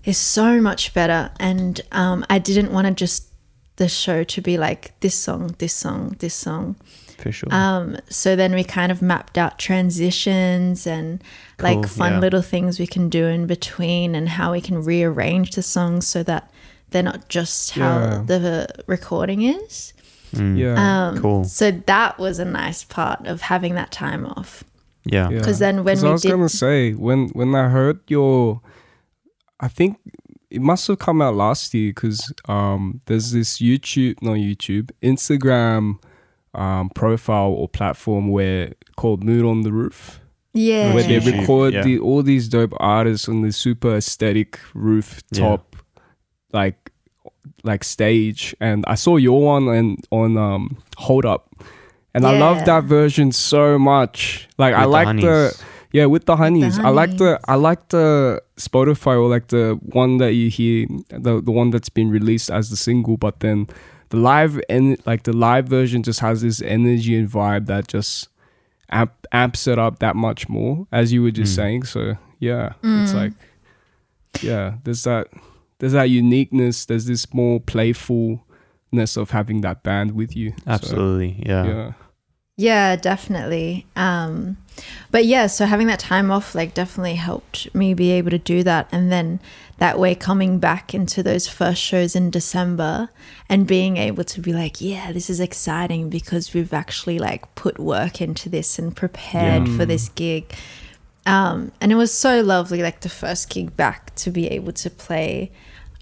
is 0.04 0.16
so 0.18 0.60
much 0.60 0.94
better. 0.94 1.30
And 1.40 1.80
um, 1.92 2.24
I 2.30 2.38
didn't 2.38 2.72
want 2.72 2.86
to 2.86 2.94
just 2.94 3.28
the 3.76 3.88
show 3.88 4.24
to 4.24 4.40
be 4.40 4.56
like 4.56 4.98
this 5.00 5.14
song, 5.18 5.54
this 5.58 5.74
song, 5.74 6.16
this 6.18 6.34
song. 6.34 6.76
for 7.18 7.30
sure 7.32 7.52
Um, 7.52 7.96
so 8.08 8.36
then 8.36 8.54
we 8.54 8.64
kind 8.64 8.90
of 8.92 9.00
mapped 9.02 9.36
out 9.36 9.58
transitions 9.58 10.86
and 10.86 11.22
like 11.60 11.86
fun 11.88 12.12
yeah. 12.14 12.20
little 12.20 12.42
things 12.42 12.78
we 12.78 12.86
can 12.86 13.08
do 13.10 13.26
in 13.26 13.46
between 13.46 14.14
and 14.14 14.28
how 14.28 14.52
we 14.52 14.60
can 14.60 14.82
rearrange 14.82 15.50
the 15.56 15.62
songs 15.62 16.06
so 16.06 16.22
that 16.22 16.50
they're 16.90 17.02
not 17.02 17.28
just 17.28 17.72
how 17.72 17.98
Yeah. 17.98 18.22
the 18.26 18.66
recording 18.86 19.42
is. 19.42 19.92
Yeah. 20.32 21.08
Um, 21.08 21.18
Cool. 21.22 21.44
So 21.44 21.70
that 21.70 22.18
was 22.18 22.38
a 22.38 22.44
nice 22.44 22.84
part 22.84 23.26
of 23.26 23.40
having 23.42 23.74
that 23.74 23.90
time 23.92 24.26
off. 24.26 24.64
yeah 25.04 25.28
Yeah. 25.30 25.38
Because 25.38 25.58
then 25.58 25.84
when 25.84 25.96
'Cause 25.96 26.02
we 26.02 26.08
I 26.08 26.12
was 26.12 26.22
did, 26.22 26.30
gonna 26.30 26.48
say 26.48 26.92
when 26.92 27.28
when 27.30 27.54
I 27.54 27.68
heard 27.68 28.00
your, 28.08 28.60
I 29.60 29.68
think 29.68 29.98
it 30.50 30.60
must 30.60 30.86
have 30.88 30.98
come 30.98 31.20
out 31.22 31.34
last 31.34 31.74
year 31.74 31.90
because 31.92 32.32
um 32.48 33.00
there's 33.06 33.32
this 33.32 33.58
YouTube 33.58 34.20
not 34.22 34.36
YouTube 34.36 34.90
Instagram 35.02 35.98
um 36.54 36.88
profile 36.94 37.50
or 37.50 37.68
platform 37.68 38.28
where 38.30 38.72
called 38.96 39.22
Mood 39.24 39.44
on 39.44 39.62
the 39.62 39.72
Roof 39.72 40.20
yeah, 40.54 40.94
where 40.94 41.02
they 41.02 41.20
YouTube, 41.20 41.40
record 41.40 41.74
yeah. 41.74 41.82
the, 41.82 41.98
all 41.98 42.22
these 42.22 42.48
dope 42.48 42.72
artists 42.80 43.28
on 43.28 43.42
the 43.42 43.52
super 43.52 43.96
aesthetic 43.96 44.58
rooftop 44.72 45.76
like 46.52 46.85
like 47.66 47.84
stage 47.84 48.54
and 48.60 48.84
I 48.86 48.94
saw 48.94 49.16
your 49.16 49.40
one 49.42 49.68
and 49.68 49.98
on 50.10 50.36
um 50.36 50.76
Hold 50.98 51.24
Up 51.26 51.42
and 52.14 52.26
I 52.26 52.38
love 52.38 52.64
that 52.64 52.84
version 52.84 53.32
so 53.32 53.78
much 53.78 54.48
like 54.58 54.74
I 54.74 54.86
With 54.86 54.86
the 54.86 54.92
like 54.92 55.06
the, 55.20 55.22
honeys. 55.50 55.62
yeah 55.92 56.06
with 56.06 56.24
the 56.24 56.36
honeys 56.36 56.78
I 56.78 56.88
like 56.88 57.16
the. 57.18 57.38
I 57.46 57.56
like 57.56 57.88
the 57.88 58.42
Spotify 58.56 59.14
or 59.20 59.28
like 59.28 59.48
the 59.48 59.78
one 59.82 60.16
that 60.18 60.32
you 60.32 60.48
hear 60.48 60.86
the 61.10 61.40
the 61.42 61.52
one 61.52 61.70
that's 61.70 61.90
been 61.90 62.10
released 62.10 62.50
as 62.50 62.70
the 62.70 62.76
single 62.76 63.16
but 63.18 63.40
then 63.40 63.66
the 64.08 64.16
live 64.16 64.60
and 64.70 64.96
like 65.06 65.24
the 65.24 65.32
live 65.34 65.66
version 65.68 66.02
just 66.02 66.20
has 66.20 66.40
this 66.40 66.62
energy 66.62 67.16
and 67.18 67.28
vibe 67.28 67.66
that 67.66 67.88
just 67.88 68.28
amp, 68.88 69.12
amps 69.32 69.66
it 69.66 69.78
up 69.78 69.98
that 69.98 70.14
much 70.16 70.48
more 70.48 70.86
as 70.92 71.12
you 71.12 71.22
were 71.22 71.32
just 71.32 71.52
Mm. 71.52 71.56
saying 71.56 71.82
so 71.84 72.16
yeah 72.38 72.72
it's 72.84 73.12
like 73.14 73.32
yeah 74.42 74.74
there's 74.84 75.02
that 75.04 75.26
there's 75.78 75.92
that 75.92 76.10
uniqueness 76.10 76.84
there's 76.86 77.06
this 77.06 77.32
more 77.34 77.60
playfulness 77.60 79.16
of 79.16 79.30
having 79.30 79.60
that 79.60 79.82
band 79.82 80.12
with 80.12 80.36
you 80.36 80.50
So, 80.50 80.64
absolutely 80.66 81.42
yeah 81.46 81.64
yeah 81.66 81.92
Yeah, 82.58 82.96
definitely. 82.96 83.84
Um, 83.96 84.56
but 85.10 85.26
yeah, 85.26 85.46
so 85.46 85.66
having 85.66 85.88
that 85.88 85.98
time 85.98 86.30
off 86.30 86.54
like 86.54 86.72
definitely 86.72 87.16
helped 87.16 87.74
me 87.74 87.92
be 87.92 88.10
able 88.12 88.30
to 88.30 88.38
do 88.38 88.62
that, 88.62 88.88
and 88.90 89.12
then 89.12 89.40
that 89.78 89.98
way 89.98 90.14
coming 90.14 90.58
back 90.58 90.94
into 90.94 91.22
those 91.22 91.46
first 91.46 91.82
shows 91.82 92.16
in 92.16 92.30
December 92.30 93.10
and 93.46 93.66
being 93.66 93.98
able 93.98 94.24
to 94.24 94.40
be 94.40 94.54
like, 94.54 94.80
yeah, 94.80 95.12
this 95.12 95.28
is 95.28 95.38
exciting 95.38 96.08
because 96.08 96.54
we've 96.54 96.72
actually 96.72 97.18
like 97.18 97.54
put 97.56 97.78
work 97.78 98.22
into 98.22 98.48
this 98.48 98.78
and 98.78 98.96
prepared 98.96 99.68
for 99.76 99.84
this 99.84 100.08
gig. 100.08 100.50
Um, 101.26 101.72
and 101.80 101.92
it 101.92 101.96
was 101.96 102.14
so 102.14 102.40
lovely, 102.40 102.82
like 102.82 103.00
the 103.00 103.08
first 103.08 103.50
gig 103.50 103.76
back 103.76 104.14
to 104.16 104.30
be 104.30 104.46
able 104.48 104.72
to 104.72 104.88
play. 104.88 105.50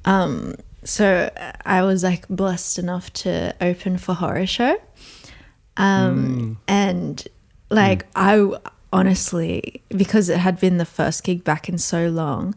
Um, 0.04 0.54
so 0.84 1.30
I 1.64 1.82
was 1.82 2.04
like 2.04 2.28
blessed 2.28 2.78
enough 2.78 3.12
to 3.14 3.54
open 3.60 3.98
for 3.98 4.14
Horrorshow. 4.14 4.76
Um 5.76 6.58
and 6.68 7.26
like 7.70 8.06
i 8.14 8.48
honestly 8.92 9.82
because 9.88 10.28
it 10.28 10.38
had 10.38 10.60
been 10.60 10.76
the 10.76 10.84
first 10.84 11.24
gig 11.24 11.42
back 11.42 11.68
in 11.68 11.78
so 11.78 12.08
long 12.08 12.54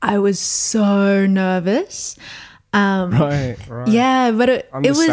i 0.00 0.18
was 0.18 0.38
so 0.38 1.26
nervous. 1.26 2.16
Um 2.72 3.10
right 3.10 3.56
right. 3.68 3.88
yeah 3.88 4.30
but 4.30 4.48
it, 4.48 4.70
it 4.82 4.96
was 4.96 5.06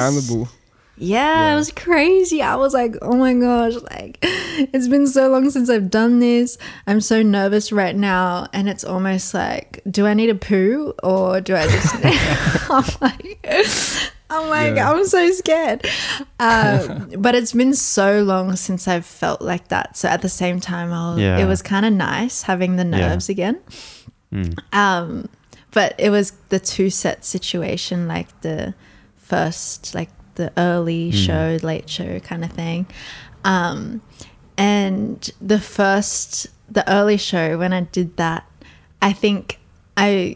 yeah, 1.02 1.48
Yeah. 1.48 1.54
it 1.54 1.56
was 1.56 1.72
crazy. 1.72 2.42
I 2.42 2.56
was 2.56 2.74
like, 2.74 2.96
oh 3.02 3.16
my 3.16 3.34
gosh, 3.34 3.74
like 3.92 4.20
it's 4.22 4.88
been 4.88 5.08
so 5.08 5.28
long 5.30 5.50
since 5.50 5.70
I've 5.70 5.90
done 5.90 6.20
this. 6.20 6.58
I'm 6.88 7.02
so 7.02 7.22
nervous 7.22 7.72
right 7.72 7.96
now. 7.96 8.48
And 8.54 8.70
it's 8.70 8.84
almost 8.84 9.34
like, 9.34 9.82
do 9.90 10.06
I 10.06 10.14
need 10.14 10.30
a 10.30 10.36
poo 10.36 10.94
or 11.04 11.42
do 11.42 11.56
I 11.56 11.68
just 11.68 11.96
I'm 12.70 12.84
like 13.02 13.40
Oh 14.34 14.50
my 14.50 14.68
Yeah. 14.68 14.76
god, 14.76 14.96
I'm 14.98 15.06
so 15.08 15.32
scared. 15.32 15.86
Um, 16.40 17.12
but 17.20 17.36
it's 17.36 17.54
been 17.54 17.74
so 17.76 18.24
long 18.24 18.56
since 18.56 18.88
I've 18.88 19.06
felt 19.06 19.42
like 19.44 19.68
that. 19.68 19.96
So 19.96 20.08
at 20.10 20.22
the 20.24 20.30
same 20.30 20.60
time, 20.60 20.92
I'll, 20.92 21.20
Yeah. 21.20 21.38
it 21.38 21.46
was 21.46 21.62
kind 21.62 21.86
of 21.86 21.94
nice 21.94 22.42
having 22.44 22.78
the 22.78 22.84
nerves 22.84 23.30
again. 23.30 23.60
Mm. 24.34 24.58
Um, 24.74 25.30
but 25.72 25.94
it 26.00 26.10
was 26.10 26.32
the 26.50 26.60
two 26.60 26.90
set 26.90 27.24
situation, 27.26 28.08
like 28.08 28.28
the 28.42 28.74
first, 29.18 29.94
like 29.94 30.10
the 30.36 30.52
early 30.58 31.12
Mm. 31.12 31.26
show, 31.26 31.58
late 31.66 31.90
show 31.90 32.20
kind 32.20 32.44
of 32.44 32.52
thing. 32.52 32.86
Um, 33.44 34.02
and 34.58 35.30
the 35.42 35.60
first, 35.60 36.48
the 36.70 36.90
early 36.92 37.18
show, 37.18 37.58
when 37.58 37.74
I 37.74 37.82
did 37.82 38.18
that, 38.18 38.46
I 39.02 39.14
think 39.14 39.60
I, 39.98 40.36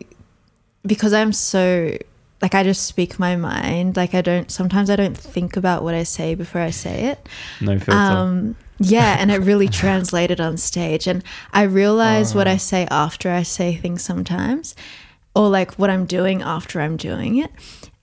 because 0.85 1.13
I'm 1.13 1.31
so, 1.33 1.97
like, 2.41 2.53
I 2.55 2.63
just 2.63 2.85
speak 2.85 3.17
my 3.19 3.35
mind. 3.35 3.95
Like, 3.97 4.13
I 4.13 4.21
don't, 4.21 4.51
sometimes 4.51 4.89
I 4.89 4.95
don't 4.95 5.17
think 5.17 5.55
about 5.57 5.83
what 5.83 5.93
I 5.95 6.03
say 6.03 6.35
before 6.35 6.61
I 6.61 6.71
say 6.71 7.05
it. 7.05 7.27
No 7.61 7.79
filter. 7.79 7.91
Um, 7.93 8.55
yeah, 8.79 9.15
and 9.19 9.31
it 9.31 9.37
really 9.37 9.69
translated 9.69 10.41
on 10.41 10.57
stage. 10.57 11.07
And 11.07 11.23
I 11.53 11.63
realize 11.63 12.35
what 12.35 12.47
Uh-huh. 12.47 12.55
I 12.55 12.57
say 12.57 12.87
after 12.91 13.31
I 13.31 13.43
say 13.43 13.75
things 13.75 14.03
sometimes, 14.03 14.75
or 15.33 15.49
like 15.49 15.73
what 15.75 15.89
I'm 15.89 16.05
doing 16.05 16.41
after 16.41 16.81
I'm 16.81 16.97
doing 16.97 17.37
it. 17.37 17.51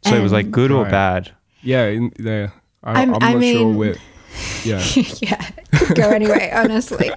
so 0.04 0.16
it 0.16 0.22
was 0.22 0.32
like 0.32 0.50
good 0.50 0.70
or 0.72 0.82
Right. 0.84 0.90
bad? 0.90 1.30
Yeah, 1.62 1.86
in, 1.86 2.12
yeah. 2.18 2.50
I, 2.82 3.00
I'm- 3.00 3.14
I'm, 3.14 3.22
I 3.22 3.32
not 3.34 3.42
sure 3.42 3.66
mean- 3.66 3.76
where. 3.76 3.94
Yeah. 4.64 4.82
yeah, 5.20 5.50
could 5.74 5.96
go 5.96 6.08
anyway, 6.10 6.50
honestly. 6.54 7.10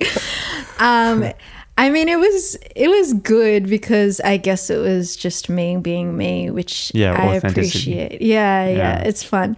Um, 0.79 1.31
I 1.77 1.89
mean, 1.89 2.09
it 2.09 2.17
was 2.19 2.55
it 2.75 2.89
was 2.89 3.13
good 3.13 3.67
because 3.69 4.19
I 4.21 4.37
guess 4.37 4.69
it 4.69 4.77
was 4.77 5.15
just 5.15 5.47
me 5.49 5.77
being 5.77 6.17
me, 6.17 6.49
which 6.49 6.91
Yeah, 6.93 7.13
I 7.13 7.35
appreciate. 7.35 8.21
Yeah, 8.21 8.67
yeah, 8.67 8.75
Yeah. 8.77 8.97
it's 8.99 9.23
fun. 9.23 9.55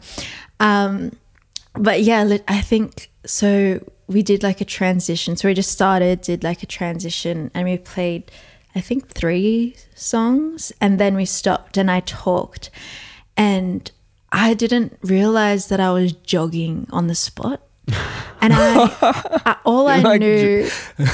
Um, 0.59 1.13
but 1.73 2.01
yeah, 2.03 2.37
I 2.47 2.61
think 2.61 3.09
so. 3.25 3.79
We 4.07 4.21
did 4.21 4.43
like 4.43 4.61
a 4.61 4.65
transition. 4.65 5.35
So 5.35 5.47
we 5.47 5.53
just 5.53 5.71
started, 5.71 6.21
did 6.21 6.43
like 6.43 6.61
a 6.63 6.67
transition, 6.67 7.49
and 7.55 7.67
we 7.67 7.77
played, 7.77 8.31
I 8.75 8.81
think, 8.81 9.09
three 9.09 9.75
songs, 9.95 10.71
and 10.79 10.99
then 10.99 11.15
we 11.15 11.25
stopped, 11.25 11.75
and 11.77 11.89
I 11.89 12.01
talked, 12.01 12.69
and 13.35 13.91
I 14.31 14.53
didn't 14.53 14.97
realize 15.01 15.67
that 15.67 15.79
I 15.79 15.91
was 15.91 16.11
jogging 16.13 16.87
on 16.91 17.07
the 17.07 17.15
spot. 17.15 17.61
And 18.41 18.51
I, 18.53 18.85
I 19.01 19.55
all 19.65 19.87
I 19.87 19.99
Like 19.99 20.19
knew, 20.19 20.69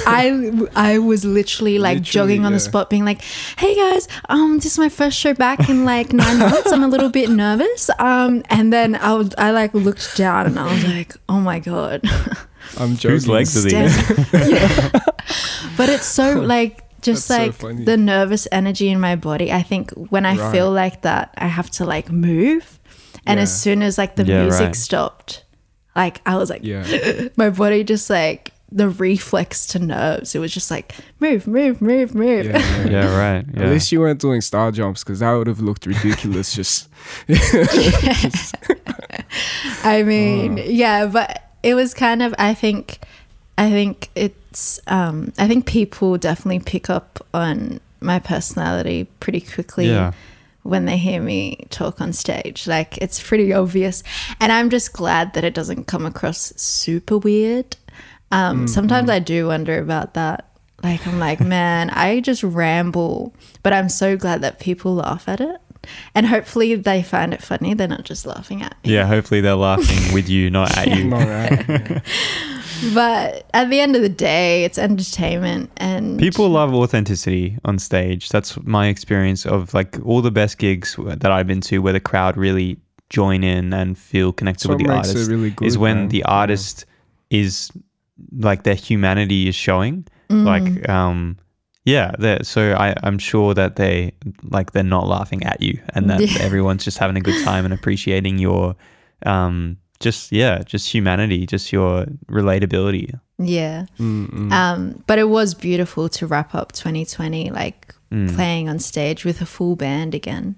I 0.07 0.51
I 0.75 0.97
was 0.97 1.23
literally 1.23 1.77
like 1.77 1.99
Literally, 1.99 2.11
jogging 2.11 2.45
on 2.45 2.51
the 2.53 2.59
spot, 2.59 2.89
being 2.89 3.05
like, 3.05 3.21
"Hey 3.57 3.75
guys, 3.75 4.07
um, 4.29 4.55
this 4.57 4.65
is 4.65 4.79
my 4.79 4.89
first 4.89 5.17
show 5.17 5.33
back 5.35 5.69
in 5.69 5.85
like 5.85 6.11
nine 6.13 6.39
months. 6.39 6.71
I'm 6.71 6.83
a 6.83 6.87
little 6.87 7.09
bit 7.09 7.29
nervous." 7.29 7.89
Um, 7.99 8.41
and 8.49 8.73
then 8.73 8.95
I 8.95 9.13
would, 9.13 9.35
I 9.37 9.51
like 9.51 9.73
looked 9.75 10.17
down 10.17 10.47
and 10.47 10.57
I 10.59 10.65
was 10.73 10.83
like, 10.85 11.13
"Oh 11.29 11.39
my 11.39 11.59
god." 11.59 12.01
I'm 12.79 12.95
joking. 12.97 13.11
Whose 13.11 13.27
legs 13.27 13.55
are 13.55 13.61
these? 13.69 13.93
Yeah. 14.33 14.89
But 15.77 15.89
it's 15.89 16.05
so 16.05 16.39
like 16.39 16.81
just 17.01 17.27
That's 17.27 17.39
like 17.47 17.53
funny. 17.55 17.83
the 17.85 17.97
nervous 17.97 18.47
energy 18.51 18.89
in 18.89 18.99
my 18.99 19.15
body. 19.15 19.51
I 19.51 19.61
think 19.61 19.91
when 20.09 20.25
I 20.25 20.35
Right. 20.37 20.51
feel 20.51 20.71
like 20.71 21.01
that, 21.03 21.33
I 21.37 21.47
have 21.47 21.69
to 21.71 21.85
like 21.85 22.11
move. 22.11 22.79
And 23.25 23.39
as 23.39 23.61
soon 23.61 23.81
as 23.81 23.97
like 23.97 24.15
the 24.15 24.25
Yeah, 24.25 24.43
music 24.43 24.65
right. 24.67 24.75
stopped, 24.75 25.43
like 25.95 26.21
I 26.25 26.35
was 26.37 26.49
like, 26.49 26.63
Yeah. 26.63 27.29
my 27.37 27.49
body 27.49 27.83
just 27.83 28.09
like 28.09 28.51
the 28.71 28.89
reflex 28.89 29.67
to 29.67 29.79
nerves. 29.79 30.33
It 30.33 30.39
was 30.39 30.51
just 30.51 30.71
like 30.71 30.95
move, 31.19 31.45
move, 31.47 31.79
move, 31.81 32.15
move. 32.15 32.47
Yeah, 32.47 32.57
yeah, 32.57 32.89
Yeah, 32.89 33.17
right. 33.17 33.45
Yeah. 33.53 33.63
At 33.63 33.69
least 33.69 33.91
you 33.91 33.99
weren't 33.99 34.19
doing 34.19 34.41
star 34.41 34.71
jumps 34.71 35.03
because 35.03 35.19
that 35.19 35.31
would 35.33 35.45
have 35.47 35.59
looked 35.59 35.85
ridiculous. 35.85 36.53
Just 36.55 36.89
I 39.83 40.03
mean, 40.03 40.59
yeah, 40.65 41.05
but 41.05 41.43
it 41.61 41.75
was 41.75 41.93
kind 41.93 42.21
of 42.23 42.33
I 42.37 42.53
think 42.53 42.99
I 43.57 43.69
think 43.69 44.09
it's 44.15 44.79
um 44.87 45.31
I 45.37 45.47
think 45.47 45.65
people 45.65 46.17
definitely 46.17 46.59
pick 46.59 46.89
up 46.89 47.25
on 47.33 47.79
my 48.01 48.19
personality 48.19 49.05
pretty 49.19 49.41
quickly 49.41 49.87
Yeah. 49.87 50.11
When 50.63 50.85
they 50.85 50.97
hear 50.97 51.21
me 51.21 51.65
talk 51.69 52.01
on 52.01 52.13
stage. 52.13 52.67
Like 52.67 52.97
it's 52.97 53.21
pretty 53.21 53.53
obvious. 53.53 54.03
And 54.39 54.51
I'm 54.51 54.69
just 54.69 54.93
glad 54.93 55.33
that 55.33 55.43
it 55.43 55.53
doesn't 55.53 55.85
come 55.85 56.05
across 56.05 56.53
super 56.55 57.17
weird. 57.17 57.75
Um 58.31 58.67
sometimes 58.67 59.09
I 59.09 59.19
do 59.19 59.47
wonder 59.47 59.77
about 59.79 60.13
that. 60.15 60.49
Like 60.81 61.05
I'm 61.05 61.19
like, 61.19 61.39
man, 61.55 61.89
I 61.91 62.19
just 62.21 62.43
ramble, 62.43 63.35
but 63.61 63.73
I'm 63.73 63.89
so 63.89 64.17
glad 64.17 64.41
that 64.41 64.59
people 64.59 64.95
laugh 64.95 65.27
at 65.29 65.39
it. 65.41 65.57
And 66.15 66.27
hopefully 66.27 66.75
they 66.75 67.03
find 67.03 67.33
it 67.33 67.43
funny. 67.43 67.73
They're 67.73 67.89
not 67.89 68.05
just 68.05 68.25
laughing 68.25 68.61
at 68.61 68.77
me. 68.85 68.93
Yeah, 68.93 69.05
hopefully 69.05 69.41
they're 69.41 69.55
laughing 69.55 70.13
with 70.13 70.29
you, 70.29 70.49
not 70.49 70.77
at 70.77 70.87
you. 70.97 71.09
no, 72.83 72.95
right? 72.95 73.33
Yeah. 73.33 73.33
But 73.33 73.45
at 73.53 73.69
the 73.69 73.79
end 73.79 73.95
of 73.95 74.01
the 74.01 74.09
day, 74.09 74.63
it's 74.65 74.77
entertainment 74.77 75.71
and 75.77 76.19
People 76.19 76.49
love 76.49 76.73
authenticity 76.73 77.57
on 77.65 77.79
stage. 77.79 78.29
That's 78.29 78.57
my 78.63 78.87
experience 78.87 79.45
of 79.45 79.73
like 79.73 79.97
all 80.05 80.21
the 80.21 80.31
best 80.31 80.57
gigs 80.57 80.95
that 80.99 81.31
I've 81.31 81.47
been 81.47 81.61
to 81.61 81.79
where 81.79 81.93
the 81.93 81.99
crowd 81.99 82.37
really 82.37 82.77
join 83.09 83.43
in 83.43 83.73
and 83.73 83.97
feel 83.97 84.31
connected 84.33 84.69
That's 84.69 84.77
with 84.79 84.87
the 84.87 84.93
makes 84.93 85.09
it 85.09 85.11
artist 85.11 85.29
really 85.31 85.49
good, 85.51 85.67
is 85.67 85.77
when 85.77 85.97
man. 85.97 86.09
the 86.09 86.17
Yeah. 86.19 86.25
artist 86.27 86.85
is 87.29 87.69
like 88.39 88.63
their 88.63 88.75
humanity 88.75 89.47
is 89.47 89.55
showing. 89.55 90.05
Mm. 90.29 90.45
Like 90.45 90.89
um 90.89 91.37
yeah, 91.85 92.13
so 92.43 92.73
I, 92.79 92.95
I'm 93.03 93.17
sure 93.19 93.53
that 93.53 93.75
they 93.75 94.13
like 94.43 94.71
they're 94.71 94.83
not 94.83 95.05
laughing 95.05 95.43
at 95.43 95.61
you 95.61 95.79
and 95.93 96.09
that 96.09 96.21
Yeah. 96.31 96.41
everyone's 96.41 96.85
just 96.85 96.97
having 96.97 97.17
a 97.17 97.21
good 97.21 97.43
time 97.43 97.65
and 97.65 97.73
appreciating 97.73 98.37
your 98.39 98.75
um 99.25 99.77
just 100.03 100.31
yeah, 100.31 100.55
just 100.73 100.85
humanity, 100.93 101.45
just 101.47 101.71
your 101.73 102.05
relatability. 102.29 103.07
yeah. 103.39 103.85
Mm-mm. 103.99 104.51
Um, 104.51 105.03
but 105.07 105.17
it 105.19 105.29
was 105.29 105.55
beautiful 105.55 106.09
to 106.09 106.27
wrap 106.27 106.53
up 106.55 106.71
2020, 106.73 107.49
like 107.51 107.95
Mm. 108.13 108.35
playing 108.35 108.69
on 108.69 108.77
stage 108.77 109.25
with 109.25 109.41
a 109.41 109.45
full 109.45 109.75
band 109.75 110.13
again. 110.13 110.53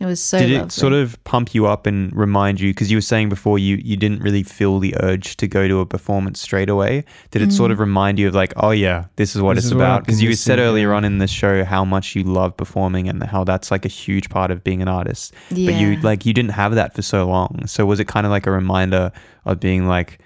It 0.00 0.06
was 0.06 0.20
so 0.20 0.38
Did 0.38 0.50
lovely. 0.50 0.66
it 0.66 0.72
sort 0.72 0.92
of 0.92 1.22
pump 1.24 1.54
you 1.54 1.66
up 1.66 1.84
and 1.86 2.14
remind 2.14 2.60
you? 2.60 2.70
Because 2.70 2.88
you 2.90 2.96
were 2.96 3.00
saying 3.02 3.28
before 3.30 3.58
you 3.58 3.76
you 3.82 3.96
didn't 3.96 4.20
really 4.22 4.44
feel 4.44 4.78
the 4.78 4.94
urge 5.02 5.36
to 5.38 5.48
go 5.48 5.66
to 5.66 5.80
a 5.80 5.86
performance 5.86 6.40
straight 6.40 6.68
away. 6.68 7.04
Did 7.32 7.42
it 7.42 7.48
Mm. 7.48 7.52
sort 7.52 7.70
of 7.72 7.80
remind 7.80 8.18
you 8.18 8.28
of 8.28 8.34
like, 8.34 8.52
oh 8.58 8.70
yeah, 8.70 9.06
this 9.16 9.34
is 9.34 9.42
what 9.42 9.54
This 9.56 9.64
it's 9.64 9.72
is 9.72 9.72
about? 9.72 10.04
Because 10.06 10.22
you 10.22 10.34
said 10.34 10.60
earlier 10.60 10.92
on 10.94 11.04
in 11.04 11.18
the 11.18 11.26
show 11.26 11.64
how 11.64 11.84
much 11.84 12.14
you 12.14 12.22
love 12.22 12.56
performing 12.56 13.08
and 13.08 13.22
how 13.24 13.42
that's 13.42 13.70
like 13.72 13.84
a 13.84 13.88
huge 13.88 14.30
part 14.30 14.50
of 14.52 14.62
being 14.62 14.82
an 14.82 14.88
artist. 14.88 15.34
Yeah. 15.50 15.72
But 15.72 15.80
you 15.80 15.96
like 16.02 16.24
you 16.24 16.32
didn't 16.32 16.52
have 16.52 16.76
that 16.76 16.94
for 16.94 17.02
so 17.02 17.26
long. 17.26 17.66
So 17.66 17.84
was 17.84 17.98
it 17.98 18.06
kind 18.06 18.24
of 18.24 18.30
like 18.30 18.46
a 18.46 18.52
reminder 18.52 19.10
of 19.46 19.58
being 19.58 19.88
like, 19.88 20.20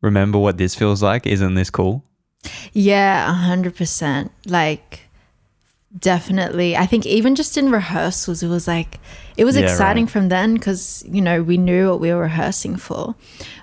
remember 0.00 0.38
what 0.38 0.56
this 0.56 0.74
feels 0.74 1.02
like? 1.02 1.26
Isn't 1.26 1.54
this 1.54 1.68
cool? 1.70 2.02
Yeah, 2.72 3.28
a 3.28 3.32
hundred 3.34 3.74
percent. 3.76 4.30
Like 4.46 5.00
definitely. 5.96 6.76
I 6.76 6.86
think 6.86 7.06
even 7.06 7.34
just 7.34 7.56
in 7.56 7.70
rehearsals, 7.70 8.42
it 8.42 8.48
was 8.48 8.66
like 8.68 8.98
it 9.36 9.44
was 9.44 9.56
Yeah, 9.56 9.62
exciting 9.64 10.04
right. 10.04 10.10
from 10.12 10.28
then 10.28 10.54
because 10.54 11.04
you 11.08 11.20
know 11.20 11.42
we 11.42 11.56
knew 11.56 11.88
what 11.90 12.00
we 12.00 12.12
were 12.12 12.20
rehearsing 12.22 12.76
for. 12.76 13.14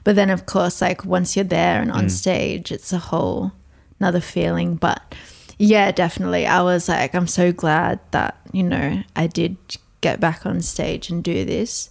But 0.04 0.16
then, 0.16 0.30
of 0.30 0.46
course, 0.46 0.82
like 0.82 1.06
once 1.06 1.36
you're 1.36 1.46
there 1.46 1.82
and 1.82 1.92
Mm. 1.92 1.96
on 1.96 2.10
stage, 2.10 2.72
it's 2.72 2.94
a 2.94 2.98
whole 3.00 3.52
another 4.00 4.22
feeling. 4.22 4.76
But 4.76 5.16
yeah, 5.58 5.92
definitely, 5.92 6.46
I 6.46 6.62
was 6.62 6.90
like, 6.90 7.14
I'm 7.16 7.28
so 7.28 7.52
glad 7.52 8.00
that 8.12 8.38
you 8.52 8.64
know 8.64 9.04
I 9.16 9.28
did 9.28 9.58
get 10.02 10.20
back 10.20 10.46
on 10.46 10.62
stage 10.62 11.10
and 11.10 11.24
do 11.24 11.46
this. 11.46 11.90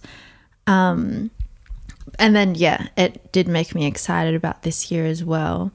Um, 0.67 1.31
and 2.19 2.35
then 2.35 2.55
yeah, 2.55 2.87
it 2.95 3.31
did 3.31 3.47
make 3.47 3.75
me 3.75 3.85
excited 3.85 4.35
about 4.35 4.63
this 4.63 4.91
year 4.91 5.05
as 5.05 5.23
well. 5.23 5.71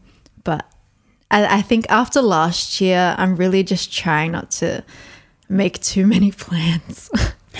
But 1.31 1.45
I, 1.51 1.59
I 1.59 1.63
think 1.63 1.87
after 1.89 2.21
last 2.23 2.81
year, 2.81 3.15
I'm 3.19 3.37
really 3.37 3.63
just 3.63 3.93
trying 3.93 4.33
not 4.33 4.51
to 4.53 4.83
make 5.49 5.81
too 5.81 6.07
many 6.07 6.33
plans. 6.45 7.11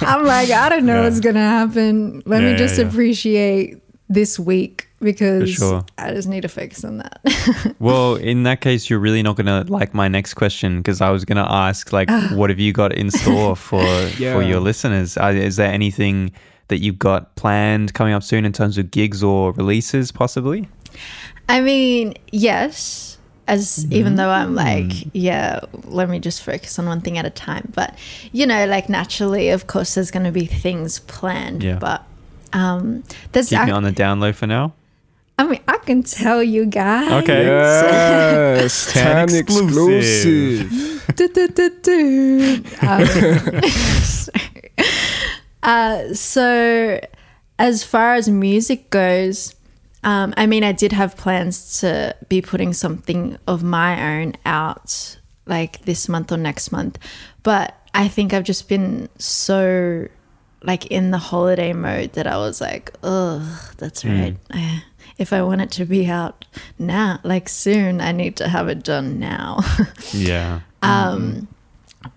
I'm 0.00 0.24
like, 0.24 0.50
I 0.50 0.68
don't 0.68 0.84
know 0.86 0.96
Yeah. 1.02 1.04
what's 1.08 1.20
gonna 1.20 1.40
happen. 1.40 2.22
Let 2.26 2.42
Yeah, 2.42 2.52
me 2.52 2.56
just 2.58 2.78
yeah. 2.78 2.86
appreciate 2.86 3.78
this 4.08 4.38
week 4.38 4.88
because 5.00 5.50
sure. 5.54 5.84
I 5.98 6.12
just 6.12 6.28
need 6.28 6.42
to 6.42 6.48
focus 6.48 6.84
on 6.84 6.98
that. 6.98 7.74
Well, 7.80 8.16
in 8.16 8.42
that 8.44 8.60
case, 8.60 8.88
you're 8.90 8.98
really 9.00 9.22
not 9.22 9.36
gonna 9.36 9.64
like 9.68 9.94
my 9.94 10.06
next 10.08 10.34
question 10.34 10.78
because 10.78 11.00
I 11.00 11.10
was 11.10 11.24
gonna 11.24 11.46
ask 11.48 11.92
like, 11.92 12.08
what 12.32 12.50
have 12.50 12.58
you 12.60 12.72
got 12.72 12.92
in 12.92 13.10
store 13.10 13.56
for 13.56 13.82
Yeah. 14.18 14.34
for 14.34 14.42
your 14.42 14.60
listeners? 14.60 15.16
Uh, 15.16 15.28
is 15.34 15.56
there 15.56 15.72
anything 15.72 16.30
that 16.68 16.78
you've 16.78 16.98
got 16.98 17.34
planned 17.36 17.94
coming 17.94 18.12
up 18.14 18.22
soon 18.22 18.44
in 18.44 18.52
terms 18.52 18.78
of 18.78 18.90
gigs 18.90 19.22
or 19.22 19.52
releases, 19.52 20.12
possibly? 20.12 20.68
I 21.52 21.60
mean, 21.60 22.14
yes, 22.32 23.18
as 23.46 23.84
even 23.92 24.16
though 24.16 24.30
I'm 24.30 24.54
like, 24.54 24.84
Mm. 24.86 25.10
yeah, 25.12 25.60
let 25.84 26.08
me 26.08 26.18
just 26.18 26.42
focus 26.42 26.78
on 26.78 26.86
one 26.86 27.00
thing 27.02 27.18
at 27.18 27.26
a 27.26 27.30
time. 27.30 27.70
But 27.74 27.94
you 28.32 28.46
know, 28.46 28.64
like 28.66 28.88
naturally, 28.88 29.50
of 29.50 29.66
course, 29.66 29.94
there's 29.94 30.10
going 30.10 30.24
to 30.24 30.32
be 30.32 30.46
things 30.46 30.98
planned. 31.00 31.62
Yeah. 31.62 31.78
But 31.78 32.02
um, 32.54 33.04
there's, 33.32 33.48
Keeping 33.50 33.64
it 33.64 33.68
ac- 33.68 33.72
on 33.72 33.82
the 33.82 33.92
down 33.92 34.20
low 34.20 34.32
for 34.32 34.46
now. 34.46 34.72
I 35.38 35.44
mean, 35.44 35.60
I 35.66 35.78
can 35.78 36.02
tell 36.02 36.42
you 36.42 36.66
guys. 36.66 37.10
Okay. 37.24 37.44
Yes, 37.46 38.92
TAN 38.92 39.28
TAN 39.28 39.36
exclusive. 39.36 40.72
exclusive. 40.72 41.16
Du- 41.16 41.28
du- 41.28 41.48
du- 41.48 41.80
du. 41.82 42.64
Um, 42.86 43.06
sorry. 44.02 44.72
Uh, 45.62 46.14
so, 46.14 47.00
as 47.58 47.82
far 47.84 48.14
as 48.14 48.28
music 48.28 48.90
goes, 48.90 49.54
um, 50.04 50.34
I 50.36 50.46
mean, 50.46 50.64
I 50.64 50.72
did 50.72 50.92
have 50.92 51.16
plans 51.16 51.80
to 51.80 52.16
be 52.28 52.42
putting 52.42 52.72
something 52.72 53.38
of 53.46 53.62
my 53.62 54.20
own 54.20 54.34
out 54.44 55.18
like 55.46 55.84
this 55.84 56.08
month 56.08 56.32
or 56.32 56.36
next 56.36 56.72
month, 56.72 56.98
but 57.42 57.76
I 57.94 58.08
think 58.08 58.32
I've 58.32 58.44
just 58.44 58.68
been 58.68 59.08
so 59.18 60.08
like 60.64 60.86
in 60.86 61.10
the 61.10 61.18
holiday 61.18 61.72
mode 61.72 62.12
that 62.12 62.26
I 62.26 62.36
was 62.36 62.60
like, 62.60 62.92
oh, 63.02 63.72
that's 63.78 64.04
right. 64.04 64.36
I, 64.50 64.84
if 65.18 65.32
I 65.32 65.42
want 65.42 65.60
it 65.60 65.70
to 65.72 65.84
be 65.84 66.06
out 66.06 66.44
now, 66.78 67.20
like 67.22 67.48
soon, 67.48 68.00
I 68.00 68.12
need 68.12 68.36
to 68.36 68.48
have 68.48 68.68
it 68.68 68.82
done 68.82 69.18
now. 69.18 69.60
yeah. 70.12 70.60
Um, 70.82 71.48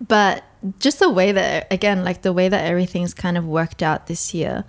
but 0.06 0.44
just 0.78 0.98
the 0.98 1.10
way 1.10 1.32
that 1.32 1.66
again, 1.72 2.04
like 2.04 2.22
the 2.22 2.32
way 2.32 2.48
that 2.48 2.64
everything's 2.64 3.14
kind 3.14 3.36
of 3.36 3.46
worked 3.46 3.82
out 3.82 4.06
this 4.06 4.34
year, 4.34 4.64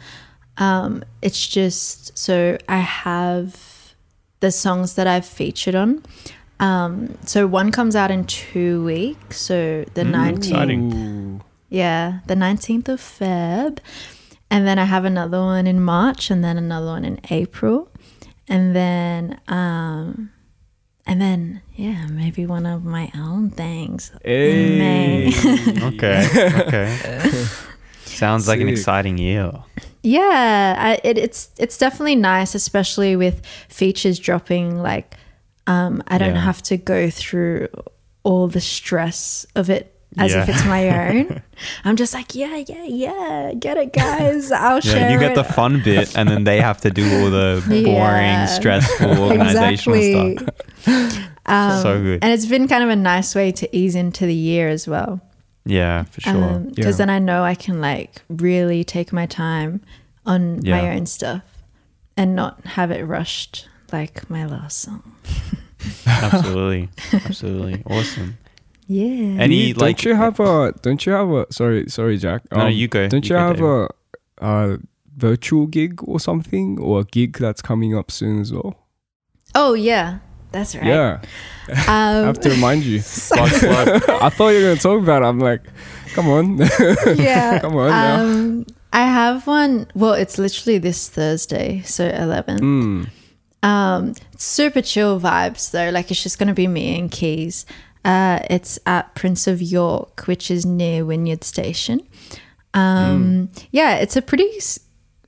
um, 0.58 1.04
it's 1.22 1.48
just 1.48 2.18
so 2.18 2.58
I 2.68 2.80
have 2.80 3.94
the 4.40 4.52
songs 4.52 4.96
that 4.96 5.08
I've 5.08 5.26
featured 5.26 5.76
on. 5.76 6.04
Um, 6.60 7.18
so 7.24 7.46
one 7.46 7.72
comes 7.72 7.96
out 7.96 8.12
in 8.12 8.26
two 8.26 8.84
weeks, 8.84 9.40
so 9.40 9.86
the 9.94 10.04
nineteenth. 10.04 10.54
exciting. 10.54 11.44
Yeah, 11.70 12.20
the 12.26 12.36
nineteenth 12.36 12.90
of 12.90 13.00
Feb, 13.00 13.80
and 14.50 14.68
then 14.68 14.80
I 14.80 14.86
have 14.86 15.06
another 15.06 15.40
one 15.40 15.68
in 15.68 15.80
March, 15.82 16.32
and 16.32 16.44
then 16.44 16.58
another 16.58 16.88
one 16.88 17.06
in 17.06 17.20
April, 17.30 17.90
and 18.48 18.76
then 18.76 19.40
um, 19.48 20.32
and 21.06 21.22
then 21.22 21.62
yeah, 21.76 22.08
maybe 22.08 22.48
one 22.48 22.66
of 22.66 22.84
my 22.84 23.12
own 23.16 23.52
things 23.52 24.12
in 24.24 24.80
May. 24.80 25.32
Okay. 25.84 26.28
Okay. 26.66 27.46
Sounds 28.06 28.48
like 28.48 28.60
an 28.62 28.70
exciting 28.70 29.20
year. 29.20 29.52
Yeah, 30.08 30.76
I, 30.78 31.00
it, 31.04 31.18
it's 31.18 31.50
it's 31.60 31.78
definitely 31.78 32.16
nice, 32.16 32.56
especially 32.56 33.16
with 33.18 33.46
features 33.68 34.20
dropping. 34.20 34.82
Like, 34.82 35.16
um, 35.68 36.02
I 36.08 36.18
don't 36.18 36.36
Yeah. 36.36 36.42
have 36.42 36.62
to 36.64 36.78
go 36.78 37.10
through 37.10 37.68
all 38.24 38.48
the 38.48 38.62
stress 38.62 39.46
of 39.56 39.70
it 39.70 39.94
as 40.18 40.34
if 40.34 40.48
it's 40.50 40.66
my 40.66 40.90
own. 41.10 41.42
I'm 41.84 41.96
just 41.98 42.14
like, 42.14 42.34
yeah, 42.36 42.56
yeah, 42.56 42.86
yeah, 42.86 43.54
get 43.60 43.76
it, 43.78 43.92
guys. 43.92 44.50
I'll 44.52 44.76
Yeah, 44.76 44.94
share 44.94 45.12
you 45.12 45.20
get 45.20 45.32
it. 45.34 45.36
the 45.36 45.44
fun 45.44 45.82
bit, 45.84 46.16
and 46.18 46.30
then 46.30 46.44
they 46.46 46.62
have 46.62 46.80
to 46.82 46.90
do 46.90 47.04
all 47.20 47.30
the 47.30 47.62
boring, 47.68 47.84
Yeah. 47.92 48.46
stressful 48.46 49.12
organizational 49.30 49.98
exactly. 50.00 50.38
stuff. 50.38 51.30
Um, 51.46 51.82
So 51.82 52.02
good. 52.02 52.20
and 52.24 52.32
it's 52.34 52.46
been 52.46 52.68
kind 52.68 52.84
of 52.84 52.90
a 52.90 52.96
nice 52.96 53.36
way 53.36 53.52
to 53.52 53.66
ease 53.76 53.96
into 53.96 54.26
the 54.26 54.34
year 54.36 54.70
as 54.70 54.88
well. 54.88 55.20
Yeah, 55.68 56.04
for 56.04 56.22
sure. 56.22 56.60
because 56.60 56.96
Yeah. 57.00 57.06
then 57.06 57.10
I 57.10 57.20
know 57.20 57.44
I 57.44 57.56
can 57.56 57.80
like 57.82 58.22
really 58.30 58.84
take 58.84 59.12
my 59.14 59.26
time 59.26 59.82
on 60.26 60.62
my 60.64 60.96
own 60.96 61.06
stuff 61.06 61.44
and 62.16 62.36
not 62.36 62.66
have 62.66 62.90
it 62.92 63.04
rushed 63.06 63.68
like 63.92 64.30
my 64.30 64.46
last 64.46 64.80
song. 64.80 65.04
absolutely, 66.06 66.90
absolutely, 67.14 67.84
awesome. 67.90 68.38
Yeah. 68.88 69.42
Any 69.42 69.74
don't 69.74 69.82
like 69.82 70.04
you 70.06 70.16
have 70.16 70.40
a? 70.40 70.74
Don't 70.82 71.06
you 71.06 71.12
have 71.12 71.30
a? 71.30 71.46
Sorry, 71.52 71.90
sorry, 71.90 72.18
Jak. 72.18 72.50
No, 72.52 72.58
no, 72.60 72.66
Um, 72.68 72.72
you 72.72 72.88
go. 72.88 73.08
Don't 73.08 73.26
You 73.28 73.36
you, 73.36 73.42
go, 73.42 73.48
have 73.48 73.58
David. 73.58 73.90
a, 74.42 74.46
a 74.74 74.78
virtual 75.18 75.68
gig 75.68 76.00
or 76.04 76.20
something, 76.20 76.80
or 76.80 77.02
a 77.02 77.04
gig 77.04 77.38
that's 77.38 77.62
coming 77.62 77.96
up 77.96 78.12
soon 78.12 78.40
as 78.42 78.52
well? 78.54 78.76
oh 79.56 79.74
yeah, 79.74 80.20
that's 80.58 80.76
right. 80.76 80.86
Yeah, 80.86 81.22
I 81.88 82.18
Um, 82.20 82.26
have 82.26 82.40
to 82.42 82.50
remind 82.50 82.84
you. 82.84 82.98
I 83.00 83.02
thought 84.30 84.50
you 84.50 84.56
were 84.64 84.68
gonna 84.70 84.76
talk 84.78 85.02
about. 85.02 85.22
it. 85.22 85.26
I'm 85.26 85.40
like, 85.40 85.62
come 86.14 86.28
on. 86.30 86.58
yeah. 87.16 87.60
Come 87.60 87.76
on 87.76 87.90
now. 87.90 88.22
Um, 88.22 88.66
I 88.94 89.02
have 89.06 89.46
one. 89.48 89.88
Well, 89.94 90.14
it's 90.14 90.38
literally 90.38 90.78
this 90.80 91.10
Thursday, 91.10 91.82
so 91.86 92.08
11. 92.08 92.60
Mm. 92.60 93.10
Um, 93.64 94.14
super 94.38 94.82
chill 94.82 95.20
vibes 95.20 95.72
though. 95.72 95.90
Like 95.90 96.10
it's 96.12 96.24
just 96.24 96.40
gonna 96.40 96.54
be 96.54 96.68
me 96.68 96.98
and 97.00 97.12
Keys. 97.12 97.66
Uh, 98.06 98.40
it's 98.50 98.80
at 98.86 99.14
Prince 99.16 99.48
of 99.48 99.62
York, 99.62 100.22
which 100.28 100.50
is 100.50 100.66
near 100.66 101.04
Wynyard 101.06 101.44
Station. 101.44 102.00
Um, 102.74 103.50
yeah, 103.72 103.96
it's 103.96 104.16
a 104.16 104.22
pretty 104.22 104.50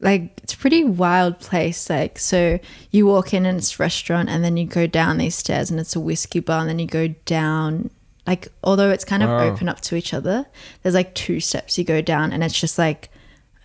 like 0.02 0.40
it's 0.44 0.54
a 0.54 0.58
pretty 0.58 0.84
wild 0.84 1.40
place. 1.40 1.90
Like 1.90 2.20
so, 2.20 2.60
you 2.92 3.06
walk 3.06 3.34
in 3.34 3.46
and 3.46 3.58
it's 3.58 3.80
a 3.80 3.84
restaurant, 3.84 4.30
and 4.30 4.44
then 4.44 4.58
you 4.58 4.66
go 4.66 4.88
down 4.88 5.18
these 5.18 5.36
stairs, 5.36 5.70
and 5.72 5.80
it's 5.80 5.96
a 5.96 6.00
whiskey 6.00 6.40
bar, 6.40 6.62
and 6.62 6.70
then 6.70 6.80
you 6.80 6.88
go 6.88 7.10
down. 7.26 7.90
Like 8.28 8.48
although 8.64 8.92
it's 8.92 9.04
kind 9.06 9.24
of 9.24 9.30
open 9.30 9.68
up 9.68 9.82
to 9.82 9.96
each 9.96 10.14
other, 10.14 10.46
there's 10.84 10.96
like 10.96 11.16
two 11.16 11.40
steps 11.40 11.78
you 11.78 11.84
go 11.84 12.02
down, 12.02 12.32
and 12.32 12.44
it's 12.44 12.60
just 12.60 12.78
like 12.78 13.10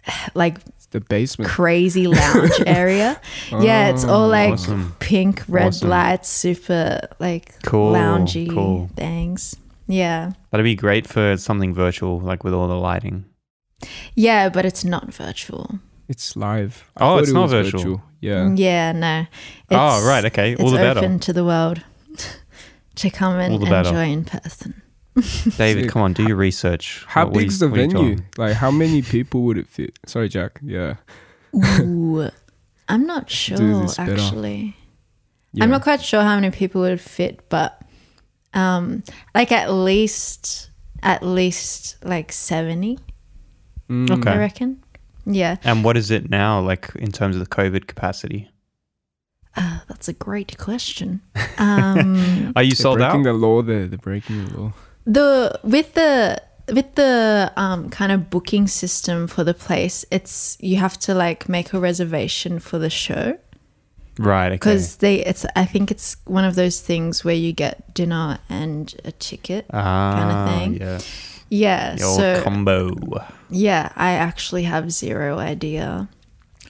like 0.35 0.59
The 0.91 1.01
basement. 1.01 1.51
crazy 1.51 2.07
lounge 2.09 2.53
area. 2.66 3.20
yeah, 3.51 3.91
it's 3.91 4.05
all 4.05 4.24
oh, 4.24 4.28
like 4.28 4.53
Awesome. 4.55 4.97
pink, 5.01 5.43
red 5.49 5.66
Awesome. 5.68 5.89
lights, 5.91 6.28
super 6.30 7.01
like 7.20 7.62
Cool, 7.62 7.93
loungy 7.93 8.49
cool. 8.51 8.89
things. 8.97 9.55
Yeah. 9.87 10.32
That'd 10.51 10.64
be 10.64 10.74
great 10.76 11.07
for 11.07 11.37
something 11.37 11.74
virtual, 11.74 12.18
like 12.20 12.43
with 12.43 12.55
all 12.55 12.66
the 12.68 12.74
lighting. 12.74 13.26
Yeah, 14.14 14.49
but 14.49 14.64
it's 14.64 14.82
not 14.82 15.12
virtual. 15.12 15.78
It's 16.09 16.37
live. 16.37 16.91
Oh, 16.97 17.19
it's 17.19 17.31
it 17.31 17.35
not 17.35 17.51
was 17.51 17.53
virtual. 17.53 18.03
Yeah. 18.21 18.53
Yeah, 18.55 18.93
no. 18.93 19.27
oh, 19.71 20.07
right. 20.07 20.25
Okay. 20.27 20.57
All 20.57 20.71
the 20.71 20.77
better. 20.77 20.99
It's 21.01 21.07
open 21.07 21.19
to 21.21 21.33
the 21.33 21.45
world 21.45 21.83
to 22.97 23.11
come 23.11 23.39
and 23.39 23.53
All 23.53 23.59
the 23.59 23.67
better. 23.67 23.89
enjoy 23.91 24.13
in 24.13 24.25
person. 24.25 24.83
David, 25.57 25.89
come 25.91 26.03
on, 26.03 26.13
do 26.13 26.25
your 26.27 26.37
research. 26.37 27.05
How 27.07 27.25
What- 27.25 27.35
what 27.35 27.39
big's 27.41 27.61
you- 27.61 27.69
the 27.69 27.71
what 27.71 27.79
are 27.81 27.83
you 27.83 27.91
venue? 27.91 28.17
Like, 28.37 28.55
how 28.55 28.71
many 28.71 29.01
people 29.03 29.43
would 29.45 29.59
it 29.59 29.69
fit? 29.69 29.99
Sorry, 30.07 30.29
Jak. 30.29 30.61
Yeah. 30.63 30.97
Ooh. 31.81 32.29
I'm 32.89 33.07
not 33.07 33.31
sure 33.31 33.87
actually. 33.99 34.77
yeah. 35.55 35.65
I'm 35.65 35.71
not 35.71 35.83
quite 35.83 36.03
sure 36.03 36.21
how 36.23 36.35
many 36.35 36.51
people 36.51 36.83
would 36.83 37.01
fit, 37.01 37.49
but 37.49 37.81
um 38.53 39.03
like 39.35 39.51
at 39.53 39.73
least 39.73 40.71
at 41.03 41.23
least 41.23 41.97
like 42.05 42.31
70, 42.33 42.99
Mm. 43.91 44.11
Okay. 44.11 44.31
I 44.31 44.39
reckon. 44.39 44.83
Yeah. 45.27 45.57
And 45.64 45.85
what 45.85 45.97
is 45.97 46.11
it 46.11 46.31
now, 46.31 46.61
like 46.61 46.91
in 46.97 47.12
terms 47.12 47.37
of 47.37 47.41
the 47.41 47.49
COVID 47.55 47.87
capacity? 47.87 48.51
Uh, 49.57 49.79
that's 49.89 50.09
a 50.09 50.12
great 50.12 50.57
question. 50.59 51.20
Um, 51.57 52.53
Are 52.57 52.64
you 52.64 52.75
sold 52.75 52.99
breaking 52.99 53.20
out? 53.20 53.25
the 53.25 53.33
law 53.33 53.62
there. 53.62 53.87
They're 53.87 53.97
breaking 53.97 54.47
the 54.47 54.59
law. 54.59 54.72
the 55.07 55.61
with 55.62 55.95
the 55.95 56.43
with 56.72 56.97
the 56.97 57.53
um, 57.57 57.91
kind 57.91 58.11
of 58.11 58.29
booking 58.29 58.66
system 58.66 59.29
for 59.29 59.45
the 59.45 59.55
place, 59.55 60.05
it's 60.11 60.57
you 60.61 60.77
have 60.77 60.99
to 61.01 61.14
like 61.14 61.49
make 61.49 61.72
a 61.72 61.79
reservation 61.79 62.59
for 62.59 62.79
the 62.79 62.91
show 62.91 63.39
right. 64.18 64.47
Okay. 64.49 64.55
because 64.57 64.97
they 64.97 65.16
it's 65.25 65.47
I 65.55 65.64
think 65.64 65.91
it's 65.91 66.16
one 66.25 66.45
of 66.45 66.55
those 66.57 66.81
things 66.81 67.25
where 67.25 67.35
you 67.37 67.53
get 67.53 67.95
dinner 67.95 68.39
and 68.49 68.95
a 69.05 69.12
ticket. 69.12 69.66
ah, 69.72 70.12
kind 70.16 70.31
of 70.31 70.59
thing. 70.59 70.81
Yeah. 70.81 70.99
Yeah, 71.51 71.97
Your 71.97 72.16
so 72.16 72.42
combo. 72.42 72.95
yeah, 73.51 73.92
I 73.97 74.12
actually 74.12 74.64
have 74.64 74.90
zero 74.90 75.38
idea 75.38 76.09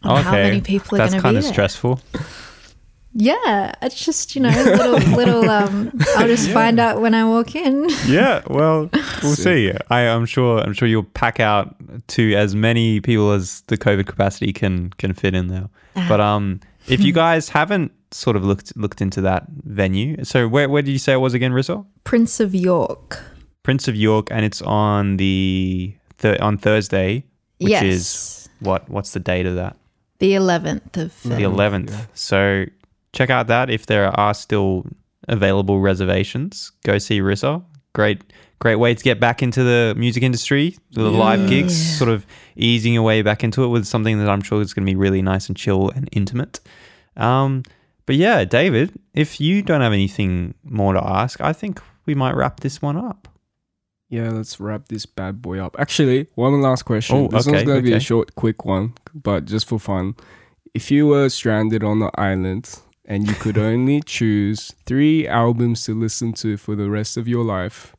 on 0.02 0.12
Okay. 0.18 0.22
how 0.22 0.32
many 0.32 0.60
people 0.60 0.96
are 0.96 1.08
going 1.08 1.10
to 1.10 1.16
be 1.16 1.20
That's 1.20 1.22
kind 1.22 1.36
of 1.38 1.44
stressful. 1.44 2.00
Yeah, 3.16 3.72
it's 3.80 4.04
just 4.04 4.34
you 4.34 4.42
know 4.42 4.48
little 4.50 4.98
little. 5.16 5.48
Um, 5.54 5.92
I'll 6.16 6.26
just 6.26 6.50
find 6.50 6.80
out 6.80 7.00
when 7.00 7.14
I 7.14 7.24
walk 7.24 7.54
in. 7.54 7.88
yeah. 8.06 8.42
Well, 8.48 8.90
we'll 9.22 9.36
see. 9.36 9.72
I, 9.88 10.00
I'm 10.08 10.26
sure. 10.26 10.58
I'm 10.60 10.72
sure 10.72 10.88
you'll 10.88 11.04
pack 11.04 11.38
out 11.38 11.76
to 12.08 12.34
as 12.34 12.56
many 12.56 13.00
people 13.00 13.30
as 13.30 13.60
the 13.68 13.76
COVID 13.78 14.06
capacity 14.06 14.52
can 14.52 14.90
can 14.98 15.12
fit 15.12 15.34
in 15.34 15.46
there. 15.48 15.68
But 16.08 16.20
um, 16.20 16.58
if 16.88 17.00
you 17.02 17.12
guys 17.12 17.48
haven't 17.48 17.92
sort 18.10 18.34
of 18.34 18.44
looked 18.44 18.76
looked 18.76 19.00
into 19.00 19.20
that 19.20 19.44
venue, 19.64 20.24
so 20.24 20.48
where 20.48 20.68
where 20.68 20.82
did 20.82 20.90
you 20.90 20.98
say 20.98 21.12
it 21.12 21.18
was 21.18 21.34
again, 21.34 21.52
Rissa? 21.52 21.86
Prince 22.02 22.40
of 22.40 22.52
York. 22.52 23.22
Prince 23.64 23.88
of 23.88 23.96
York, 23.96 24.28
and 24.30 24.44
it's 24.44 24.62
on 24.62 25.16
the 25.16 25.92
th- 26.18 26.38
on 26.38 26.56
Thursday, 26.58 27.24
which 27.58 27.70
yes, 27.70 27.82
is 27.82 28.48
what 28.60 28.88
what's 28.88 29.12
the 29.12 29.20
date 29.20 29.46
of 29.46 29.56
that? 29.56 29.76
the 30.20 30.34
eleventh 30.34 30.96
of 30.96 31.22
The 31.22 31.30
Feb. 31.30 31.40
eleventh. 31.40 32.08
So 32.14 32.66
check 33.12 33.30
out 33.30 33.48
that 33.48 33.68
if 33.68 33.86
there 33.86 34.08
are 34.18 34.32
still 34.32 34.86
available 35.28 35.80
reservations. 35.80 36.70
Go 36.84 36.98
see 36.98 37.20
Rissa. 37.20 37.62
Great, 37.94 38.22
great 38.58 38.76
way 38.76 38.94
to 38.94 39.02
get 39.02 39.20
back 39.20 39.42
into 39.42 39.62
the 39.64 39.94
music 39.96 40.22
industry. 40.22 40.76
The 40.92 41.02
live 41.10 41.48
gigs, 41.48 41.74
sort 41.98 42.10
of 42.10 42.26
easing 42.56 42.94
your 42.94 43.02
way 43.02 43.22
back 43.22 43.44
into 43.44 43.64
it 43.64 43.68
with 43.68 43.86
something 43.86 44.18
that 44.18 44.28
I'm 44.28 44.42
sure 44.42 44.60
is 44.62 44.72
going 44.74 44.86
to 44.86 44.90
be 44.90 44.96
really 44.96 45.22
nice 45.22 45.48
and 45.48 45.56
chill 45.56 45.90
and 45.90 46.08
intimate. 46.12 46.60
Um, 47.16 47.62
but 48.06 48.16
yeah, 48.16 48.44
David, 48.44 48.92
if 49.14 49.40
you 49.40 49.62
don't 49.62 49.80
have 49.80 49.92
anything 49.92 50.54
more 50.64 50.92
to 50.92 51.02
ask, 51.04 51.40
I 51.40 51.52
think 51.52 51.80
we 52.06 52.14
might 52.14 52.34
wrap 52.34 52.60
this 52.60 52.82
one 52.82 52.96
up. 52.96 53.28
Yeah, 54.09 54.30
let's 54.30 54.61
wrap 54.61 54.88
this 54.88 55.07
bad 55.07 55.42
boy 55.42 55.59
up. 55.59 55.76
Actually, 55.78 56.28
one 56.34 56.61
last 56.61 56.82
question. 56.84 57.16
Oh, 57.16 57.28
this 57.28 57.46
okay, 57.46 57.57
one's 57.57 57.68
gonna 57.68 57.82
be 57.82 57.92
a 57.94 58.00
short, 58.00 58.34
quick 58.34 58.64
one, 58.64 58.94
but 59.14 59.44
just 59.46 59.66
for 59.68 59.78
fun. 59.78 60.14
If 60.72 60.90
you 60.90 61.07
were 61.07 61.28
stranded 61.28 61.82
on 61.82 62.02
an 62.02 62.11
island 62.16 62.78
and 63.05 63.26
you 63.26 63.34
could 63.34 63.59
only 63.70 64.02
choose 64.02 64.72
three 64.86 65.26
albums 65.26 65.84
to 65.84 65.94
listen 65.98 66.32
to 66.34 66.57
for 66.57 66.74
the 66.76 66.90
rest 66.90 67.16
of 67.16 67.26
your 67.26 67.44
life, 67.44 67.94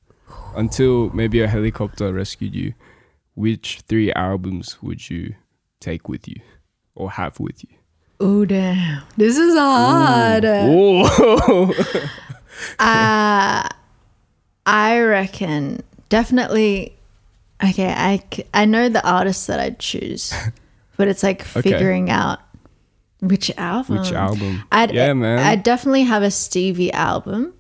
until 0.56 1.10
maybe 1.10 1.42
a 1.42 1.48
helicopter 1.48 2.14
rescued 2.14 2.56
you, 2.56 2.74
which 3.36 3.82
three 3.88 4.12
albums 4.14 4.82
would 4.82 5.10
you 5.10 5.36
take 5.80 6.08
with 6.08 6.28
you 6.28 6.38
or 6.96 7.12
have 7.12 7.40
with 7.40 7.64
you? 7.64 7.70
Oh 8.20 8.46
damn, 8.46 9.04
this 9.18 9.38
is 9.38 9.56
hard. 9.58 10.46
Oh, 10.46 11.74
Uh, 12.80 13.68
I 14.66 15.00
reckon 15.00 15.84
definitely. 16.10 16.96
Okay, 17.64 17.88
I, 17.92 18.22
I 18.54 18.66
know 18.66 18.90
the 18.90 19.06
artists 19.08 19.46
that 19.48 19.60
I'd 19.60 19.80
choose, 19.80 20.34
but 20.98 21.08
it's 21.08 21.24
like 21.24 21.42
Okay. 21.56 21.62
figuring 21.72 22.10
out 22.10 22.40
which 23.22 23.50
album. 23.58 23.98
which 23.98 24.12
album? 24.12 24.64
I'd, 24.72 24.94
yeah, 24.94 25.14
man. 25.14 25.40
I'd 25.40 25.64
definitely 25.64 26.04
have 26.04 26.22
a 26.22 26.32
Stevie 26.32 26.92
album. 26.92 27.54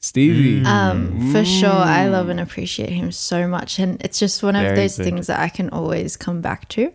Stevie. 0.00 0.62
Um, 0.66 1.32
for 1.32 1.44
sure, 1.46 1.70
I 1.70 2.08
love 2.08 2.28
and 2.28 2.38
appreciate 2.38 2.90
him 2.90 3.10
so 3.10 3.48
much, 3.48 3.78
and 3.78 4.00
it's 4.04 4.18
just 4.18 4.42
one 4.42 4.54
of 4.54 4.62
Very 4.62 4.76
those 4.76 4.98
good. 4.98 5.04
things 5.04 5.28
that 5.28 5.40
I 5.40 5.48
can 5.48 5.70
always 5.70 6.16
come 6.18 6.42
back 6.42 6.68
to. 6.70 6.92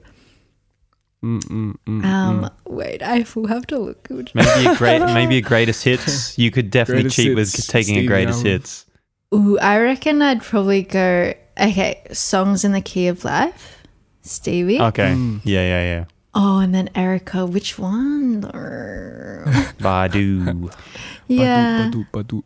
Mm, 1.23 1.39
mm, 1.43 1.75
mm, 1.87 2.05
Um, 2.05 2.49
wait, 2.67 3.01
I 3.01 3.25
will 3.35 3.47
have 3.47 3.65
to 3.67 3.79
look. 3.79 4.07
Which 4.11 4.33
Maybe 4.35 4.67
a 4.67 4.75
great, 4.75 5.01
maybe 5.13 5.37
a 5.37 5.41
greatest 5.41 5.83
hits. 5.83 6.37
You 6.37 6.51
could 6.51 6.69
definitely 6.69 7.03
Greatest 7.03 7.15
cheat 7.15 7.35
with 7.35 7.51
hits, 7.51 7.67
taking 7.67 7.97
a 7.97 8.05
greatest 8.05 8.37
album. 8.39 8.51
hits. 8.51 8.85
Ooh, 9.33 9.57
I 9.59 9.79
reckon 9.79 10.21
I'd 10.21 10.41
probably 10.41 10.81
go. 10.83 11.33
Okay, 11.59 12.01
songs 12.11 12.63
in 12.63 12.71
the 12.71 12.81
key 12.81 13.07
of 13.07 13.23
life, 13.25 13.83
Stevie. 14.21 14.79
Okay. 14.81 15.11
Mm. 15.11 15.41
Yeah, 15.43 15.61
yeah, 15.61 15.81
yeah. 15.83 16.05
Oh, 16.33 16.59
and 16.59 16.73
then 16.73 16.89
Erykah. 16.95 17.49
Which 17.49 17.77
one? 17.77 18.41
Badu. 19.79 20.73
yeah. 21.27 21.89
Badu, 21.91 22.07
Badu, 22.11 22.43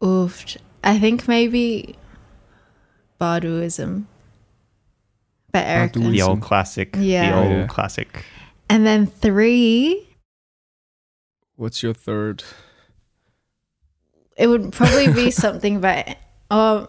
Badu. 0.00 0.06
Oof. 0.06 0.56
I 0.82 0.98
think 0.98 1.28
maybe 1.28 1.96
Baduizm 3.20 4.04
by 5.52 5.60
Erykah. 5.60 5.92
Badu. 5.92 6.10
the 6.12 6.22
old 6.22 6.40
classic. 6.40 6.96
Yeah. 6.98 7.30
The 7.30 7.36
old 7.38 7.50
Yeah. 7.52 7.66
classic. 7.66 8.24
And 8.68 8.86
then 8.86 9.06
three, 9.06 10.08
What's 11.56 11.82
your 11.82 11.94
third? 11.94 12.42
It 14.36 14.46
would 14.46 14.72
probably 14.72 15.12
be 15.12 15.30
something 15.30 15.80
by, 15.80 16.16
oh, 16.50 16.88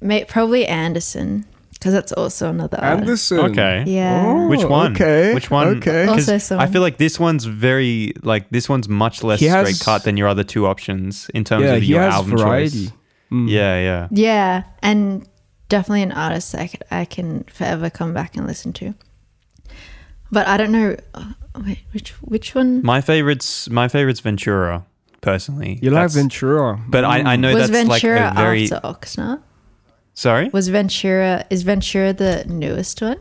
may, 0.00 0.24
probably 0.24 0.66
Anderson, 0.66 1.44
because 1.72 1.92
that's 1.92 2.12
also 2.12 2.50
another 2.50 2.78
artist. 2.80 3.00
Anderson. 3.32 3.38
Okay. 3.52 3.84
Yeah. 3.86 4.24
Oh, 4.26 4.48
Which 4.48 4.64
one? 4.64 4.92
Okay. 4.92 5.34
Which 5.34 5.50
one? 5.50 5.68
Okay. 5.78 6.06
Also 6.06 6.38
some- 6.38 6.58
I 6.60 6.66
feel 6.66 6.82
like 6.82 6.98
this 6.98 7.18
one's 7.20 7.44
very 7.44 8.12
like 8.22 8.50
this 8.50 8.68
one's 8.68 8.88
much 8.88 9.22
less 9.22 9.40
has- 9.40 9.68
straight 9.68 9.84
cut 9.84 10.04
than 10.04 10.16
your 10.16 10.28
other 10.28 10.44
two 10.44 10.66
options 10.66 11.28
in 11.34 11.44
terms 11.44 11.64
yeah, 11.64 11.74
of 11.74 11.82
he 11.82 11.88
your 11.88 12.02
has 12.02 12.14
album 12.14 12.36
variety. 12.36 12.86
choice. 12.86 12.92
Mm. 13.30 13.48
Yeah, 13.50 13.78
yeah. 13.80 14.08
Yeah, 14.10 14.62
and 14.82 15.28
definitely 15.68 16.02
an 16.02 16.12
artist 16.12 16.54
I, 16.54 16.66
could, 16.66 16.82
I 16.90 17.04
can 17.04 17.44
forever 17.44 17.90
come 17.90 18.12
back 18.14 18.36
and 18.36 18.46
listen 18.46 18.72
to. 18.74 18.94
But 20.30 20.46
I 20.48 20.56
don't 20.56 20.72
know. 20.72 20.96
uh, 21.14 21.32
Wait, 21.64 21.78
which 21.92 22.10
which 22.22 22.54
one 22.54 22.82
My 22.84 23.00
favorites, 23.00 23.68
my 23.70 23.88
favorites 23.88 24.20
Ventura, 24.20 24.84
personally. 25.20 25.78
You 25.82 25.90
like 25.90 26.02
That's- 26.02 26.14
Ventura. 26.14 26.80
But 26.88 27.04
I, 27.04 27.32
I 27.32 27.36
know 27.36 27.54
was 27.54 27.70
that's 27.70 27.88
like 27.88 28.02
Ventura 28.02 28.30
a 28.32 28.34
very 28.34 28.64
after 28.64 28.80
Oxnard? 28.86 29.42
sorry. 30.14 30.48
Was 30.52 30.68
Ventura 30.68 31.44
is 31.50 31.62
Ventura 31.62 32.12
the 32.12 32.44
newest 32.48 33.00
one? 33.02 33.18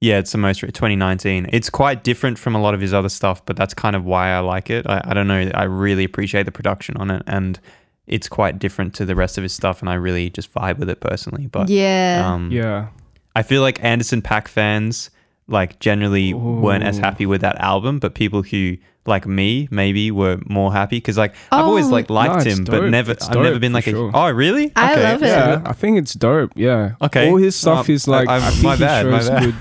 Yeah, 0.00 0.18
it's 0.18 0.32
the 0.32 0.38
most 0.38 0.60
2019. 0.60 1.48
It's 1.52 1.70
quite 1.70 2.04
different 2.04 2.38
from 2.38 2.54
a 2.54 2.60
lot 2.60 2.74
of 2.74 2.80
his 2.80 2.92
other 2.92 3.08
stuff, 3.08 3.44
but 3.46 3.56
that's 3.56 3.72
kind 3.72 3.96
of 3.96 4.04
why 4.04 4.28
I 4.30 4.40
like 4.40 4.68
it. 4.68 4.86
I, 4.86 5.00
I 5.02 5.14
don't 5.14 5.26
know. 5.28 5.50
I 5.54 5.62
really 5.64 6.04
appreciate 6.04 6.42
the 6.42 6.52
production 6.52 6.96
on 6.98 7.10
it, 7.10 7.22
and 7.26 7.58
it's 8.06 8.28
quite 8.28 8.58
different 8.58 8.92
to 8.96 9.06
the 9.06 9.14
rest 9.14 9.38
of 9.38 9.42
his 9.42 9.54
stuff, 9.54 9.80
and 9.80 9.88
I 9.88 9.94
really 9.94 10.28
just 10.28 10.52
vibe 10.52 10.76
with 10.78 10.90
it 10.90 11.00
personally. 11.00 11.46
But 11.46 11.70
yeah, 11.70 12.22
um, 12.26 12.50
Yeah. 12.52 12.88
I 13.34 13.42
feel 13.42 13.62
like 13.62 13.82
Anderson 13.82 14.20
.Paak 14.20 14.46
fans 14.46 15.08
like 15.48 15.78
generally 15.80 16.32
weren't 16.34 16.84
as 16.84 16.98
happy 16.98 17.26
with 17.26 17.40
that 17.42 17.56
album, 17.60 17.98
but 17.98 18.14
people 18.14 18.42
who 18.42 18.76
like 19.06 19.26
me 19.26 19.68
maybe 19.70 20.10
were 20.10 20.38
more 20.46 20.72
happy 20.72 20.96
because 20.96 21.18
like 21.18 21.34
I've 21.52 21.66
always 21.66 21.86
Oh. 21.86 21.90
like 21.90 22.08
liked 22.08 22.32
No, 22.32 22.40
it's 22.40 22.58
him, 22.58 22.64
but 22.64 22.88
never 22.88 23.12
It's 23.12 23.28
I've 23.28 23.36
never 23.36 23.58
been 23.58 23.74
like 23.74 23.84
sure. 23.84 24.08
a 24.08 24.12
oh 24.16 24.30
really 24.30 24.72
I 24.74 24.94
love 24.94 25.22
it. 25.22 25.26
Yeah, 25.26 25.60
I 25.66 25.74
think 25.74 25.98
it's 25.98 26.14
dope. 26.14 26.52
Yeah. 26.56 26.94
Okay. 27.02 27.28
All 27.30 27.36
his 27.36 27.54
stuff 27.54 27.90
Uh, 27.90 27.92
is 27.92 28.08
like 28.08 28.28
I- 28.28 28.36
I, 28.36 28.46
I- 28.46 28.50
think 28.50 28.64
my 28.64 28.76
he 28.76 28.80
bad, 28.84 29.06
my 29.06 29.18
bad. 29.28 29.42
good, 29.42 29.54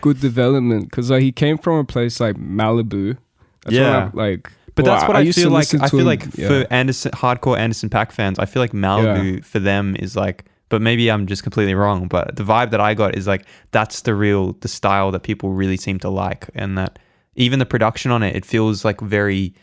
good 0.00 0.20
development 0.20 0.90
because 0.90 1.10
like 1.10 1.22
he 1.22 1.30
came 1.30 1.56
from 1.58 1.78
a 1.78 1.84
place 1.84 2.18
like 2.18 2.34
Malibu. 2.36 3.16
That's 3.64 3.76
Yeah. 3.76 4.06
what 4.06 4.20
I, 4.24 4.26
like. 4.30 4.50
But 4.74 4.86
well, 4.86 4.94
that's 4.96 5.06
what 5.06 5.16
I, 5.16 5.20
used 5.20 5.38
to 5.38 5.42
feel 5.44 5.52
like. 5.52 5.72
I 5.72 5.86
feel 5.88 6.00
him- 6.00 6.06
like 6.06 6.26
yeah. 6.36 6.48
for 6.48 6.66
Anderson 6.72 7.12
hardcore 7.12 7.56
Anderson 7.56 7.90
.Paak 7.90 8.10
fans, 8.10 8.40
I 8.40 8.44
feel 8.46 8.60
like 8.60 8.72
Malibu 8.72 9.44
for 9.44 9.60
them 9.60 9.94
is 10.00 10.16
like. 10.16 10.46
But 10.70 10.80
maybe 10.82 11.10
I'm 11.10 11.26
just 11.26 11.42
completely 11.42 11.74
wrong. 11.74 12.08
But 12.08 12.36
the 12.36 12.42
vibe 12.42 12.70
that 12.70 12.80
I 12.80 12.94
got 12.94 13.16
is 13.16 13.26
like 13.26 13.44
that's 13.70 14.02
the 14.02 14.14
real 14.14 14.52
the 14.60 14.68
style 14.68 15.10
that 15.12 15.22
people 15.22 15.52
really 15.52 15.76
seem 15.76 15.98
to 16.00 16.08
like, 16.08 16.48
and 16.54 16.76
that 16.78 16.98
even 17.36 17.58
the 17.58 17.66
production 17.66 18.10
on 18.10 18.22
it, 18.22 18.34
it 18.34 18.44
feels 18.44 18.84
like 18.84 19.00
very 19.00 19.54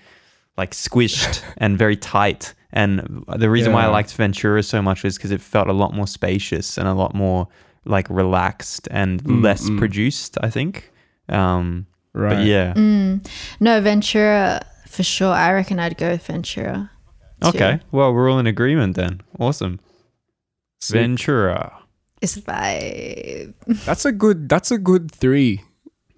like 0.57 0.71
squished 0.71 1.41
and 1.57 1.77
very 1.77 1.95
tight. 1.97 2.53
And 2.73 3.25
the 3.35 3.49
reason 3.49 3.73
why 3.73 3.83
I 3.83 3.87
liked 3.87 4.13
Ventura 4.15 4.63
so 4.63 4.81
much 4.81 5.03
was 5.03 5.17
because 5.17 5.31
it 5.31 5.41
felt 5.41 5.67
a 5.67 5.73
lot 5.73 5.93
more 5.93 6.07
spacious 6.07 6.77
and 6.77 6.87
a 6.87 6.93
lot 6.93 7.13
more 7.13 7.47
like 7.85 8.07
relaxed 8.09 8.87
and 8.91 9.21
Mm, 9.23 9.43
less 9.43 9.69
mm. 9.69 9.77
produced. 9.77 10.37
I 10.41 10.49
think. 10.49 10.91
Um, 11.29 11.87
right. 12.13 12.35
But 12.35 12.45
yeah. 12.45 12.73
Mm. 12.75 13.25
no 13.59 13.81
Ventura 13.81 14.61
for 14.87 15.03
sure. 15.03 15.33
I 15.33 15.51
reckon 15.53 15.79
I'd 15.79 15.97
go 15.97 16.11
with 16.11 16.25
Ventura. 16.27 16.91
too. 17.41 17.47
Okay. 17.49 17.79
Well, 17.91 18.13
we're 18.13 18.29
all 18.31 18.39
in 18.39 18.47
agreement 18.47 18.95
then. 18.95 19.21
Awesome. 19.39 19.79
Sick. 20.81 20.95
Ventura. 20.95 21.77
it's 22.21 22.37
five. 22.39 23.53
That's 23.85 24.05
a 24.05 24.11
good. 24.11 24.49
That's 24.49 24.71
a 24.71 24.77
good 24.77 25.11
three. 25.11 25.61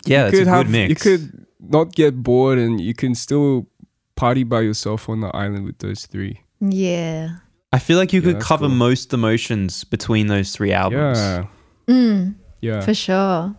Yeah, 0.06 0.24
you 0.24 0.28
it's 0.28 0.34
a 0.34 0.38
could 0.40 0.46
good 0.46 0.48
have. 0.48 0.70
mix. 0.70 0.90
You 0.90 0.96
could 1.18 1.46
not 1.60 1.94
get 1.94 2.22
bored, 2.24 2.58
and 2.58 2.80
you 2.82 2.94
can 2.94 3.14
still 3.16 3.68
party 4.16 4.44
by 4.44 4.62
yourself 4.62 5.10
on 5.10 5.22
the 5.22 5.28
island 5.36 5.66
with 5.66 5.80
those 5.80 6.06
three. 6.06 6.42
Yeah. 6.60 7.38
I 7.72 7.80
feel 7.80 7.98
like 7.98 8.14
you 8.14 8.22
Yeah, 8.22 8.34
could 8.34 8.42
cover 8.42 8.68
cool. 8.68 8.76
most 8.76 9.14
emotions 9.14 9.84
between 9.84 10.28
those 10.28 10.52
three 10.56 10.72
albums. 10.72 11.18
Yeah. 11.18 11.46
Mm, 11.88 12.36
Yeah. 12.62 12.82
for 12.82 12.94
sure. 12.94 13.56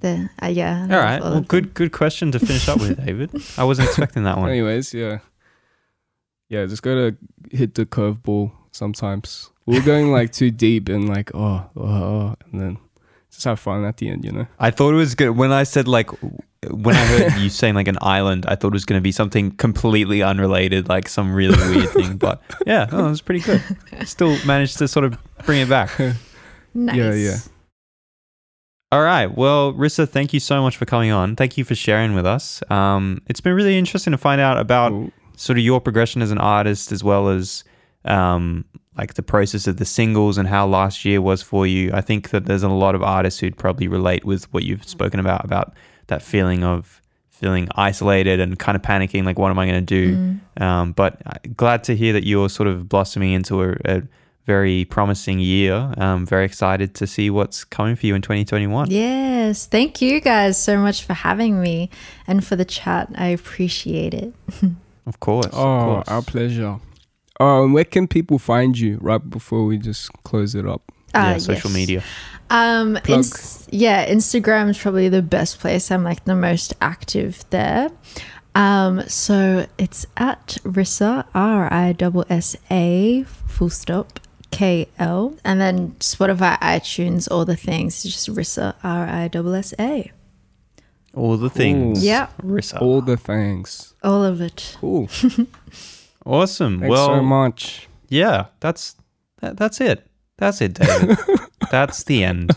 The 0.00 0.30
uh, 0.42 0.46
yeah. 0.46 0.86
All 0.90 0.96
right. 0.96 0.96
All 0.96 0.96
love 0.96 1.04
right. 1.04 1.20
all 1.22 1.30
Well, 1.30 1.38
of 1.40 1.48
good 1.48 1.74
good 1.74 1.92
question 1.92 2.32
to 2.32 2.38
finish 2.38 2.68
up 2.68 2.80
with, 2.80 2.96
David. 3.06 3.30
I 3.58 3.64
wasn't 3.64 3.88
expecting 3.88 4.24
that 4.24 4.38
one. 4.38 4.48
Anyways, 4.54 4.94
yeah. 4.94 5.18
Yeah, 6.48 6.66
just 6.66 6.82
gotta 6.82 7.16
hit 7.52 7.74
the 7.74 7.84
curveball 7.86 8.52
sometimes. 8.72 9.50
We're 9.70 9.82
going 9.84 10.10
like 10.12 10.32
too 10.32 10.50
deep 10.50 10.88
and 10.88 11.08
like 11.08 11.34
oh, 11.34 11.64
oh, 11.76 11.82
oh, 11.82 12.36
and 12.50 12.60
then 12.60 12.78
just 13.30 13.44
have 13.44 13.60
fun 13.60 13.84
at 13.84 13.98
the 13.98 14.08
end, 14.08 14.24
you 14.24 14.32
know. 14.32 14.46
I 14.58 14.70
thought 14.70 14.92
it 14.92 14.96
was 14.96 15.14
good 15.14 15.30
when 15.30 15.52
I 15.52 15.62
said 15.62 15.86
like 15.86 16.10
when 16.68 16.94
I 16.94 17.04
heard 17.06 17.32
you 17.40 17.48
saying 17.48 17.74
like 17.74 17.88
an 17.88 17.98
island, 18.02 18.44
I 18.46 18.56
thought 18.56 18.68
it 18.68 18.72
was 18.72 18.84
going 18.84 18.98
to 18.98 19.02
be 19.02 19.12
something 19.12 19.52
completely 19.52 20.22
unrelated, 20.22 20.88
like 20.88 21.08
some 21.08 21.32
really 21.32 21.56
weird 21.74 21.88
thing. 21.94 22.16
But 22.16 22.42
yeah, 22.66 22.88
oh, 22.92 23.06
it 23.06 23.10
was 23.10 23.22
pretty 23.22 23.40
good. 23.40 23.62
Still 24.04 24.36
managed 24.44 24.78
to 24.78 24.88
sort 24.88 25.04
of 25.04 25.16
bring 25.46 25.60
it 25.60 25.68
back. 25.68 25.96
them. 25.96 26.16
Nice. 26.74 26.96
Yeah, 26.96 27.14
yeah. 27.14 27.36
All 28.92 29.02
right. 29.02 29.26
Well, 29.26 29.72
Rissa, 29.72 30.08
thank 30.08 30.34
you 30.34 30.40
so 30.40 30.62
much 30.62 30.76
for 30.76 30.84
coming 30.84 31.12
on. 31.12 31.36
Thank 31.36 31.56
you 31.56 31.64
for 31.64 31.76
sharing 31.76 32.14
with 32.14 32.26
us. 32.26 32.60
Um, 32.70 33.22
it's 33.28 33.40
been 33.40 33.54
really 33.54 33.78
interesting 33.78 34.10
to 34.10 34.18
find 34.18 34.40
out 34.40 34.58
about 34.58 34.90
Cool. 34.90 35.12
sort 35.36 35.58
of 35.58 35.64
your 35.64 35.80
progression 35.80 36.22
as 36.22 36.32
an 36.32 36.38
artist, 36.38 36.90
as 36.90 37.04
well 37.04 37.28
as 37.28 37.62
um, 38.04 38.64
like 39.00 39.14
the 39.14 39.22
process 39.22 39.66
of 39.66 39.76
the 39.78 39.84
singles 39.84 40.36
and 40.38 40.46
how 40.46 40.66
last 40.66 41.04
year 41.06 41.20
was 41.22 41.40
for 41.42 41.66
you. 41.66 41.90
I 42.00 42.02
think 42.02 42.30
that 42.30 42.44
there's 42.44 42.62
a 42.62 42.68
lot 42.68 42.94
of 42.94 43.02
artists 43.02 43.40
who'd 43.40 43.56
probably 43.56 43.88
relate 43.88 44.24
with 44.30 44.42
what 44.52 44.62
you've 44.62 44.86
spoken 44.86 45.18
about 45.20 45.42
about 45.44 45.72
that 46.08 46.20
feeling 46.22 46.62
of 46.64 47.00
feeling 47.30 47.66
isolated 47.76 48.38
and 48.40 48.58
kind 48.58 48.76
of 48.76 48.82
panicking, 48.82 49.24
like 49.24 49.38
what 49.38 49.50
am 49.50 49.58
I 49.58 49.66
going 49.66 49.86
to 49.86 49.94
do? 50.00 50.16
Mm. 50.16 50.62
Um, 50.66 50.92
but 50.92 51.12
uh, 51.24 51.32
glad 51.56 51.82
to 51.84 51.96
hear 51.96 52.12
that 52.12 52.24
you're 52.26 52.50
sort 52.50 52.68
of 52.68 52.86
blossoming 52.88 53.32
into 53.32 53.62
a, 53.62 53.76
a 53.86 54.02
very 54.44 54.84
promising 54.84 55.38
year. 55.38 55.94
Um, 55.96 56.26
very 56.26 56.44
excited 56.44 56.94
to 56.96 57.06
see 57.06 57.30
what's 57.30 57.64
coming 57.64 57.96
for 57.96 58.04
you 58.06 58.14
in 58.14 58.20
2021. 58.20 58.90
Yes. 58.90 59.64
Thank 59.66 60.02
you 60.02 60.20
guys 60.20 60.62
so 60.62 60.76
much 60.76 61.02
for 61.04 61.14
having 61.14 61.62
me 61.62 61.88
and 62.26 62.44
for 62.44 62.56
the 62.56 62.66
chat. 62.66 63.08
I 63.16 63.28
appreciate 63.28 64.12
it. 64.12 64.34
Of 65.06 65.18
course. 65.18 65.46
of 65.46 65.54
Oh, 65.54 65.84
course. 65.86 66.08
our 66.08 66.22
pleasure. 66.22 66.78
Um, 67.40 67.72
where 67.72 67.84
can 67.84 68.06
people 68.06 68.38
find 68.38 68.78
you 68.78 68.98
right 69.00 69.30
before 69.30 69.64
we 69.64 69.78
just 69.78 70.12
close 70.24 70.54
it 70.54 70.66
up? 70.66 70.82
yeah, 71.14 71.32
Uh, 71.32 71.38
social 71.38 71.70
yes. 71.70 71.74
media. 71.74 72.02
Um, 72.50 72.98
Plug. 73.02 73.18
ins- 73.18 73.66
yeah, 73.70 74.08
Instagram 74.08 74.68
is 74.68 74.78
probably 74.78 75.08
the 75.08 75.22
best 75.22 75.58
place. 75.60 75.90
I'm 75.90 76.04
like 76.04 76.24
the 76.24 76.34
most 76.36 76.74
active 76.80 77.44
there. 77.50 77.90
Um, 78.54 79.02
so 79.08 79.66
it's 79.78 80.06
at 80.16 80.58
Rissa 80.64 81.24
R 81.34 81.72
I 81.72 81.94
S 81.98 82.24
S 82.28 82.56
A 82.70 83.24
full 83.46 83.70
stop 83.70 84.20
K 84.50 84.88
L, 84.98 85.36
and 85.44 85.60
then 85.60 85.92
Spotify, 86.00 86.58
iTunes, 86.58 87.30
all 87.30 87.44
the 87.44 87.56
things. 87.56 88.04
It's 88.04 88.14
just 88.14 88.28
Rissa 88.28 88.74
R 88.84 89.06
I 89.06 89.30
S 89.32 89.72
S 89.72 89.74
A. 89.78 90.10
All 91.14 91.36
the 91.36 91.50
things. 91.50 92.04
Yeah. 92.04 92.28
Rissa. 92.42 92.80
All 92.82 93.00
the 93.00 93.16
things. 93.16 93.94
All 94.02 94.24
of 94.24 94.40
it. 94.40 94.76
Cool. 94.80 95.08
Awesome. 96.24 96.80
Thanks 96.80 96.90
well, 96.90 97.06
so 97.06 97.22
much. 97.22 97.88
yeah, 98.08 98.46
that's 98.60 98.96
that, 99.40 99.56
that's 99.56 99.80
it. 99.80 100.06
That's 100.36 100.60
it, 100.62 100.74
David. 100.74 101.18
That's 101.70 102.02
the 102.04 102.24
end. 102.24 102.50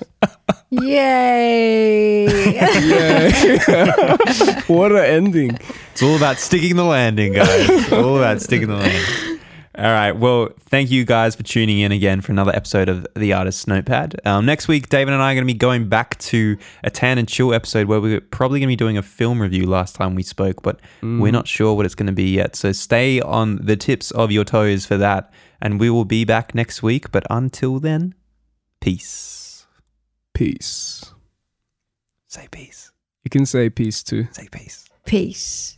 Yay! 0.71 2.25
Yeah. 2.55 4.17
what 4.67 4.91
an 4.91 5.05
ending. 5.05 5.59
It's 5.91 6.01
all 6.01 6.15
about 6.15 6.37
sticking 6.37 6.77
the 6.77 6.83
landing, 6.85 7.33
guys. 7.33 7.91
all 7.91 8.17
about 8.17 8.41
sticking 8.41 8.69
the 8.69 8.77
landing. 8.77 9.32
All 9.75 9.85
right. 9.85 10.11
Well, 10.11 10.49
thank 10.59 10.91
you 10.91 11.03
guys 11.03 11.35
for 11.35 11.41
tuning 11.41 11.79
in 11.79 11.91
again 11.91 12.21
for 12.21 12.31
another 12.31 12.55
episode 12.55 12.89
of 12.89 13.07
The 13.15 13.33
Artist's 13.33 13.65
Notepad. 13.65 14.21
Um, 14.23 14.45
next 14.45 14.67
week, 14.67 14.89
David 14.89 15.15
and 15.15 15.23
I 15.23 15.31
are 15.31 15.35
going 15.35 15.47
to 15.47 15.51
be 15.51 15.57
going 15.57 15.89
back 15.89 16.19
to 16.19 16.57
a 16.83 16.91
Tan 16.91 17.17
and 17.17 17.27
Chill 17.27 17.55
episode 17.55 17.87
where 17.87 17.99
we're 17.99 18.21
probably 18.21 18.59
going 18.59 18.67
to 18.67 18.71
be 18.71 18.75
doing 18.75 18.99
a 18.99 19.01
film 19.01 19.41
review 19.41 19.65
last 19.65 19.95
time 19.95 20.13
we 20.13 20.21
spoke, 20.21 20.61
but 20.61 20.79
mm. 21.01 21.19
we're 21.19 21.31
not 21.31 21.47
sure 21.47 21.73
what 21.73 21.87
it's 21.87 21.95
going 21.95 22.07
to 22.07 22.13
be 22.13 22.29
yet. 22.29 22.55
So 22.55 22.71
stay 22.71 23.19
on 23.21 23.65
the 23.65 23.75
tips 23.75 24.11
of 24.11 24.31
your 24.31 24.43
toes 24.43 24.85
for 24.85 24.97
that. 24.97 25.33
And 25.59 25.79
we 25.79 25.89
will 25.89 26.05
be 26.05 26.23
back 26.23 26.53
next 26.53 26.83
week. 26.83 27.11
But 27.11 27.25
until 27.31 27.79
then, 27.79 28.13
peace. 28.79 29.65
Peace. 30.35 31.13
Say 32.27 32.47
peace. 32.51 32.91
You 33.23 33.29
can 33.29 33.47
say 33.47 33.71
peace 33.71 34.03
too. 34.03 34.27
Say 34.33 34.49
peace. 34.51 34.87
Peace. 35.05 35.77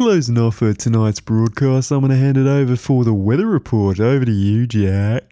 Closing 0.00 0.38
off 0.38 0.56
for 0.56 0.72
tonight's 0.72 1.20
broadcast, 1.20 1.90
I'm 1.90 2.00
going 2.00 2.08
to 2.08 2.16
hand 2.16 2.38
it 2.38 2.46
over 2.46 2.74
for 2.74 3.04
the 3.04 3.12
weather 3.12 3.46
report. 3.46 4.00
Over 4.00 4.24
to 4.24 4.32
you, 4.32 4.66
Jak. 4.66 5.24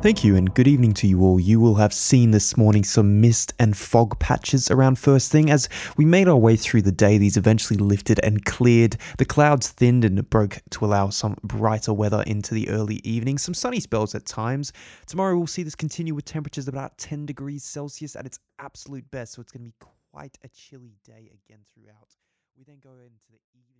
Thank 0.00 0.24
you, 0.24 0.34
and 0.36 0.54
good 0.54 0.66
evening 0.66 0.94
to 0.94 1.06
you 1.06 1.20
all. 1.20 1.38
You 1.38 1.60
will 1.60 1.74
have 1.74 1.92
seen 1.92 2.30
this 2.30 2.56
morning 2.56 2.84
some 2.84 3.20
mist 3.20 3.52
and 3.58 3.76
fog 3.76 4.18
patches 4.18 4.70
around 4.70 4.98
first 4.98 5.30
thing. 5.30 5.50
As 5.50 5.68
we 5.98 6.06
made 6.06 6.26
our 6.26 6.38
way 6.38 6.56
through 6.56 6.80
the 6.80 6.90
day, 6.90 7.18
these 7.18 7.36
eventually 7.36 7.78
lifted 7.78 8.18
and 8.24 8.42
cleared. 8.46 8.96
The 9.18 9.26
clouds 9.26 9.68
thinned 9.68 10.06
and 10.06 10.30
broke 10.30 10.58
to 10.70 10.86
allow 10.86 11.10
some 11.10 11.36
brighter 11.42 11.92
weather 11.92 12.24
into 12.26 12.54
the 12.54 12.70
early 12.70 13.02
evening, 13.04 13.36
some 13.36 13.52
sunny 13.52 13.78
spells 13.78 14.14
at 14.14 14.24
times. 14.24 14.72
Tomorrow, 15.04 15.36
we'll 15.36 15.46
see 15.46 15.64
this 15.64 15.74
continue 15.74 16.14
with 16.14 16.24
temperatures 16.24 16.66
about 16.66 16.96
10 16.96 17.26
degrees 17.26 17.62
Celsius 17.62 18.16
at 18.16 18.24
its 18.24 18.38
absolute 18.58 19.08
best, 19.10 19.34
so 19.34 19.42
it's 19.42 19.52
going 19.52 19.66
to 19.66 19.68
be 19.68 19.86
quite 20.12 20.38
a 20.44 20.48
chilly 20.48 20.96
day 21.04 21.30
again 21.46 21.60
throughout. 21.74 22.08
We 22.62 22.66
then 22.66 22.78
go 22.78 22.90
into 22.90 23.26
the. 23.32 23.71